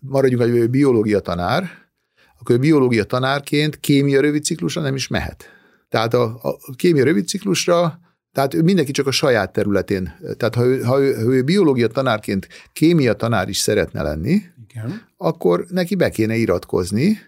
maradjunk, 0.00 0.42
hogy 0.42 0.56
ő 0.56 0.66
biológia 0.66 1.20
tanár, 1.20 1.70
akkor 2.40 2.54
ő 2.54 2.58
biológia 2.58 3.04
tanárként 3.04 3.80
kémia 3.80 4.20
rövid 4.20 4.44
ciklusra 4.44 4.80
nem 4.80 4.94
is 4.94 5.08
mehet. 5.08 5.44
Tehát 5.88 6.14
a, 6.14 6.38
a 6.42 6.74
kémia 6.76 7.04
rövid 7.04 7.28
ciklusra 7.28 8.00
tehát 8.32 8.54
mindenki 8.54 8.90
csak 8.90 9.06
a 9.06 9.10
saját 9.10 9.52
területén, 9.52 10.14
tehát 10.36 10.54
ha 10.54 10.64
ő, 10.64 10.82
ha 10.82 11.00
ő, 11.00 11.14
ha 11.14 11.32
ő 11.32 11.42
biológia 11.42 11.86
tanárként 11.86 12.48
kémia 12.72 13.14
tanár 13.14 13.48
is 13.48 13.58
szeretne 13.58 14.02
lenni, 14.02 14.42
Igen. 14.68 15.02
akkor 15.16 15.66
neki 15.68 15.94
be 15.94 16.08
kéne 16.10 16.36
iratkozni, 16.36 17.18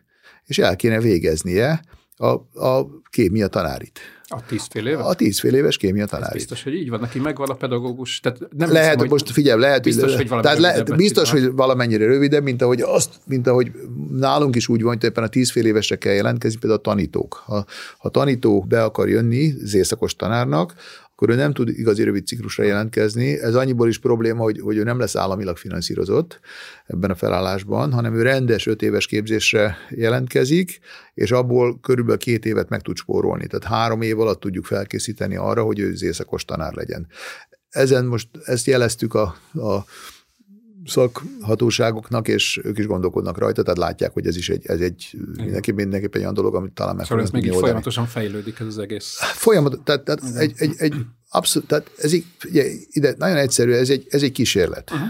és 0.45 0.59
el 0.59 0.77
kéne 0.77 1.01
végeznie 1.01 1.81
a, 2.23 2.67
a 2.67 2.87
kémia 3.11 3.47
tanárit. 3.49 4.01
A 4.35 4.47
tíz 4.47 4.67
fél 4.71 4.87
éves? 4.87 5.05
A 5.05 5.15
tíz 5.15 5.41
fél 5.41 5.55
éves 5.55 5.77
kémia 5.77 6.07
tanárit. 6.07 6.33
biztos, 6.33 6.63
hogy 6.63 6.75
így 6.75 6.91
van, 6.91 7.01
neki 7.01 7.19
megvan 7.19 7.49
a 7.49 7.55
pedagógus. 7.55 8.21
Tehát 8.21 8.39
nem 8.57 8.73
lehet, 8.73 8.95
hiszem, 8.95 9.09
most 9.09 9.31
figyelj, 9.31 9.61
lehet, 9.61 9.83
biztos, 9.83 10.17
hogy 10.17 10.29
tehát 10.29 10.59
le, 10.59 10.83
biztos, 10.83 11.31
hogy 11.31 11.53
valamennyire 11.53 12.07
rövidebb, 12.07 12.43
mint 12.43 12.63
ahogy, 12.63 12.81
azt, 12.81 13.11
mint 13.27 13.47
ahogy 13.47 13.73
nálunk 14.11 14.57
is 14.57 14.69
úgy 14.69 14.83
van, 14.83 14.95
hogy 14.95 15.05
éppen 15.05 15.25
a 15.25 15.29
tíz 15.29 15.51
fél 15.51 15.67
évesre 15.67 15.97
kell 15.97 16.13
jelentkezni, 16.13 16.59
például 16.59 16.81
a 16.81 16.83
tanítók. 16.83 17.43
Ha, 17.45 17.65
ha 17.99 18.09
tanító 18.09 18.61
be 18.69 18.85
akar 18.85 19.09
jönni 19.09 19.55
zészakos 19.65 20.17
tanárnak, 20.17 20.75
akkor 21.23 21.35
ő 21.35 21.39
nem 21.39 21.53
tud 21.53 21.69
igazi 21.69 22.03
rövid 22.03 22.27
ciklusra 22.27 22.65
jelentkezni. 22.65 23.41
Ez 23.41 23.55
annyiból 23.55 23.89
is 23.89 23.99
probléma, 23.99 24.43
hogy, 24.43 24.61
hogy 24.61 24.77
ő 24.77 24.83
nem 24.83 24.99
lesz 24.99 25.17
államilag 25.17 25.57
finanszírozott 25.57 26.41
ebben 26.87 27.11
a 27.11 27.15
felállásban, 27.15 27.93
hanem 27.93 28.15
ő 28.15 28.23
rendes 28.23 28.67
öt 28.67 28.83
éves 28.83 29.07
képzésre 29.07 29.77
jelentkezik, 29.91 30.79
és 31.15 31.31
abból 31.31 31.81
körülbelül 31.81 32.19
két 32.19 32.45
évet 32.45 32.69
meg 32.69 32.81
tud 32.81 32.97
spórolni. 32.97 33.47
Tehát 33.47 33.65
három 33.65 34.03
év 34.03 34.21
alatt 34.21 34.41
tudjuk 34.41 34.65
felkészíteni 34.65 35.37
arra, 35.37 35.63
hogy 35.63 35.79
ő 35.79 35.95
zészakos 35.95 36.45
tanár 36.45 36.75
legyen. 36.75 37.07
Ezen 37.69 38.05
most 38.05 38.29
ezt 38.45 38.67
jeleztük 38.67 39.15
a, 39.15 39.37
a 39.53 39.85
szakhatóságoknak, 40.87 42.29
és 42.29 42.61
ők 42.65 42.79
is 42.79 42.87
gondolkodnak 42.87 43.39
rajta, 43.39 43.63
tehát 43.63 43.79
látják, 43.79 44.13
hogy 44.13 44.27
ez 44.27 44.37
is 44.37 44.49
egy, 44.49 44.67
ez 44.67 44.81
egy 44.81 45.17
mindenképp, 45.37 45.77
mindenképp 45.77 46.15
egy 46.15 46.21
olyan 46.21 46.35
dolog, 46.35 46.55
amit 46.55 46.73
talán 46.73 46.97
meg 46.97 47.07
Szóval 47.07 47.25
ez 47.25 47.31
még 47.31 47.53
folyamatosan 47.53 48.07
fejlődik 48.07 48.61
ez 48.61 48.67
az 48.67 48.79
egész. 48.79 49.19
Folyamat, 49.21 49.81
tehát, 49.85 50.05
tehát 50.05 50.37
egy, 50.37 50.53
egy, 50.57 50.75
egy, 50.77 50.95
abszolút, 51.29 51.69
tehát 51.69 51.91
ez 51.99 52.13
így, 52.13 52.25
ugye, 52.49 52.65
ide 52.91 53.15
nagyon 53.19 53.37
egyszerű, 53.37 53.73
ez 53.73 53.91
egy, 53.91 54.07
ez 54.11 54.23
egy 54.23 54.33
kísérlet. 54.33 54.91
Uh-huh 54.91 55.09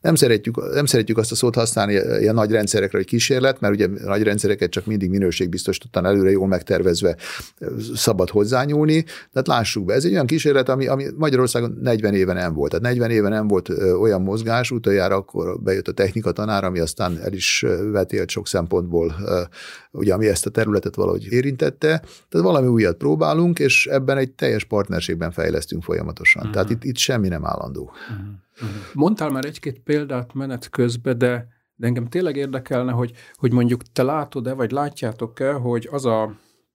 nem 0.00 0.14
szeretjük, 0.14 0.74
nem 0.74 0.86
szeretjük 0.86 1.18
azt 1.18 1.32
a 1.32 1.34
szót 1.34 1.54
használni 1.54 1.92
ilyen 1.92 2.34
nagy 2.34 2.50
rendszerekre, 2.50 2.98
hogy 2.98 3.06
kísérlet, 3.06 3.60
mert 3.60 3.74
ugye 3.74 3.88
nagy 4.04 4.22
rendszereket 4.22 4.70
csak 4.70 4.86
mindig 4.86 5.10
minőségbiztosítottan 5.10 6.06
előre 6.06 6.30
jól 6.30 6.46
megtervezve 6.46 7.16
szabad 7.94 8.30
hozzányúlni. 8.30 9.04
Tehát 9.32 9.46
lássuk 9.46 9.84
be, 9.84 9.94
ez 9.94 10.04
egy 10.04 10.12
olyan 10.12 10.26
kísérlet, 10.26 10.68
ami, 10.68 10.86
ami 10.86 11.04
Magyarországon 11.16 11.78
40 11.82 12.14
éve 12.14 12.32
nem 12.32 12.54
volt. 12.54 12.70
Tehát 12.70 12.84
40 12.84 13.10
éve 13.10 13.28
nem 13.28 13.48
volt 13.48 13.68
olyan 14.00 14.22
mozgás, 14.22 14.70
utoljára 14.70 15.14
akkor 15.14 15.60
bejött 15.60 15.88
a 15.88 15.92
technika 15.92 16.32
tanár, 16.32 16.64
ami 16.64 16.78
aztán 16.78 17.18
el 17.22 17.32
is 17.32 17.64
vetélt 17.92 18.28
sok 18.28 18.46
szempontból, 18.46 19.14
ugye, 19.90 20.14
ami 20.14 20.26
ezt 20.26 20.46
a 20.46 20.50
területet 20.50 20.94
valahogy 20.94 21.32
érintette. 21.32 21.88
Tehát 22.28 22.46
valami 22.46 22.66
újat 22.66 22.96
próbálunk, 22.96 23.58
és 23.58 23.86
ebben 23.86 24.16
egy 24.16 24.30
teljes 24.30 24.64
partnerségben 24.64 25.30
fejlesztünk 25.30 25.82
folyamatosan. 25.82 26.42
Uh-huh. 26.42 26.54
Tehát 26.54 26.70
itt, 26.70 26.84
itt 26.84 26.96
semmi 26.96 27.28
nem 27.28 27.46
állandó. 27.46 27.82
Uh-huh. 27.82 28.26
Uh-huh. 28.62 28.78
Mondtál 28.92 29.30
már 29.30 29.44
egy-két 29.44 29.78
példát 29.78 30.34
menet 30.34 30.68
közben, 30.68 31.18
de, 31.18 31.48
de 31.74 31.86
engem 31.86 32.06
tényleg 32.06 32.36
érdekelne, 32.36 32.92
hogy, 32.92 33.12
hogy 33.34 33.52
mondjuk 33.52 33.82
te 33.92 34.02
látod-e, 34.02 34.52
vagy 34.52 34.70
látjátok-e, 34.70 35.52
hogy 35.52 35.88
az 35.90 36.04
a 36.04 36.34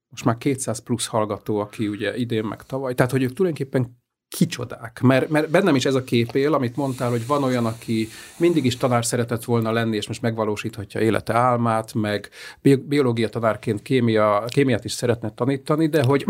most 0.10 0.26
már 0.26 0.38
200 0.38 0.80
plusz 0.80 1.08
hallgató, 1.08 1.60
aki 1.60 1.88
ugye 1.88 2.18
idén 2.18 2.44
meg 2.44 2.64
tavaly, 2.64 2.94
tehát 2.94 3.12
hogy 3.12 3.24
ők 3.24 3.34
tulajdonképpen 3.34 4.04
kicsodák. 4.28 5.02
Mert, 5.02 5.30
mert 5.30 5.50
bennem 5.50 5.76
is 5.76 5.86
ez 5.86 5.96
a 5.96 6.04
kép 6.04 6.36
él, 6.36 6.54
amit 6.54 6.76
mondtál, 6.76 7.10
hogy 7.10 7.28
van 7.28 7.44
olyan, 7.44 7.66
aki 7.66 8.08
mindig 8.38 8.66
is 8.66 8.78
tanár 8.78 9.06
szeretett 9.06 9.44
volna 9.44 9.72
lenni, 9.72 9.96
és 9.96 10.08
most 10.08 10.22
megvalósíthatja 10.22 11.02
élete 11.02 11.34
álmát, 11.34 11.94
meg 11.94 12.30
biológia 12.62 13.30
tanárként 13.30 13.82
kémia, 13.82 14.44
kémiát 14.48 14.86
is 14.86 14.92
szeretne 14.92 15.30
tanítani, 15.30 15.88
de 15.88 16.04
hogy 16.04 16.26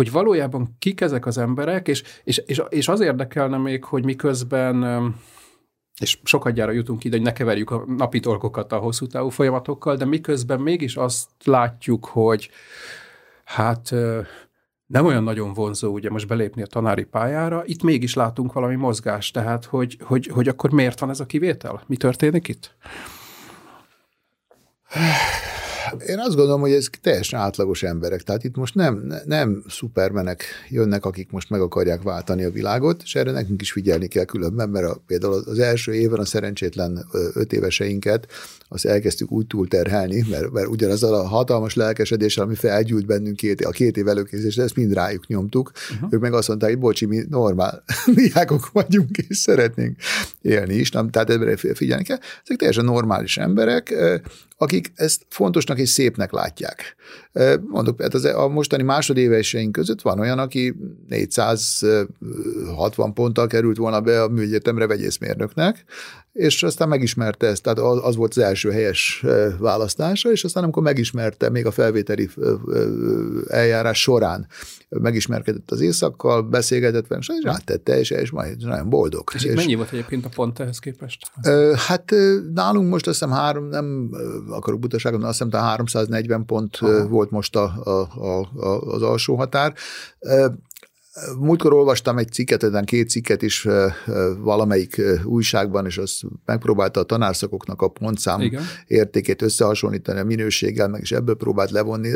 hogy 0.00 0.10
valójában 0.10 0.76
kik 0.78 1.00
ezek 1.00 1.26
az 1.26 1.38
emberek, 1.38 1.88
és, 1.88 2.02
és, 2.24 2.38
és, 2.46 2.62
és 2.68 2.88
az 2.88 3.00
érdekelne 3.00 3.56
még, 3.56 3.84
hogy 3.84 4.04
miközben 4.04 4.84
és 6.00 6.18
sokadjára 6.24 6.72
jutunk 6.72 7.04
ide, 7.04 7.16
hogy 7.16 7.24
ne 7.24 7.32
keverjük 7.32 7.70
a 7.70 7.84
napi 7.86 8.18
dolgokat 8.18 8.72
a 8.72 8.78
hosszú 8.78 9.06
távú 9.06 9.28
folyamatokkal, 9.28 9.96
de 9.96 10.04
miközben 10.04 10.60
mégis 10.60 10.96
azt 10.96 11.28
látjuk, 11.44 12.06
hogy 12.06 12.50
hát 13.44 13.90
nem 14.86 15.06
olyan 15.06 15.22
nagyon 15.22 15.52
vonzó 15.52 15.92
ugye 15.92 16.10
most 16.10 16.26
belépni 16.26 16.62
a 16.62 16.66
tanári 16.66 17.04
pályára, 17.04 17.62
itt 17.64 17.82
mégis 17.82 18.14
látunk 18.14 18.52
valami 18.52 18.74
mozgást, 18.74 19.34
tehát 19.34 19.64
hogy, 19.64 19.98
hogy, 20.02 20.26
hogy 20.26 20.48
akkor 20.48 20.70
miért 20.70 21.00
van 21.00 21.10
ez 21.10 21.20
a 21.20 21.26
kivétel? 21.26 21.82
Mi 21.86 21.96
történik 21.96 22.48
itt? 22.48 22.74
Én 26.06 26.18
azt 26.18 26.36
gondolom, 26.36 26.60
hogy 26.60 26.72
ez 26.72 26.86
teljesen 27.00 27.40
átlagos 27.40 27.82
emberek. 27.82 28.22
Tehát 28.22 28.44
itt 28.44 28.56
most 28.56 28.74
nem, 28.74 29.14
nem 29.24 29.62
szupermenek 29.68 30.44
jönnek, 30.68 31.04
akik 31.04 31.30
most 31.30 31.50
meg 31.50 31.60
akarják 31.60 32.02
váltani 32.02 32.44
a 32.44 32.50
világot, 32.50 33.02
és 33.04 33.14
erre 33.14 33.30
nekünk 33.30 33.60
is 33.60 33.72
figyelni 33.72 34.06
kell 34.06 34.24
különben, 34.24 34.68
mert 34.68 34.86
a, 34.86 35.02
például 35.06 35.42
az 35.46 35.58
első 35.58 35.94
évben 35.94 36.20
a 36.20 36.24
szerencsétlen 36.24 37.06
öt 37.34 37.52
éveseinket 37.52 38.26
azt 38.72 38.86
elkezdtük 38.86 39.30
úgy 39.30 39.46
túlterhelni, 39.46 40.24
mert, 40.30 40.50
mert 40.50 40.66
ugyanaz 40.66 41.02
a 41.02 41.26
hatalmas 41.26 41.74
lelkesedéssel, 41.74 42.44
ami 42.44 42.54
felgyűlt 42.54 43.06
bennünk 43.06 43.36
két, 43.36 43.64
a 43.64 43.70
két 43.70 43.96
év 43.96 44.08
előkészítésre, 44.08 44.62
ezt 44.62 44.76
mind 44.76 44.92
rájuk 44.92 45.26
nyomtuk. 45.26 45.70
Uh-huh. 45.94 46.12
Ők 46.12 46.20
meg 46.20 46.32
azt 46.32 46.48
mondták, 46.48 46.70
hogy 46.70 46.78
bocsi, 46.78 47.06
mi 47.06 47.22
normál 47.28 47.82
diákok 48.14 48.70
vagyunk, 48.72 49.18
és 49.28 49.36
szeretnénk 49.36 49.96
élni 50.42 50.74
is. 50.74 50.90
Nem, 50.90 51.10
tehát 51.10 51.30
ebben 51.30 51.56
figyelni 51.56 52.04
kell. 52.04 52.18
Ezek 52.44 52.56
teljesen 52.56 52.84
normális 52.84 53.36
emberek, 53.36 53.94
akik 54.62 54.92
ezt 54.94 55.26
fontosnak 55.28 55.78
és 55.78 55.88
szépnek 55.88 56.32
látják. 56.32 56.96
Mondok, 57.66 58.02
hát 58.02 58.14
az, 58.14 58.24
a 58.24 58.48
mostani 58.48 58.82
másodéveseink 58.82 59.72
között 59.72 60.02
van 60.02 60.20
olyan, 60.20 60.38
aki 60.38 60.74
460 61.08 63.14
ponttal 63.14 63.46
került 63.46 63.76
volna 63.76 64.00
be 64.00 64.22
a 64.22 64.28
műegyetemre 64.28 64.86
vegyészmérnöknek, 64.86 65.84
és 66.32 66.62
aztán 66.62 66.88
megismerte 66.88 67.46
ezt, 67.46 67.62
tehát 67.62 67.78
az 67.78 68.16
volt 68.16 68.30
az 68.30 68.42
első 68.42 68.70
helyes 68.70 69.24
választása, 69.58 70.30
és 70.30 70.44
aztán 70.44 70.62
amikor 70.62 70.82
megismerte 70.82 71.50
még 71.50 71.66
a 71.66 71.70
felvételi 71.70 72.30
eljárás 73.48 74.00
során, 74.00 74.46
megismerkedett 74.88 75.70
az 75.70 75.80
éjszakkal, 75.80 76.42
beszélgetett 76.42 77.06
velem, 77.06 77.22
és 77.28 77.42
rátette, 77.42 77.98
és, 77.98 78.10
és 78.10 78.30
majd 78.30 78.66
nagyon 78.66 78.88
boldog. 78.88 79.30
És, 79.34 79.44
és 79.44 79.54
mennyi 79.54 79.74
volt 79.74 79.92
egyébként 79.92 80.24
a 80.24 80.28
pont 80.34 80.58
ehhez 80.58 80.78
képest? 80.78 81.30
Hát 81.76 82.14
nálunk 82.54 82.90
most 82.90 83.06
azt 83.06 83.18
hiszem 83.18 83.34
három, 83.34 83.68
nem 83.68 84.10
akarok 84.48 84.80
butaságot, 84.80 85.22
azt 85.22 85.42
hiszem 85.42 85.60
340 85.60 86.44
pont 86.44 86.76
Aha. 86.80 87.08
volt 87.08 87.19
most 87.28 87.56
a, 87.56 87.72
a, 87.84 88.20
a, 88.26 88.48
az 88.80 89.02
alsó 89.02 89.36
határ 89.36 89.74
Múltkor 91.38 91.72
olvastam 91.72 92.18
egy 92.18 92.32
cikket, 92.32 92.62
ezen 92.62 92.84
két 92.84 93.08
cikket 93.08 93.42
is 93.42 93.68
valamelyik 94.38 95.02
újságban, 95.24 95.86
és 95.86 95.98
az 95.98 96.20
megpróbálta 96.44 97.00
a 97.00 97.02
tanárszakoknak 97.02 97.82
a 97.82 97.88
pontszám 97.88 98.40
Igen. 98.40 98.62
értékét 98.86 99.42
összehasonlítani 99.42 100.18
a 100.18 100.24
minőséggel, 100.24 100.88
meg 100.88 101.00
is 101.00 101.12
ebből 101.12 101.34
próbált 101.34 101.70
levonni. 101.70 102.08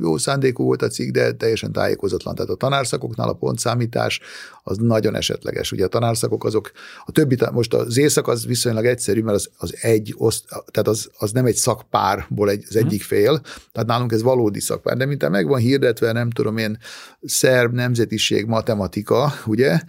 Jó 0.00 0.16
szándékú 0.16 0.64
volt 0.64 0.82
a 0.82 0.88
cikk, 0.88 1.12
de 1.12 1.32
teljesen 1.32 1.72
tájékozatlan. 1.72 2.34
Tehát 2.34 2.50
a 2.50 2.54
tanárszakoknál 2.54 3.28
a 3.28 3.32
pontszámítás 3.32 4.20
az 4.62 4.76
nagyon 4.76 5.14
esetleges. 5.14 5.72
Ugye 5.72 5.84
a 5.84 5.88
tanárszakok 5.88 6.44
azok, 6.44 6.72
a 7.04 7.12
többi, 7.12 7.36
most 7.52 7.74
az 7.74 7.96
éjszak 7.96 8.28
az 8.28 8.46
viszonylag 8.46 8.84
egyszerű, 8.84 9.22
mert 9.22 9.36
az, 9.36 9.50
az 9.56 9.76
egy, 9.80 10.14
oszt, 10.16 10.44
tehát 10.48 10.88
az, 10.88 11.10
az 11.18 11.32
nem 11.32 11.46
egy 11.46 11.54
szakpárból 11.54 12.50
egy, 12.50 12.64
az 12.68 12.74
mhm. 12.74 12.86
egyik 12.86 13.02
fél, 13.02 13.40
tehát 13.72 13.88
nálunk 13.88 14.12
ez 14.12 14.22
valódi 14.22 14.60
szakpár, 14.60 14.96
de 14.96 15.04
mint 15.04 15.28
meg 15.28 15.46
van 15.46 15.60
hirdetve, 15.60 16.12
nem 16.12 16.30
tudom 16.30 16.56
én, 16.56 16.78
szerb, 17.22 17.74
nemzetiség, 17.74 18.46
matematika, 18.46 19.32
ugye, 19.46 19.80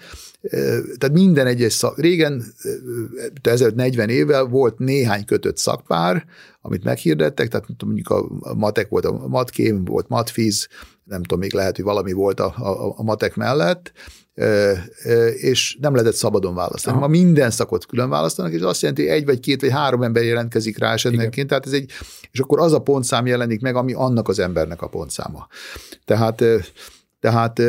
tehát 0.97 1.11
minden 1.11 1.47
egyes 1.47 1.74
szak, 1.74 1.99
régen, 1.99 2.43
40 3.76 4.09
évvel 4.09 4.43
volt 4.43 4.78
néhány 4.78 5.26
kötött 5.26 5.57
szakpár, 5.57 6.26
amit 6.61 6.84
meghirdettek, 6.84 7.47
tehát 7.47 7.67
mondjuk 7.86 8.09
a 8.09 8.53
matek 8.53 8.89
volt 8.89 9.05
a 9.05 9.28
matkém, 9.28 9.86
volt 9.86 10.07
matfiz, 10.07 10.67
nem 11.03 11.21
tudom, 11.21 11.39
még 11.39 11.53
lehet, 11.53 11.76
hogy 11.76 11.86
valami 11.86 12.11
volt 12.11 12.39
a, 12.39 12.53
a, 12.57 12.93
a 12.97 13.03
matek 13.03 13.36
mellett, 13.36 13.91
és 15.36 15.77
nem 15.81 15.93
lehetett 15.93 16.15
szabadon 16.15 16.55
választani. 16.55 16.97
Aha. 16.97 17.05
Ma 17.05 17.11
minden 17.11 17.51
szakot 17.51 17.86
külön 17.86 18.09
választanak, 18.09 18.51
és 18.51 18.61
azt 18.61 18.81
jelenti, 18.81 19.01
hogy 19.01 19.11
egy 19.11 19.25
vagy 19.25 19.39
két 19.39 19.61
vagy 19.61 19.71
három 19.71 20.03
ember 20.03 20.23
jelentkezik 20.23 20.77
rá 20.77 20.93
esetlenként, 20.93 21.47
tehát 21.47 21.65
ez 21.65 21.71
egy, 21.71 21.91
és 22.31 22.39
akkor 22.39 22.59
az 22.59 22.73
a 22.73 22.79
pontszám 22.81 23.25
jelenik 23.25 23.61
meg, 23.61 23.75
ami 23.75 23.93
annak 23.93 24.27
az 24.27 24.39
embernek 24.39 24.81
a 24.81 24.88
pontszáma. 24.88 25.47
Tehát 26.05 26.43
tehát, 27.24 27.59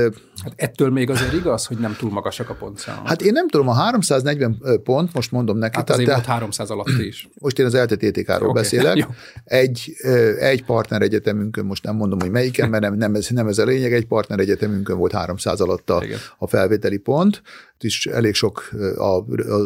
hát 0.42 0.52
ettől 0.56 0.90
még 0.90 1.10
azért 1.10 1.32
igaz, 1.32 1.66
hogy 1.66 1.78
nem 1.78 1.96
túl 1.98 2.10
magasak 2.10 2.50
a 2.50 2.54
pontszámok. 2.54 3.08
Hát 3.08 3.22
én 3.22 3.32
nem 3.32 3.48
tudom, 3.48 3.68
a 3.68 3.72
340 3.72 4.62
pont, 4.84 5.12
most 5.12 5.30
mondom 5.30 5.58
neki. 5.58 5.76
Hát 5.76 5.90
azért 5.90 6.10
volt 6.10 6.24
300 6.24 6.70
alatt 6.70 6.98
is. 6.98 7.28
Most 7.40 7.58
én 7.58 7.66
az 7.66 7.74
LTTTK-ról 7.76 8.48
okay, 8.48 8.62
beszélek. 8.62 9.08
Egy, 9.44 9.96
egy 10.38 10.64
partner 10.64 11.02
egyetemünkön, 11.02 11.64
most 11.64 11.84
nem 11.84 11.96
mondom, 11.96 12.20
hogy 12.20 12.30
melyiken, 12.30 12.68
mert 12.68 12.82
nem, 12.82 12.94
nem, 12.94 13.14
ez, 13.14 13.28
nem 13.28 13.46
ez 13.46 13.58
a 13.58 13.64
lényeg, 13.64 13.92
egy 13.92 14.06
partner 14.06 14.38
egyetemünkön 14.38 14.96
volt 14.96 15.12
300 15.12 15.60
alatt 15.60 15.90
a, 15.90 16.02
a 16.38 16.46
felvételi 16.46 16.98
pont, 16.98 17.42
is 17.80 18.06
elég 18.06 18.34
sok 18.34 18.70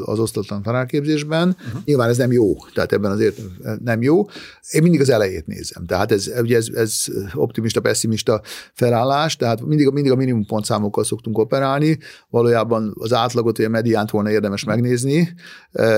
az 0.04 0.18
osztatlan 0.18 0.62
tanárképzésben. 0.62 1.56
Uh-huh. 1.66 1.82
Nyilván 1.84 2.08
ez 2.08 2.16
nem 2.16 2.32
jó, 2.32 2.54
tehát 2.74 2.92
ebben 2.92 3.10
azért 3.10 3.40
nem 3.84 4.02
jó. 4.02 4.26
Én 4.70 4.82
mindig 4.82 5.00
az 5.00 5.10
elejét 5.10 5.46
nézem. 5.46 5.86
Tehát 5.86 6.12
ez, 6.12 6.30
ugye 6.40 6.56
ez, 6.56 6.66
ez 6.74 7.04
optimista, 7.34 7.80
pessimista 7.80 8.40
felállás, 8.72 9.36
tehát 9.36 9.60
mindig, 9.60 9.90
mindig 9.90 10.12
a 10.12 10.16
minimum 10.16 10.46
pontszámokkal 10.46 11.04
szoktunk 11.04 11.38
operálni. 11.38 11.98
Valójában 12.28 12.94
az 12.98 13.12
átlagot, 13.12 13.56
vagy 13.56 13.66
a 13.66 13.68
mediánt 13.68 14.10
volna 14.10 14.30
érdemes 14.30 14.64
megnézni, 14.64 15.34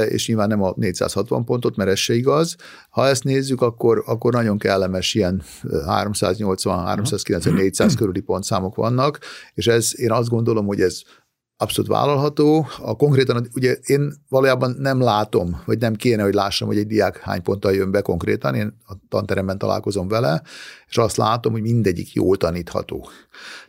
és 0.08 0.26
nyilván 0.26 0.48
nem 0.48 0.62
a 0.62 0.72
460 0.76 1.44
pontot, 1.44 1.76
mert 1.76 1.90
ez 1.90 1.98
se 1.98 2.14
igaz. 2.14 2.56
Ha 2.90 3.06
ezt 3.06 3.24
nézzük, 3.24 3.60
akkor, 3.62 4.02
akkor 4.06 4.32
nagyon 4.32 4.58
kellemes 4.58 5.14
ilyen 5.14 5.42
380, 5.86 6.84
390, 6.84 7.54
400 7.54 7.94
körüli 7.94 8.20
pontszámok 8.20 8.74
vannak, 8.74 9.18
és 9.54 9.66
ez 9.66 9.92
én 10.00 10.12
azt 10.12 10.28
gondolom, 10.28 10.66
hogy 10.66 10.80
ez 10.80 11.00
abszolút 11.60 11.90
vállalható. 11.90 12.66
A 12.82 12.96
konkrétan, 12.96 13.48
ugye 13.54 13.72
én 13.72 14.12
valójában 14.28 14.76
nem 14.78 15.00
látom, 15.00 15.62
vagy 15.64 15.78
nem 15.78 15.94
kéne, 15.94 16.22
hogy 16.22 16.34
lássam, 16.34 16.68
hogy 16.68 16.78
egy 16.78 16.86
diák 16.86 17.18
hány 17.18 17.42
ponttal 17.42 17.72
jön 17.72 17.90
be 17.90 18.00
konkrétan, 18.00 18.54
én 18.54 18.76
a 18.86 18.92
tanteremben 19.08 19.58
találkozom 19.58 20.08
vele, 20.08 20.42
és 20.88 20.98
azt 20.98 21.16
látom, 21.16 21.52
hogy 21.52 21.62
mindegyik 21.62 22.12
jól 22.12 22.36
tanítható. 22.36 23.08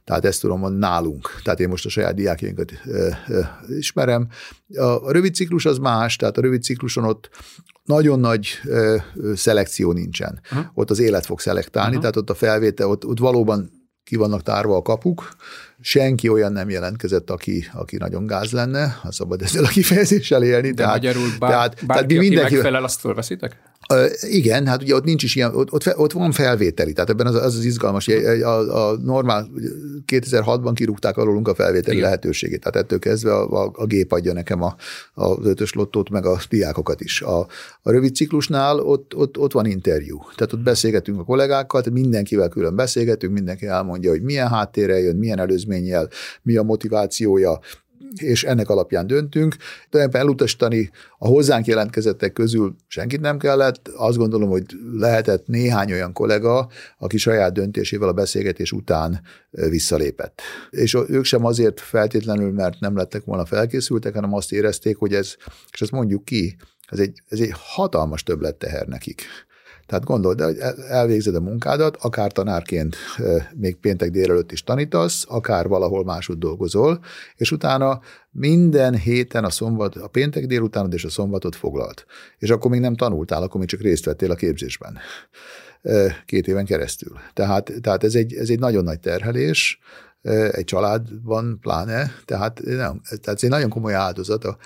Tehát 0.03 0.25
ezt 0.25 0.41
tudom 0.41 0.59
mondani 0.59 0.81
nálunk. 0.81 1.29
Tehát 1.43 1.59
én 1.59 1.69
most 1.69 1.85
a 1.85 1.89
saját 1.89 2.15
diákjainkat 2.15 2.71
ismerem. 3.67 4.27
A 4.75 5.11
rövid 5.11 5.33
ciklus 5.33 5.65
az 5.65 5.77
más, 5.77 6.15
tehát 6.15 6.37
a 6.37 6.41
rövid 6.41 6.63
cikluson 6.63 7.03
ott 7.03 7.29
nagyon 7.83 8.19
nagy 8.19 8.47
ö, 8.63 8.97
szelekció 9.35 9.91
nincsen. 9.91 10.39
Uh-huh. 10.43 10.65
Ott 10.73 10.89
az 10.89 10.99
élet 10.99 11.25
fog 11.25 11.39
szelektálni, 11.39 11.87
uh-huh. 11.87 12.01
tehát 12.01 12.15
ott 12.15 12.29
a 12.29 12.33
felvétel, 12.33 12.89
ott, 12.89 13.05
ott 13.05 13.19
valóban 13.19 13.80
ki 14.11 14.17
vannak 14.17 14.43
tárva 14.43 14.75
a 14.75 14.81
kapuk, 14.81 15.35
senki 15.81 16.29
olyan 16.29 16.51
nem 16.51 16.69
jelentkezett, 16.69 17.29
aki, 17.29 17.67
aki 17.73 17.97
nagyon 17.97 18.25
gáz 18.25 18.51
lenne, 18.51 18.97
ha 19.01 19.11
szabad 19.11 19.41
ezzel 19.41 19.63
a 19.63 19.67
kifejezéssel 19.67 20.43
élni. 20.43 20.69
De 20.69 20.73
tehát, 20.73 20.93
magyarul 20.93 21.27
bár, 21.39 21.49
tehát, 21.49 21.73
bárki, 21.73 21.85
tehát 21.85 22.07
mi 22.07 22.17
mindenki, 22.17 22.53
megfelel, 22.53 22.83
azt 22.83 22.99
fölveszitek? 22.99 23.57
Igen, 24.21 24.67
hát 24.67 24.81
ugye 24.81 24.95
ott 24.95 25.03
nincs 25.03 25.23
is 25.23 25.35
ilyen, 25.35 25.55
ott, 25.55 25.71
ott, 25.71 25.97
ott 25.97 26.11
van 26.11 26.31
felvételi, 26.31 26.93
tehát 26.93 27.09
ebben 27.09 27.27
az 27.27 27.35
az, 27.35 27.55
az 27.55 27.65
izgalmas, 27.65 28.05
hogy 28.05 28.41
a, 28.41 28.89
a 28.89 28.97
normál 28.97 29.49
2006-ban 30.07 30.71
kirúgták 30.73 31.17
alólunk 31.17 31.47
a 31.47 31.55
felvételi 31.55 31.95
Igen. 31.95 32.07
lehetőségét, 32.07 32.59
tehát 32.59 32.75
ettől 32.75 32.99
kezdve 32.99 33.33
a, 33.33 33.63
a, 33.63 33.71
a 33.73 33.85
gép 33.85 34.11
adja 34.11 34.33
nekem 34.33 34.61
a, 34.61 34.75
az 35.13 35.45
ötös 35.45 35.73
lottót, 35.73 36.09
meg 36.09 36.25
a 36.25 36.39
diákokat 36.49 37.01
is. 37.01 37.21
A, 37.21 37.39
a 37.81 37.91
rövid 37.91 38.15
ciklusnál 38.15 38.79
ott, 38.79 39.15
ott, 39.15 39.37
ott 39.37 39.51
van 39.51 39.65
interjú, 39.65 40.19
tehát 40.35 40.53
ott 40.53 40.63
beszélgetünk 40.63 41.19
a 41.19 41.23
kollégákkal, 41.23 41.81
tehát 41.81 41.99
mindenkivel 41.99 42.49
külön 42.49 42.75
beszélgetünk, 42.75 43.33
mindenki 43.33 43.65
elmondja, 43.65 44.09
hogy 44.09 44.21
milyen 44.21 44.47
háttérrel 44.47 44.99
jön, 44.99 45.15
milyen 45.15 45.39
előzménnyel, 45.39 46.09
mi 46.41 46.55
a 46.55 46.63
motivációja, 46.63 47.59
és 48.15 48.43
ennek 48.43 48.69
alapján 48.69 49.07
döntünk. 49.07 49.55
Tulajdonképpen 49.89 50.27
elutasítani 50.27 50.91
a 51.17 51.27
hozzánk 51.27 51.65
jelentkezettek 51.65 52.33
közül 52.33 52.75
senkit 52.87 53.21
nem 53.21 53.37
kellett. 53.37 53.87
Azt 53.87 54.17
gondolom, 54.17 54.49
hogy 54.49 54.65
lehetett 54.93 55.47
néhány 55.47 55.91
olyan 55.91 56.13
kollega, 56.13 56.69
aki 56.97 57.17
saját 57.17 57.53
döntésével 57.53 58.07
a 58.07 58.13
beszélgetés 58.13 58.71
után 58.71 59.21
visszalépett. 59.51 60.41
És 60.69 60.97
ők 61.07 61.23
sem 61.23 61.45
azért 61.45 61.79
feltétlenül, 61.79 62.51
mert 62.51 62.79
nem 62.79 62.95
lettek 62.95 63.23
volna 63.23 63.45
felkészültek, 63.45 64.13
hanem 64.13 64.33
azt 64.33 64.51
érezték, 64.51 64.97
hogy 64.97 65.13
ez, 65.13 65.35
és 65.71 65.81
ezt 65.81 65.91
mondjuk 65.91 66.25
ki, 66.25 66.57
ez 66.87 66.99
egy, 66.99 67.21
ez 67.27 67.39
egy 67.39 67.53
hatalmas 67.53 68.23
többletteher 68.23 68.87
nekik. 68.87 69.21
Tehát 69.91 70.05
gondold, 70.05 70.41
hogy 70.41 70.57
elvégzed 70.89 71.35
a 71.35 71.39
munkádat, 71.39 71.97
akár 72.01 72.31
tanárként 72.31 72.95
még 73.53 73.75
péntek 73.75 74.11
délelőtt 74.11 74.51
is 74.51 74.63
tanítasz, 74.63 75.25
akár 75.27 75.67
valahol 75.67 76.03
máshogy 76.03 76.37
dolgozol, 76.37 76.99
és 77.35 77.51
utána 77.51 78.01
minden 78.29 78.95
héten 78.95 79.43
a 79.43 79.49
szombat, 79.49 79.95
a 79.95 80.07
péntek 80.07 80.45
délutánod 80.45 80.93
és 80.93 81.03
a 81.03 81.09
szombatot 81.09 81.55
foglalt. 81.55 82.05
És 82.37 82.49
akkor 82.49 82.71
még 82.71 82.79
nem 82.79 82.95
tanultál, 82.95 83.43
akkor 83.43 83.59
még 83.59 83.69
csak 83.69 83.81
részt 83.81 84.05
vettél 84.05 84.31
a 84.31 84.35
képzésben 84.35 84.97
két 86.25 86.47
éven 86.47 86.65
keresztül. 86.65 87.13
Tehát, 87.33 87.71
tehát 87.81 88.03
ez, 88.03 88.15
egy, 88.15 88.33
ez 88.33 88.49
egy 88.49 88.59
nagyon 88.59 88.83
nagy 88.83 88.99
terhelés, 88.99 89.79
egy 90.51 90.63
családban 90.63 91.57
pláne, 91.61 92.11
tehát, 92.25 92.61
nem, 92.63 93.01
tehát 93.03 93.27
ez 93.27 93.43
egy 93.43 93.49
nagyon 93.49 93.69
komoly 93.69 93.93
áldozat 93.93 94.43
a 94.43 94.57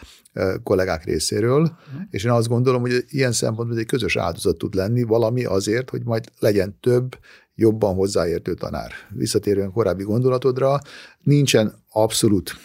kollégák 0.63 1.03
részéről, 1.03 1.61
uh-huh. 1.61 2.01
és 2.09 2.23
én 2.23 2.31
azt 2.31 2.47
gondolom, 2.47 2.81
hogy 2.81 3.05
ilyen 3.07 3.31
szempontból 3.31 3.77
egy 3.79 3.85
közös 3.85 4.17
áldozat 4.17 4.57
tud 4.57 4.73
lenni 4.73 5.03
valami 5.03 5.45
azért, 5.45 5.89
hogy 5.89 6.03
majd 6.03 6.23
legyen 6.39 6.77
több, 6.79 7.17
jobban 7.55 7.95
hozzáértő 7.95 8.53
tanár. 8.53 8.91
Visszatérően 9.09 9.71
korábbi 9.71 10.03
gondolatodra, 10.03 10.79
nincsen 11.21 11.73
abszolút 11.89 12.55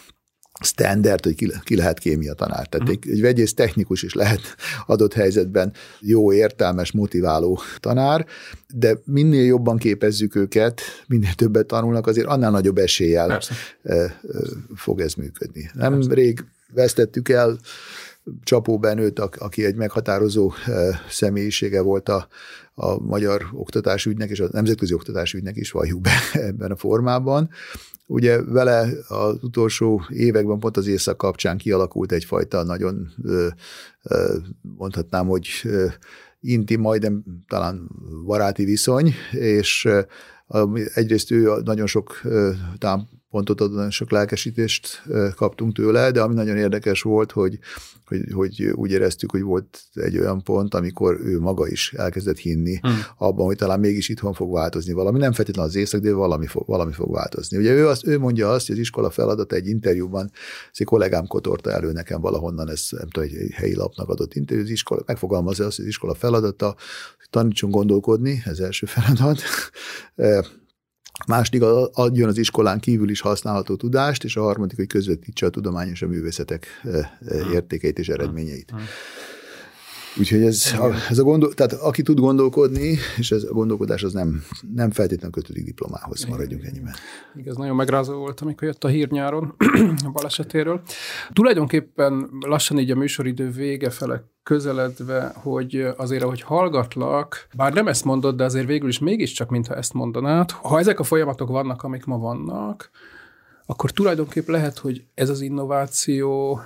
standard, 0.61 1.23
hogy 1.23 1.35
ki, 1.35 1.51
ki 1.63 1.75
lehet 1.75 1.99
kémia 1.99 2.33
tanár. 2.33 2.67
Tehát 2.67 2.89
uh-huh. 2.89 2.99
egy, 3.03 3.11
egy 3.11 3.21
vegyész 3.21 3.53
technikus 3.53 4.03
is 4.03 4.13
lehet 4.13 4.41
adott 4.85 5.13
helyzetben 5.13 5.73
jó, 5.99 6.33
értelmes, 6.33 6.91
motiváló 6.91 7.61
tanár, 7.79 8.25
de 8.73 8.97
minél 9.05 9.45
jobban 9.45 9.77
képezzük 9.77 10.35
őket, 10.35 10.81
minél 11.07 11.33
többet 11.33 11.65
tanulnak, 11.65 12.07
azért 12.07 12.27
annál 12.27 12.51
nagyobb 12.51 12.77
eséllyel 12.77 13.27
Persze. 13.27 13.53
fog 14.75 14.99
ez 15.01 15.13
működni. 15.13 15.69
Nemrég 15.73 16.45
vesztettük 16.73 17.29
el 17.29 17.59
Csapó 18.43 18.79
Benőt, 18.79 19.19
aki 19.19 19.65
egy 19.65 19.75
meghatározó 19.75 20.53
személyisége 21.09 21.81
volt 21.81 22.09
a, 22.09 22.27
a 22.73 22.99
magyar 22.99 23.45
oktatásügynek 23.53 24.29
és 24.29 24.39
a 24.39 24.47
nemzetközi 24.51 24.93
oktatásügynek 24.93 25.55
is, 25.55 25.71
valljuk 25.71 26.01
be 26.01 26.11
ebben 26.49 26.71
a 26.71 26.75
formában. 26.75 27.49
Ugye 28.11 28.43
vele 28.43 28.89
az 29.07 29.43
utolsó 29.43 30.01
években 30.09 30.59
pont 30.59 30.77
az 30.77 30.87
éjszak 30.87 31.17
kapcsán 31.17 31.57
kialakult 31.57 32.11
egyfajta 32.11 32.63
nagyon, 32.63 33.13
mondhatnám, 34.61 35.27
hogy 35.27 35.47
intim, 36.39 36.81
majdnem 36.81 37.23
talán 37.47 37.89
baráti 38.25 38.63
viszony, 38.63 39.13
és 39.31 39.87
egyrészt 40.93 41.31
ő 41.31 41.61
nagyon 41.63 41.87
sok 41.87 42.21
pontot 43.31 43.61
adott, 43.61 43.91
sok 43.91 44.11
lelkesítést 44.11 45.03
kaptunk 45.35 45.73
tőle, 45.73 46.11
de 46.11 46.21
ami 46.21 46.33
nagyon 46.33 46.57
érdekes 46.57 47.01
volt, 47.01 47.31
hogy, 47.31 47.59
hogy, 48.05 48.21
hogy 48.31 48.63
úgy 48.73 48.91
éreztük, 48.91 49.31
hogy 49.31 49.41
volt 49.41 49.81
egy 49.93 50.17
olyan 50.17 50.43
pont, 50.43 50.73
amikor 50.73 51.19
ő 51.23 51.39
maga 51.39 51.67
is 51.67 51.93
elkezdett 51.93 52.37
hinni 52.37 52.79
hmm. 52.81 52.99
abban, 53.17 53.45
hogy 53.45 53.55
talán 53.55 53.79
mégis 53.79 54.09
itthon 54.09 54.33
fog 54.33 54.53
változni 54.53 54.93
valami, 54.93 55.19
nem 55.19 55.31
feltétlenül 55.31 55.69
az 55.69 55.77
észak, 55.77 56.01
de 56.01 56.13
valami 56.13 56.47
fog, 56.47 56.67
valami 56.67 56.91
fog 56.91 57.11
változni. 57.11 57.57
Ugye 57.57 57.73
ő, 57.73 57.87
azt, 57.87 58.07
ő 58.07 58.19
mondja 58.19 58.49
azt, 58.49 58.67
hogy 58.67 58.75
az 58.75 58.81
iskola 58.81 59.09
feladata 59.09 59.55
egy 59.55 59.67
interjúban, 59.67 60.31
ez 60.71 60.77
egy 60.77 60.85
kollégám 60.85 61.27
kotorta 61.27 61.71
elő 61.71 61.91
nekem 61.91 62.21
valahonnan, 62.21 62.69
ez 62.69 62.87
nem 62.89 63.09
tudom, 63.09 63.29
egy 63.29 63.51
helyi 63.53 63.75
lapnak 63.75 64.09
adott 64.09 64.33
interjú, 64.33 64.63
az 64.63 64.69
iskola, 64.69 65.01
megfogalmazza 65.05 65.65
azt, 65.65 65.75
hogy 65.75 65.85
az 65.85 65.91
iskola 65.91 66.13
feladata, 66.13 66.65
hogy 67.17 67.29
tanítson 67.29 67.69
gondolkodni, 67.69 68.41
ez 68.45 68.59
első 68.59 68.85
feladat, 68.85 69.41
második 71.27 71.63
adjon 71.93 72.29
az 72.29 72.37
iskolán 72.37 72.79
kívül 72.79 73.09
is 73.09 73.21
használható 73.21 73.75
tudást, 73.75 74.23
és 74.23 74.35
a 74.35 74.41
harmadik, 74.41 74.77
hogy 74.77 74.87
közvetítse 74.87 75.45
a 75.45 75.49
tudományos 75.49 76.01
a 76.01 76.07
művészetek 76.07 76.67
értékeit 77.53 77.99
és 77.99 78.09
eredményeit. 78.09 78.73
Úgyhogy 80.19 80.41
ez 80.41 80.73
a, 80.79 80.93
ez 81.09 81.17
a 81.17 81.23
gondol, 81.23 81.53
tehát 81.53 81.73
aki 81.73 82.01
tud 82.01 82.19
gondolkodni, 82.19 82.97
és 83.17 83.31
ez 83.31 83.43
a 83.43 83.53
gondolkodás 83.53 84.03
az 84.03 84.13
nem, 84.13 84.43
nem 84.73 84.91
feltétlenül 84.91 85.31
kötődik 85.31 85.65
diplomához, 85.65 86.25
maradjunk 86.25 86.63
ennyiben. 86.63 86.93
Igaz, 87.35 87.57
nagyon 87.57 87.75
megrázó 87.75 88.13
volt, 88.13 88.41
amikor 88.41 88.67
jött 88.67 88.83
a 88.83 88.87
hír 88.87 89.09
nyáron 89.09 89.55
a 90.05 90.09
balesetéről. 90.09 90.81
Tulajdonképpen 91.33 92.29
lassan 92.39 92.79
így 92.79 92.91
a 92.91 92.95
műsoridő 92.95 93.49
vége 93.49 93.89
fele 93.89 94.23
közeledve, 94.43 95.31
hogy 95.35 95.87
azért, 95.97 96.23
ahogy 96.23 96.41
hallgatlak, 96.41 97.47
bár 97.55 97.73
nem 97.73 97.87
ezt 97.87 98.05
mondod, 98.05 98.35
de 98.35 98.43
azért 98.43 98.67
végül 98.67 98.89
is 98.89 98.99
mégiscsak, 98.99 99.49
mintha 99.49 99.75
ezt 99.75 99.93
mondanád, 99.93 100.51
ha 100.51 100.79
ezek 100.79 100.99
a 100.99 101.03
folyamatok 101.03 101.49
vannak, 101.49 101.83
amik 101.83 102.05
ma 102.05 102.17
vannak, 102.17 102.89
akkor 103.65 103.91
tulajdonképp 103.91 104.47
lehet, 104.47 104.77
hogy 104.77 105.03
ez 105.13 105.29
az 105.29 105.41
innováció 105.41 106.59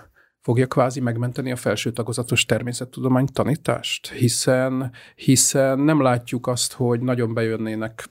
fogja 0.46 0.68
kvázi 0.68 1.00
megmenteni 1.00 1.52
a 1.52 1.56
felső 1.56 1.92
tagozatos 1.92 2.46
természettudomány 2.46 3.28
tanítást, 3.34 4.12
hiszen, 4.12 4.92
hiszen 5.16 5.80
nem 5.80 6.02
látjuk 6.02 6.48
azt, 6.48 6.74
hogy 6.74 7.00
nagyon 7.00 7.34
bejönnének 7.34 8.08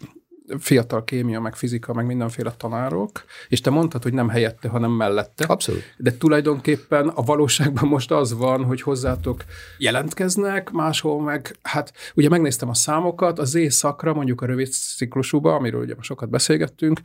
fiatal 0.58 1.04
kémia, 1.04 1.40
meg 1.40 1.54
fizika, 1.56 1.92
meg 1.92 2.06
mindenféle 2.06 2.54
tanárok, 2.56 3.24
és 3.48 3.60
te 3.60 3.70
mondtad, 3.70 4.02
hogy 4.02 4.12
nem 4.12 4.28
helyette, 4.28 4.68
hanem 4.68 4.90
mellette. 4.90 5.44
Abszolút. 5.44 5.94
De 5.96 6.16
tulajdonképpen 6.16 7.08
a 7.08 7.22
valóságban 7.22 7.88
most 7.88 8.10
az 8.10 8.34
van, 8.34 8.64
hogy 8.64 8.82
hozzátok 8.82 9.44
jelentkeznek, 9.78 10.70
máshol 10.70 11.22
meg, 11.22 11.56
hát 11.62 11.92
ugye 12.14 12.28
megnéztem 12.28 12.68
a 12.68 12.74
számokat, 12.74 13.38
az 13.38 13.54
éjszakra, 13.54 14.14
mondjuk 14.14 14.40
a 14.40 14.46
rövid 14.46 14.72
ciklusúba, 14.72 15.54
amiről 15.54 15.82
ugye 15.82 15.94
sokat 16.00 16.30
beszélgettünk, 16.30 17.00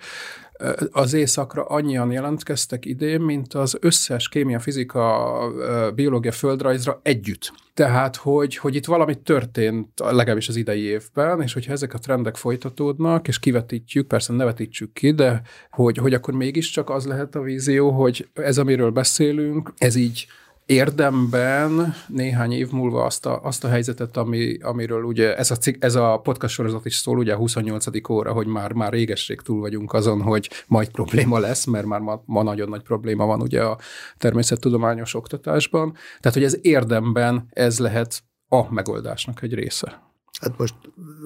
az 0.91 1.13
éjszakra 1.13 1.63
annyian 1.65 2.11
jelentkeztek 2.11 2.85
idén, 2.85 3.21
mint 3.21 3.53
az 3.53 3.77
összes 3.81 4.29
kémia, 4.29 4.59
fizika, 4.59 5.91
biológia, 5.95 6.31
földrajzra 6.31 6.99
együtt. 7.03 7.51
Tehát, 7.73 8.15
hogy, 8.15 8.55
hogy 8.55 8.75
itt 8.75 8.85
valami 8.85 9.15
történt 9.15 9.87
legalábbis 9.95 10.47
az 10.47 10.55
idei 10.55 10.81
évben, 10.81 11.41
és 11.41 11.53
hogyha 11.53 11.71
ezek 11.71 11.93
a 11.93 11.97
trendek 11.97 12.35
folytatódnak, 12.35 13.27
és 13.27 13.39
kivetítjük, 13.39 14.07
persze 14.07 14.33
nevetítsük 14.33 14.93
ki, 14.93 15.11
de 15.11 15.41
hogy, 15.71 15.97
hogy 15.97 16.13
akkor 16.13 16.33
mégiscsak 16.33 16.89
az 16.89 17.05
lehet 17.05 17.35
a 17.35 17.41
vízió, 17.41 17.91
hogy 17.91 18.27
ez, 18.33 18.57
amiről 18.57 18.89
beszélünk, 18.89 19.73
ez 19.77 19.95
így 19.95 20.27
érdemben 20.69 21.93
néhány 22.07 22.51
év 22.51 22.71
múlva 22.71 23.03
azt 23.03 23.25
a, 23.25 23.39
azt 23.43 23.63
a 23.63 23.67
helyzetet, 23.67 24.17
ami, 24.17 24.57
amiről 24.61 25.03
ugye 25.03 25.37
ez 25.37 25.51
a, 25.51 25.55
cik, 25.55 25.83
ez 25.83 25.95
a 25.95 26.19
podcast 26.23 26.53
sorozat 26.53 26.85
is 26.85 26.95
szól, 26.95 27.17
ugye 27.17 27.33
a 27.33 27.37
28. 27.37 28.09
óra, 28.09 28.31
hogy 28.31 28.47
már, 28.47 28.71
már 28.71 28.91
régesség 28.91 29.41
túl 29.41 29.59
vagyunk 29.59 29.93
azon, 29.93 30.21
hogy 30.21 30.49
majd 30.67 30.89
probléma 30.89 31.39
lesz, 31.39 31.65
mert 31.65 31.85
már 31.85 31.99
ma, 31.99 32.23
ma 32.25 32.43
nagyon 32.43 32.69
nagy 32.69 32.81
probléma 32.81 33.25
van 33.25 33.41
ugye 33.41 33.63
a 33.63 33.77
természettudományos 34.17 35.15
oktatásban. 35.15 35.93
Tehát, 36.19 36.37
hogy 36.37 36.43
ez 36.45 36.57
érdemben 36.61 37.47
ez 37.49 37.79
lehet 37.79 38.23
a 38.47 38.73
megoldásnak 38.73 39.41
egy 39.41 39.53
része. 39.53 40.08
Hát 40.39 40.57
most 40.57 40.73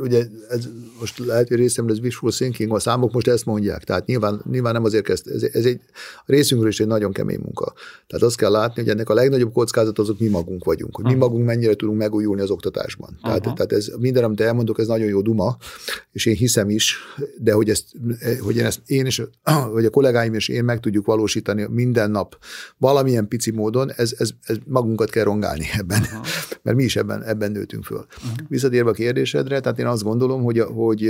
ugye 0.02 0.26
ez 0.50 0.70
most 1.00 1.20
lehet, 1.20 1.48
hogy 1.48 1.58
részemről 1.58 1.96
ez 1.96 2.02
wishful 2.04 2.32
thinking, 2.32 2.74
a 2.74 2.80
számok 2.80 3.14
most 3.14 3.28
ezt 3.28 3.46
mondják, 3.46 3.84
tehát 3.84 4.06
nyilván, 4.06 4.42
nyilván 4.52 4.74
nem 4.74 4.84
azért 4.84 5.04
kezd, 5.04 5.28
ez, 5.28 5.44
ez 5.44 5.66
egy 5.66 5.80
a 6.16 6.24
részünkről 6.26 6.70
is 6.70 6.80
egy 6.80 6.88
nagyon 6.88 7.12
kemény 7.12 7.40
munka. 7.40 7.74
Tehát 8.08 8.26
azt 8.26 8.38
kell 8.38 8.52
látni, 8.52 8.82
hogy 8.82 8.92
ennek 8.92 9.10
a 9.10 9.14
legnagyobb 9.14 9.54
kockázat 9.54 10.00
azok 10.00 10.20
mi 10.20 10.28
magunk 10.28 10.64
vagyunk, 10.64 10.96
hogy 10.96 11.06
mi 11.06 11.14
magunk 11.14 11.46
mennyire 11.46 11.74
tudunk 11.74 11.98
megújulni 11.98 12.42
az 12.42 12.50
oktatásban. 12.50 13.18
Tehát, 13.22 13.42
tehát 13.42 13.72
ez 13.72 13.92
minden, 14.00 14.24
amit 14.24 14.42
elmondok, 14.42 14.80
ez 14.80 14.88
nagyon 14.88 15.08
jó 15.08 15.22
duma, 15.22 15.58
és 16.12 16.26
én 16.26 16.36
hiszem 16.36 16.70
is, 16.70 16.98
de 17.38 17.54
hogy, 17.54 17.70
ezt, 17.70 17.86
hogy 18.40 18.56
én 18.56 18.66
ezt 18.66 18.82
én 18.86 19.06
is, 19.06 19.22
vagy 19.74 19.86
a 19.86 19.90
kollégáim 19.90 20.34
és 20.34 20.48
én 20.48 20.64
meg 20.64 20.80
tudjuk 20.80 21.06
valósítani 21.06 21.68
minden 21.70 22.12
nap 22.12 22.38
valamilyen 22.78 23.28
pici 23.28 23.52
módon, 23.52 23.92
ez, 23.96 24.14
ez, 24.18 24.30
ez 24.44 24.58
magunkat 24.66 25.10
kell 25.10 25.24
rongálni 25.24 25.66
ebben, 25.78 26.02
Aha. 26.12 26.24
Mert 26.64 26.78
mi 26.78 26.84
is 26.84 26.96
ebben, 26.96 27.24
ebben 27.24 27.52
nőtünk 27.52 27.84
föl. 27.84 27.98
Aha. 27.98 28.34
Visszatérve 28.48 28.90
a 28.90 28.94
kérdésedre, 28.94 29.60
tehát 29.60 29.80
én 29.80 29.88
azt 29.88 30.04
gondolom, 30.04 30.44
hogy, 30.44 30.60
hogy 30.60 31.04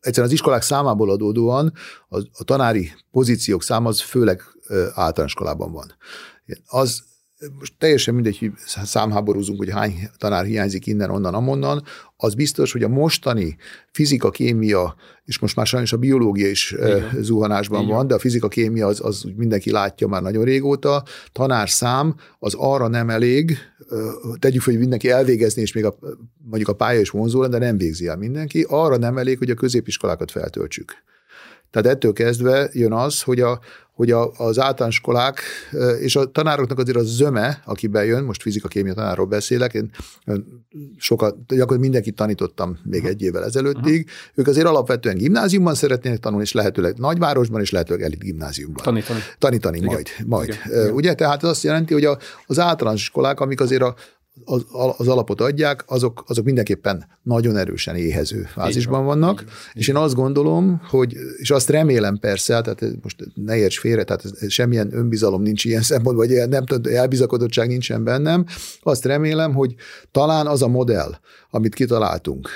egyszerűen 0.00 0.26
az 0.26 0.32
iskolák 0.32 0.62
számából 0.62 1.10
adódóan 1.10 1.72
a, 2.08 2.18
a 2.18 2.44
tanári 2.44 2.90
pozíciók 3.10 3.62
száma 3.62 3.88
az 3.88 4.00
főleg 4.00 4.42
általános 4.94 5.32
iskolában 5.32 5.72
van. 5.72 5.94
Az 6.66 7.02
most 7.58 7.74
teljesen 7.78 8.14
mindegy, 8.14 8.38
hogy 8.38 8.52
számháborúzunk, 8.84 9.58
hogy 9.58 9.70
hány 9.70 10.10
tanár 10.18 10.44
hiányzik 10.44 10.86
innen, 10.86 11.10
onnan, 11.10 11.34
amonnan, 11.34 11.82
az 12.16 12.34
biztos, 12.34 12.72
hogy 12.72 12.82
a 12.82 12.88
mostani 12.88 13.56
fizika, 13.90 14.30
kémia, 14.30 14.94
és 15.24 15.38
most 15.38 15.56
már 15.56 15.66
sajnos 15.66 15.92
a 15.92 15.96
biológia 15.96 16.48
is 16.48 16.72
Igen. 16.72 17.10
zuhanásban 17.20 17.82
Igen. 17.82 17.94
van, 17.94 18.06
de 18.06 18.14
a 18.14 18.18
fizika, 18.18 18.48
kémia 18.48 18.86
az, 18.86 19.00
az 19.04 19.24
mindenki 19.36 19.70
látja 19.70 20.06
már 20.06 20.22
nagyon 20.22 20.44
régóta, 20.44 21.04
tanár 21.32 21.70
szám 21.70 22.14
az 22.38 22.54
arra 22.56 22.88
nem 22.88 23.10
elég, 23.10 23.58
tegyük 24.38 24.62
fel, 24.62 24.72
hogy 24.72 24.82
mindenki 24.82 25.10
elvégezni, 25.10 25.62
és 25.62 25.72
még 25.72 25.84
a, 25.84 25.98
mondjuk 26.36 26.68
a 26.68 26.74
pálya 26.74 27.00
is 27.00 27.10
vonzó 27.10 27.46
de 27.46 27.58
nem 27.58 27.76
végzi 27.76 28.06
el 28.06 28.16
mindenki, 28.16 28.66
arra 28.68 28.96
nem 28.96 29.18
elég, 29.18 29.38
hogy 29.38 29.50
a 29.50 29.54
középiskolákat 29.54 30.30
feltöltsük. 30.30 31.04
Tehát 31.76 31.96
ettől 31.96 32.12
kezdve 32.12 32.68
jön 32.72 32.92
az, 32.92 33.22
hogy 33.22 33.40
a, 33.40 33.60
hogy 33.92 34.10
a, 34.10 34.30
az 34.36 34.58
általános 34.58 34.94
iskolák 34.94 35.40
és 36.00 36.16
a 36.16 36.24
tanároknak 36.24 36.78
azért 36.78 36.96
az 36.96 37.06
zöme, 37.06 37.62
aki 37.64 37.86
bejön, 37.86 38.24
most 38.24 38.42
fizika-kémia 38.42 38.94
tanárról 38.94 39.26
beszélek, 39.26 39.74
én 39.74 39.90
sokat, 40.96 41.34
gyakorlatilag 41.34 41.80
mindenkit 41.80 42.14
tanítottam 42.14 42.78
még 42.82 43.04
egy 43.04 43.22
évvel 43.22 43.44
ezelőttig, 43.44 44.00
uh-huh. 44.00 44.34
ők 44.34 44.46
azért 44.46 44.66
alapvetően 44.66 45.16
gimnáziumban 45.16 45.74
szeretnének 45.74 46.18
tanulni, 46.18 46.44
és 46.44 46.52
lehetőleg 46.52 46.98
nagyvárosban, 46.98 47.60
és 47.60 47.70
lehetőleg 47.70 48.02
elit 48.02 48.22
gimnáziumban. 48.22 48.84
Tanítani. 48.84 49.20
Tanítani, 49.38 49.76
Igen. 49.76 49.92
majd. 49.92 50.08
majd. 50.26 50.58
Igen. 50.66 50.90
Ugye, 50.90 51.14
tehát 51.14 51.42
az 51.42 51.48
azt 51.48 51.62
jelenti, 51.62 51.92
hogy 51.92 52.04
a, 52.04 52.18
az 52.46 52.58
általános 52.58 53.00
iskolák, 53.00 53.40
amik 53.40 53.60
azért 53.60 53.82
a 53.82 53.94
az, 54.44 54.64
az 54.96 55.08
alapot 55.08 55.40
adják, 55.40 55.84
azok, 55.86 56.24
azok 56.26 56.44
mindenképpen 56.44 57.06
nagyon 57.22 57.56
erősen 57.56 57.96
éhező 57.96 58.48
fázisban 58.52 59.04
vannak, 59.04 59.40
így, 59.40 59.48
és 59.72 59.88
én 59.88 59.96
azt 59.96 60.14
gondolom, 60.14 60.80
hogy, 60.88 61.16
és 61.36 61.50
azt 61.50 61.68
remélem 61.68 62.18
persze, 62.18 62.60
tehát 62.60 62.84
most 63.02 63.16
ne 63.34 63.56
érts 63.56 63.78
félre, 63.78 64.04
tehát 64.04 64.24
ez, 64.24 64.50
semmilyen 64.52 64.94
önbizalom 64.94 65.42
nincs 65.42 65.64
ilyen 65.64 65.82
szempontból, 65.82 66.26
vagy 66.26 66.48
nem 66.48 66.66
tudom, 66.66 66.94
elbizakodottság 66.94 67.68
nincsen 67.68 68.04
bennem, 68.04 68.46
azt 68.82 69.04
remélem, 69.04 69.54
hogy 69.54 69.74
talán 70.10 70.46
az 70.46 70.62
a 70.62 70.68
modell, 70.68 71.18
amit 71.50 71.74
kitaláltunk 71.74 72.48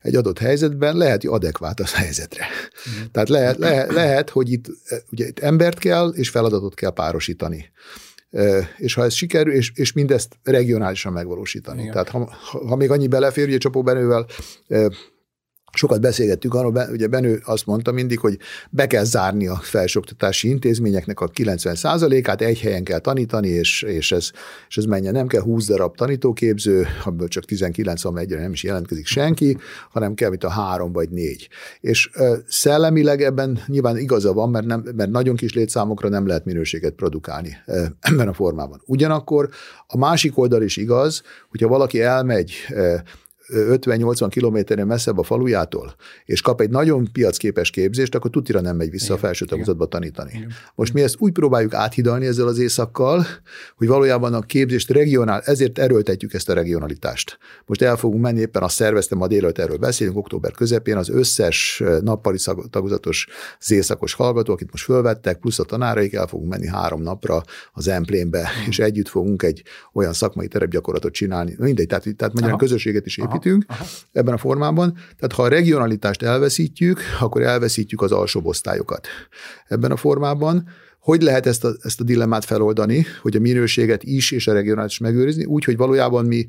egy 0.00 0.16
adott 0.16 0.38
helyzetben, 0.38 0.96
lehet, 0.96 1.22
hogy 1.22 1.30
adekvát 1.30 1.80
az 1.80 1.92
helyzetre. 1.92 2.44
Mm. 2.44 3.04
Tehát 3.12 3.28
lehet, 3.28 3.56
lehet, 3.56 3.92
lehet, 3.92 4.30
hogy 4.30 4.52
itt, 4.52 4.66
ugye 5.10 5.26
itt 5.26 5.38
embert 5.38 5.78
kell, 5.78 6.08
és 6.08 6.28
feladatot 6.28 6.74
kell 6.74 6.92
párosítani 6.92 7.70
és 8.76 8.94
ha 8.94 9.04
ez 9.04 9.14
sikerül, 9.14 9.52
és, 9.52 9.72
és 9.74 9.92
mindezt 9.92 10.38
regionálisan 10.44 11.12
megvalósítani. 11.12 11.80
Igen. 11.80 11.92
Tehát 11.92 12.08
ha, 12.08 12.36
ha 12.68 12.76
még 12.76 12.90
annyi 12.90 13.06
belefér, 13.06 13.46
ugye 13.46 13.58
Csapó 13.58 13.82
Benővel 13.82 14.26
sokat 15.76 16.00
beszélgettünk 16.00 16.54
arról, 16.54 16.88
ugye 16.90 17.06
Benő 17.06 17.40
azt 17.44 17.66
mondta 17.66 17.92
mindig, 17.92 18.18
hogy 18.18 18.38
be 18.70 18.86
kell 18.86 19.04
zárni 19.04 19.46
a 19.46 19.56
felsőoktatási 19.62 20.48
intézményeknek 20.48 21.20
a 21.20 21.28
90%-át, 21.28 22.40
egy 22.40 22.60
helyen 22.60 22.84
kell 22.84 22.98
tanítani, 22.98 23.48
és, 23.48 23.82
és, 23.82 24.12
ez, 24.12 24.30
és 24.68 24.76
ez 24.76 24.84
menjen. 24.84 25.12
Nem 25.12 25.26
kell 25.26 25.42
20 25.42 25.66
darab 25.66 25.96
tanítóképző, 25.96 26.86
amiből 27.04 27.28
csak 27.28 27.44
19 27.44 28.04
egyre 28.14 28.40
nem 28.40 28.52
is 28.52 28.62
jelentkezik 28.62 29.06
senki, 29.06 29.56
hanem 29.90 30.14
kell, 30.14 30.30
mint 30.30 30.44
a 30.44 30.48
három 30.50 30.92
vagy 30.92 31.08
négy. 31.08 31.48
És 31.80 32.10
ö, 32.14 32.36
szellemileg 32.46 33.22
ebben 33.22 33.62
nyilván 33.66 33.98
igaza 33.98 34.32
van, 34.32 34.50
mert, 34.50 34.66
nem, 34.66 34.84
mert 34.96 35.10
nagyon 35.10 35.36
kis 35.36 35.54
létszámokra 35.54 36.08
nem 36.08 36.26
lehet 36.26 36.44
minőséget 36.44 36.92
produkálni 36.92 37.56
ö, 37.66 37.84
ebben 38.00 38.28
a 38.28 38.32
formában. 38.32 38.82
Ugyanakkor 38.86 39.48
a 39.86 39.96
másik 39.96 40.38
oldal 40.38 40.62
is 40.62 40.76
igaz, 40.76 41.22
hogyha 41.48 41.68
valaki 41.68 42.00
elmegy 42.00 42.52
50-80 43.48 44.26
kilométerre 44.30 44.84
messzebb 44.84 45.18
a 45.18 45.22
falujától, 45.22 45.94
és 46.24 46.40
kap 46.40 46.60
egy 46.60 46.70
nagyon 46.70 47.08
piacképes 47.12 47.70
képzést, 47.70 48.14
akkor 48.14 48.30
tutira 48.30 48.60
nem 48.60 48.76
megy 48.76 48.90
vissza 48.90 49.04
igen, 49.04 49.16
a 49.16 49.18
felső 49.18 49.44
tagozatba 49.44 49.86
tanítani. 49.86 50.30
Igen. 50.34 50.52
Most 50.74 50.92
mi 50.92 51.02
ezt 51.02 51.14
úgy 51.18 51.32
próbáljuk 51.32 51.74
áthidalni 51.74 52.26
ezzel 52.26 52.46
az 52.46 52.58
éjszakkal, 52.58 53.26
hogy 53.76 53.86
valójában 53.86 54.34
a 54.34 54.40
képzést 54.40 54.90
regionál, 54.90 55.40
ezért 55.44 55.78
erőltetjük 55.78 56.34
ezt 56.34 56.48
a 56.48 56.52
regionalitást. 56.52 57.38
Most 57.66 57.82
el 57.82 57.96
fogunk 57.96 58.22
menni, 58.22 58.40
éppen 58.40 58.62
azt 58.62 58.74
szerveztem, 58.74 59.20
a 59.20 59.26
délelőtt 59.26 59.58
erről 59.58 59.76
beszélünk, 59.76 60.16
október 60.16 60.52
közepén 60.52 60.96
az 60.96 61.08
összes 61.08 61.82
nappali 62.00 62.38
tagozatos 62.70 63.26
zészakos 63.60 64.14
hallgató, 64.14 64.52
akit 64.52 64.70
most 64.70 64.84
fölvettek, 64.84 65.38
plusz 65.38 65.58
a 65.58 65.64
tanáraik, 65.64 66.14
el 66.14 66.26
fogunk 66.26 66.50
menni 66.50 66.66
három 66.66 67.02
napra 67.02 67.42
az 67.72 67.88
Emplénbe, 67.88 68.48
és 68.68 68.78
együtt 68.78 69.08
fogunk 69.08 69.42
egy 69.42 69.62
olyan 69.92 70.12
szakmai 70.12 70.48
terepgyakorlatot 70.48 71.12
csinálni. 71.12 71.54
Mindegy, 71.58 71.86
tehát, 71.86 72.16
tehát 72.16 72.34
magyar 72.34 72.56
közösséget 72.56 73.06
is 73.06 73.16
építeni, 73.16 73.35
építünk 73.36 73.64
aha, 73.66 73.82
aha. 73.82 73.90
ebben 74.12 74.34
a 74.34 74.38
formában. 74.38 74.92
Tehát 74.92 75.32
ha 75.32 75.42
a 75.42 75.48
regionalitást 75.48 76.22
elveszítjük, 76.22 77.00
akkor 77.20 77.42
elveszítjük 77.42 78.02
az 78.02 78.12
alsóbb 78.12 78.46
osztályokat 78.46 79.06
ebben 79.66 79.90
a 79.90 79.96
formában. 79.96 80.68
Hogy 81.00 81.22
lehet 81.22 81.46
ezt 81.46 81.64
a, 81.64 81.72
ezt 81.82 82.00
a 82.00 82.04
dilemmát 82.04 82.44
feloldani, 82.44 83.06
hogy 83.22 83.36
a 83.36 83.40
minőséget 83.40 84.02
is 84.02 84.30
és 84.30 84.46
a 84.46 84.52
regionális 84.52 84.98
megőrizni, 84.98 85.44
úgy, 85.44 85.64
hogy 85.64 85.76
valójában 85.76 86.24
mi 86.24 86.46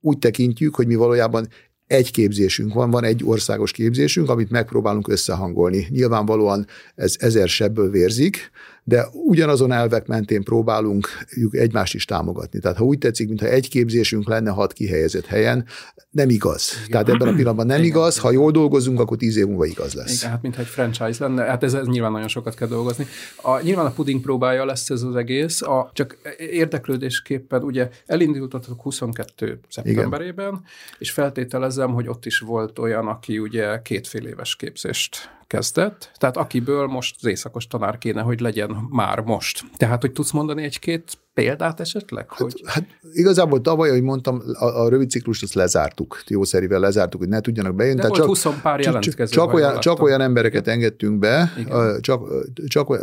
úgy 0.00 0.18
tekintjük, 0.18 0.74
hogy 0.74 0.86
mi 0.86 0.94
valójában 0.94 1.48
egy 1.86 2.10
képzésünk 2.10 2.74
van, 2.74 2.90
van 2.90 3.04
egy 3.04 3.22
országos 3.24 3.72
képzésünk, 3.72 4.28
amit 4.28 4.50
megpróbálunk 4.50 5.08
összehangolni. 5.08 5.86
Nyilvánvalóan 5.90 6.66
ez 6.94 7.14
ezer 7.18 7.48
sebből 7.48 7.90
vérzik, 7.90 8.50
de 8.88 9.06
ugyanazon 9.12 9.72
elvek 9.72 10.06
mentén 10.06 10.42
próbálunk 10.42 11.08
egymást 11.50 11.94
is 11.94 12.04
támogatni. 12.04 12.58
Tehát 12.58 12.76
ha 12.76 12.84
úgy 12.84 12.98
tetszik, 12.98 13.28
mintha 13.28 13.46
egy 13.46 13.68
képzésünk 13.68 14.28
lenne 14.28 14.50
hat 14.50 14.72
kihelyezett 14.72 15.26
helyen, 15.26 15.64
nem 16.10 16.30
igaz. 16.30 16.72
Igen. 16.76 16.90
Tehát 16.90 17.08
ebben 17.08 17.28
a 17.28 17.34
pillanatban 17.34 17.66
nem 17.66 17.76
Igen. 17.76 17.88
igaz, 17.88 18.18
ha 18.18 18.30
jól 18.30 18.50
dolgozunk, 18.50 19.00
akkor 19.00 19.16
tíz 19.16 19.36
év 19.36 19.46
múlva 19.46 19.66
igaz 19.66 19.94
lesz. 19.94 20.18
Igen, 20.18 20.30
hát 20.30 20.42
mintha 20.42 20.60
egy 20.60 20.66
franchise 20.66 21.26
lenne, 21.26 21.44
hát 21.44 21.62
ez, 21.62 21.74
ez 21.74 21.86
nyilván 21.86 22.12
nagyon 22.12 22.28
sokat 22.28 22.54
kell 22.54 22.68
dolgozni. 22.68 23.06
A, 23.42 23.60
nyilván 23.60 23.86
a 23.86 23.90
puding 23.90 24.20
próbája 24.20 24.64
lesz 24.64 24.90
ez 24.90 25.02
az 25.02 25.16
egész, 25.16 25.62
a, 25.62 25.90
csak 25.92 26.16
érdeklődésképpen 26.38 27.62
ugye 27.62 27.88
elindultatok 28.06 28.82
22 28.82 29.60
szeptemberében, 29.68 30.48
Igen. 30.48 30.62
és 30.98 31.10
feltételezem, 31.10 31.92
hogy 31.92 32.08
ott 32.08 32.26
is 32.26 32.38
volt 32.38 32.78
olyan, 32.78 33.06
aki 33.06 33.38
ugye 33.38 33.82
kétfél 33.82 34.26
éves 34.26 34.56
képzést 34.56 35.37
kezdett, 35.48 36.10
tehát 36.16 36.36
akiből 36.36 36.86
most 36.86 37.16
az 37.18 37.24
éjszakos 37.24 37.66
tanár 37.66 37.98
kéne, 37.98 38.22
hogy 38.22 38.40
legyen 38.40 38.86
már 38.90 39.20
most. 39.20 39.64
Tehát, 39.76 40.00
hogy 40.00 40.12
tudsz 40.12 40.30
mondani 40.30 40.62
egy-két 40.62 41.18
példát 41.42 41.80
esetleg? 41.80 42.24
Hát, 42.28 42.38
hogy... 42.38 42.62
Hát, 42.64 42.74
hát 42.74 42.84
igazából 43.12 43.60
tavaly, 43.60 43.88
ahogy 43.88 44.02
mondtam, 44.02 44.42
a, 44.52 44.64
a 44.64 44.88
rövid 44.88 45.10
ciklust 45.10 45.42
azt 45.42 45.54
lezártuk, 45.54 46.22
jószerivel 46.26 46.80
lezártuk, 46.80 47.20
hogy 47.20 47.28
ne 47.28 47.40
tudjanak 47.40 47.74
bejönni. 47.74 48.00
De 48.00 48.06
volt 48.06 48.18
csak, 48.18 48.26
20 48.26 48.46
pár 48.62 48.80
jelentkező. 48.80 49.34
Csak, 49.34 49.52
olyan, 49.52 49.80
csak 49.80 50.02
olyan 50.02 50.20
embereket 50.20 50.68
engedtünk 50.68 51.18
be, 51.18 51.52
Igen. 51.58 52.00
csak, 52.00 52.28
csak 52.66 52.98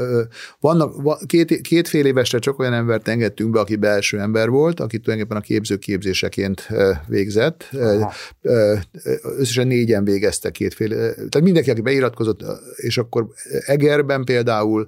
vannak, 0.60 0.94
két, 1.26 1.62
két 1.62 1.88
fél 1.88 2.06
évesre 2.06 2.40
csak 2.40 2.60
olyan 2.60 2.74
embert 2.74 3.08
engedtünk 3.08 3.52
be, 3.52 3.60
aki 3.60 3.76
belső 3.76 4.20
ember 4.20 4.50
volt, 4.50 4.80
aki 4.80 5.00
tulajdonképpen 5.00 5.42
a 5.42 5.46
képző 5.46 5.78
képzéseként 5.78 6.68
végzett. 7.08 7.70
Aha. 7.74 8.14
Összesen 9.38 9.68
négyen 9.68 10.04
végezte 10.04 10.52
két 10.52 10.74
fél, 10.74 10.90
tehát 10.90 11.42
mindenki, 11.42 11.70
aki 11.70 11.82
beiratkozott, 11.82 12.44
és 12.76 12.98
akkor 12.98 13.28
Egerben 13.66 14.24
például 14.24 14.88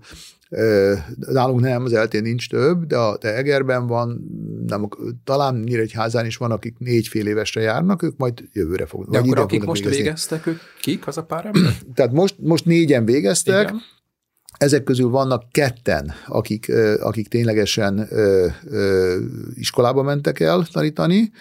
Nálunk 1.15 1.59
nem, 1.59 1.83
az 1.83 1.93
eltén 1.93 2.21
nincs 2.21 2.49
több, 2.49 2.85
de, 2.85 2.97
a, 2.97 3.17
de 3.17 3.35
Egerben 3.35 3.87
van, 3.87 4.21
nem, 4.67 4.87
talán 5.23 5.55
Nyíregyházán 5.55 6.25
is 6.25 6.37
van, 6.37 6.51
akik 6.51 6.75
négy 6.77 7.07
fél 7.07 7.27
évesre 7.27 7.61
járnak, 7.61 8.03
ők 8.03 8.17
majd 8.17 8.43
jövőre 8.53 8.85
fognak. 8.85 9.11
De 9.11 9.17
akkor 9.19 9.39
akik 9.39 9.63
most 9.63 9.81
végezni. 9.83 10.03
végeztek, 10.03 10.47
ők 10.47 10.59
kik, 10.81 11.07
az 11.07 11.17
a 11.17 11.23
pár 11.23 11.45
ember? 11.45 11.73
Tehát 11.95 12.11
most, 12.11 12.35
most 12.39 12.65
négyen 12.65 13.05
végeztek, 13.05 13.63
Igen. 13.63 13.81
Ezek 14.57 14.83
közül 14.83 15.09
vannak 15.09 15.43
ketten, 15.51 16.13
akik, 16.27 16.71
akik 16.99 17.27
ténylegesen 17.27 18.09
iskolába 19.53 20.03
mentek 20.03 20.39
el 20.39 20.67
tanítani, 20.71 21.31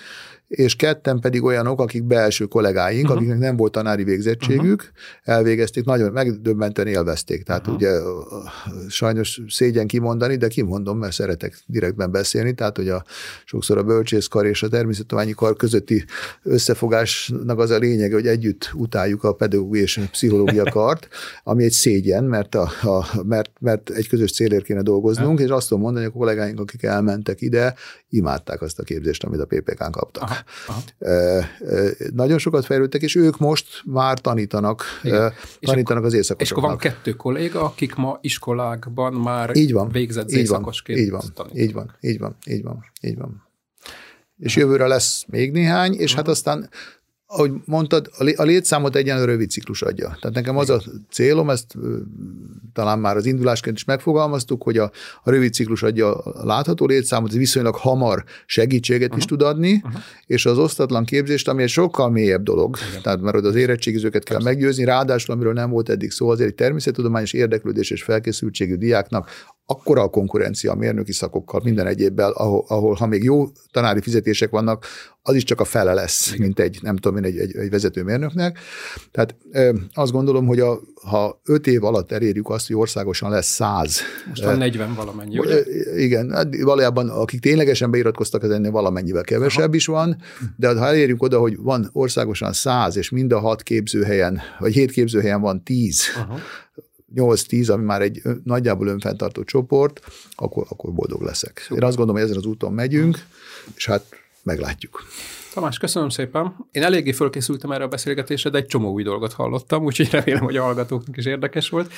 és 0.48 0.76
ketten 0.76 1.20
pedig 1.20 1.42
olyanok, 1.42 1.80
akik 1.80 2.04
belső 2.04 2.44
kollégáink, 2.44 3.02
uh-huh. 3.02 3.16
akiknek 3.16 3.38
nem 3.38 3.56
volt 3.56 3.72
tanári 3.72 4.04
végzettségük, 4.04 4.80
uh-huh. 4.80 5.34
elvégezték, 5.36 5.84
nagyon 5.84 6.12
megdöbbenten 6.12 6.86
élvezték. 6.86 7.42
Tehát 7.42 7.66
uh-huh. 7.66 7.74
ugye 7.76 7.90
sajnos 8.88 9.40
szégyen 9.48 9.86
kimondani, 9.86 10.36
de 10.36 10.48
kimondom, 10.48 10.98
mert 10.98 11.12
szeretek 11.12 11.62
direktben 11.66 12.10
beszélni, 12.10 12.54
tehát 12.54 12.76
hogy 12.76 12.88
a, 12.88 13.04
sokszor 13.44 13.78
a 13.78 13.82
bölcsészkar 13.82 14.46
és 14.46 14.62
a 14.62 14.68
természettudományi 14.68 15.32
kar 15.32 15.56
közötti 15.56 16.04
összefogásnak 16.42 17.58
az 17.58 17.70
a 17.70 17.78
lényege, 17.78 18.14
hogy 18.14 18.26
együtt 18.26 18.70
utáljuk 18.74 19.24
a 19.24 19.32
pedagógiai 19.32 19.82
és 19.82 19.96
a 19.96 20.02
pszichológia 20.10 20.64
kart, 20.70 21.08
ami 21.44 21.64
egy 21.64 21.72
szégyen, 21.72 22.24
mert, 22.24 22.54
a, 22.54 22.70
a, 22.82 23.22
mert, 23.22 23.50
mert 23.60 23.90
egy 23.90 24.08
közös 24.08 24.32
célért 24.32 24.64
kéne 24.64 24.82
dolgoznunk, 24.82 25.40
és 25.40 25.48
azt 25.48 25.68
tudom 25.68 25.82
mondani, 25.82 26.04
hogy 26.04 26.14
a 26.14 26.18
kollégáink, 26.18 26.60
akik 26.60 26.82
elmentek 26.82 27.40
ide, 27.40 27.74
imádták 28.08 28.62
azt 28.62 28.78
a 28.78 28.82
képzést, 28.82 29.24
amit 29.24 29.40
a 29.40 29.44
PPK-n 29.44 29.90
kaptak. 29.90 30.22
Aha. 30.22 30.35
Nagyon 32.12 32.38
sokat 32.38 32.64
fejlődtek, 32.64 33.02
és 33.02 33.14
ők 33.14 33.38
most 33.38 33.82
már 33.84 34.18
tanítanak, 34.18 34.84
Igen. 35.02 35.32
tanítanak 35.60 36.04
az 36.04 36.14
éjszakosoknak. 36.14 36.40
És 36.40 36.50
akkor 36.50 36.62
van 36.62 36.78
kettő 36.78 37.12
kolléga, 37.12 37.64
akik 37.64 37.94
ma 37.94 38.18
iskolákban 38.20 39.12
már 39.12 39.56
így 39.56 39.72
van, 39.72 39.88
végzett 39.88 40.30
így 40.30 40.36
éjszakosként 40.36 40.98
így 40.98 41.10
van, 41.10 41.22
így 41.54 41.72
van, 41.72 41.96
így 42.00 42.18
van, 42.18 42.36
így 42.46 42.62
van, 42.62 42.84
így 43.00 43.16
van. 43.16 43.44
És 44.38 44.56
jövőre 44.56 44.86
lesz 44.86 45.24
még 45.28 45.52
néhány, 45.52 45.94
és 45.94 46.14
hát 46.14 46.28
aztán 46.28 46.68
ahogy 47.26 47.52
mondtad, 47.64 48.10
a 48.36 48.42
létszámot 48.42 48.96
egyenlő 48.96 49.24
rövid 49.24 49.50
ciklus 49.50 49.82
adja. 49.82 50.06
Tehát 50.20 50.36
nekem 50.36 50.56
az 50.56 50.70
a 50.70 50.82
célom, 51.10 51.50
ezt 51.50 51.74
talán 52.72 52.98
már 52.98 53.16
az 53.16 53.26
indulásként 53.26 53.76
is 53.76 53.84
megfogalmaztuk, 53.84 54.62
hogy 54.62 54.78
a, 54.78 54.90
a 55.22 55.30
rövid 55.30 55.52
ciklus 55.52 55.82
adja 55.82 56.14
a 56.14 56.46
látható 56.46 56.86
létszámot, 56.86 57.30
ez 57.30 57.36
viszonylag 57.36 57.74
hamar 57.74 58.24
segítséget 58.46 59.02
uh-huh. 59.02 59.18
is 59.18 59.24
tud 59.24 59.42
adni, 59.42 59.72
uh-huh. 59.72 60.00
és 60.26 60.46
az 60.46 60.58
osztatlan 60.58 61.04
képzést, 61.04 61.48
ami 61.48 61.62
egy 61.62 61.68
sokkal 61.68 62.10
mélyebb 62.10 62.42
dolog, 62.42 62.78
Igen. 62.90 63.02
tehát 63.02 63.20
mert 63.20 63.36
az 63.36 63.54
érettségizőket 63.54 64.24
kell 64.24 64.36
Persze. 64.36 64.52
meggyőzni, 64.52 64.84
ráadásul, 64.84 65.34
amiről 65.34 65.52
nem 65.52 65.70
volt 65.70 65.88
eddig 65.88 66.10
szó, 66.10 66.28
azért 66.28 66.48
egy 66.48 66.54
természettudományos 66.54 67.32
érdeklődés 67.32 67.90
és 67.90 68.02
felkészültségű 68.02 68.74
diáknak 68.74 69.30
akkora 69.66 70.02
a 70.02 70.08
konkurencia 70.08 70.72
a 70.72 70.74
mérnöki 70.74 71.12
szakokkal, 71.12 71.60
minden 71.64 71.86
egyébbel, 71.86 72.30
ahol, 72.30 72.64
ahol 72.68 72.94
ha 72.94 73.06
még 73.06 73.22
jó 73.22 73.48
tanári 73.70 74.00
fizetések 74.00 74.50
vannak, 74.50 74.86
az 75.22 75.34
is 75.34 75.44
csak 75.44 75.60
a 75.60 75.64
fele 75.64 75.94
lesz, 75.94 76.36
mint 76.36 76.58
egy, 76.58 76.78
nem 76.82 76.96
tudom 76.96 77.16
én, 77.16 77.24
egy, 77.24 77.38
egy, 77.38 77.56
egy 77.56 77.70
vezetőmérnöknek. 77.70 78.58
Tehát 79.10 79.36
e, 79.50 79.74
azt 79.94 80.12
gondolom, 80.12 80.46
hogy 80.46 80.60
a, 80.60 80.80
ha 81.02 81.40
öt 81.44 81.66
év 81.66 81.84
alatt 81.84 82.12
elérjük 82.12 82.48
azt, 82.48 82.66
hogy 82.66 82.76
országosan 82.76 83.30
lesz 83.30 83.46
száz. 83.46 84.00
Most 84.28 84.44
van 84.44 84.58
40 84.58 84.94
valamennyi, 84.94 85.38
ugye? 85.38 85.62
Igen, 85.96 86.30
hát 86.30 86.62
valójában 86.62 87.08
akik 87.08 87.40
ténylegesen 87.40 87.90
beiratkoztak, 87.90 88.42
ez 88.42 88.50
ennél 88.50 88.70
valamennyivel 88.70 89.22
kevesebb 89.22 89.64
Aha. 89.64 89.74
is 89.74 89.86
van, 89.86 90.16
de 90.56 90.78
ha 90.78 90.86
elérjük 90.86 91.22
oda, 91.22 91.38
hogy 91.38 91.56
van 91.56 91.90
országosan 91.92 92.52
száz, 92.52 92.96
és 92.96 93.10
mind 93.10 93.32
a 93.32 93.38
hat 93.38 93.62
képzőhelyen, 93.62 94.40
vagy 94.58 94.72
hét 94.72 94.90
képzőhelyen 94.90 95.40
van 95.40 95.62
tíz, 95.62 96.02
Aha 96.16 96.38
8-10, 97.14 97.72
ami 97.72 97.84
már 97.84 98.02
egy 98.02 98.22
nagyjából 98.44 98.86
önfenntartó 98.86 99.44
csoport, 99.44 100.00
akkor, 100.34 100.66
akkor 100.68 100.92
boldog 100.92 101.22
leszek. 101.22 101.58
Szuper. 101.58 101.82
Én 101.82 101.88
azt 101.88 101.96
gondolom, 101.96 102.20
hogy 102.20 102.30
ezen 102.30 102.42
az 102.42 102.48
úton 102.48 102.72
megyünk, 102.72 103.26
és 103.76 103.86
hát 103.86 104.06
meglátjuk. 104.42 105.02
Tamás, 105.54 105.78
köszönöm 105.78 106.08
szépen. 106.08 106.56
Én 106.70 106.82
eléggé 106.82 107.12
fölkészültem 107.12 107.72
erre 107.72 107.84
a 107.84 107.88
beszélgetésre, 107.88 108.50
de 108.50 108.58
egy 108.58 108.66
csomó 108.66 108.92
új 108.92 109.02
dolgot 109.02 109.32
hallottam, 109.32 109.84
úgyhogy 109.84 110.10
remélem, 110.10 110.42
hogy 110.42 110.56
a 110.56 110.62
hallgatóknak 110.62 111.16
is 111.16 111.24
érdekes 111.24 111.68
volt. 111.68 111.92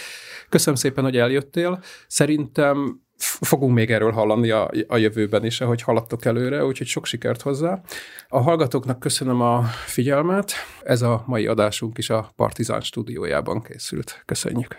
Köszönöm 0.48 0.78
szépen, 0.78 1.04
hogy 1.04 1.16
eljöttél. 1.16 1.82
Szerintem 2.06 3.00
fogunk 3.19 3.75
még 3.75 3.91
erről 3.91 4.12
hallani 4.12 4.51
a, 4.51 4.71
a 4.87 4.97
jövőben 4.97 5.45
is, 5.45 5.61
ahogy 5.61 5.83
haladtok 5.83 6.25
előre, 6.25 6.64
úgyhogy 6.64 6.87
sok 6.87 7.07
sikert 7.07 7.43
hozzá. 7.43 7.81
A 8.29 8.41
hallgatóknak 8.41 8.99
köszönöm 8.99 9.41
a 9.41 9.62
figyelmet. 9.87 10.53
Ez 10.83 11.03
a 11.03 11.23
mai 11.27 11.47
adásunk 11.47 11.99
is 11.99 12.11
a 12.11 12.33
Partizán 12.37 12.81
stúdiójában 12.81 13.62
készült. 13.62 14.23
Köszönjük. 14.25 14.79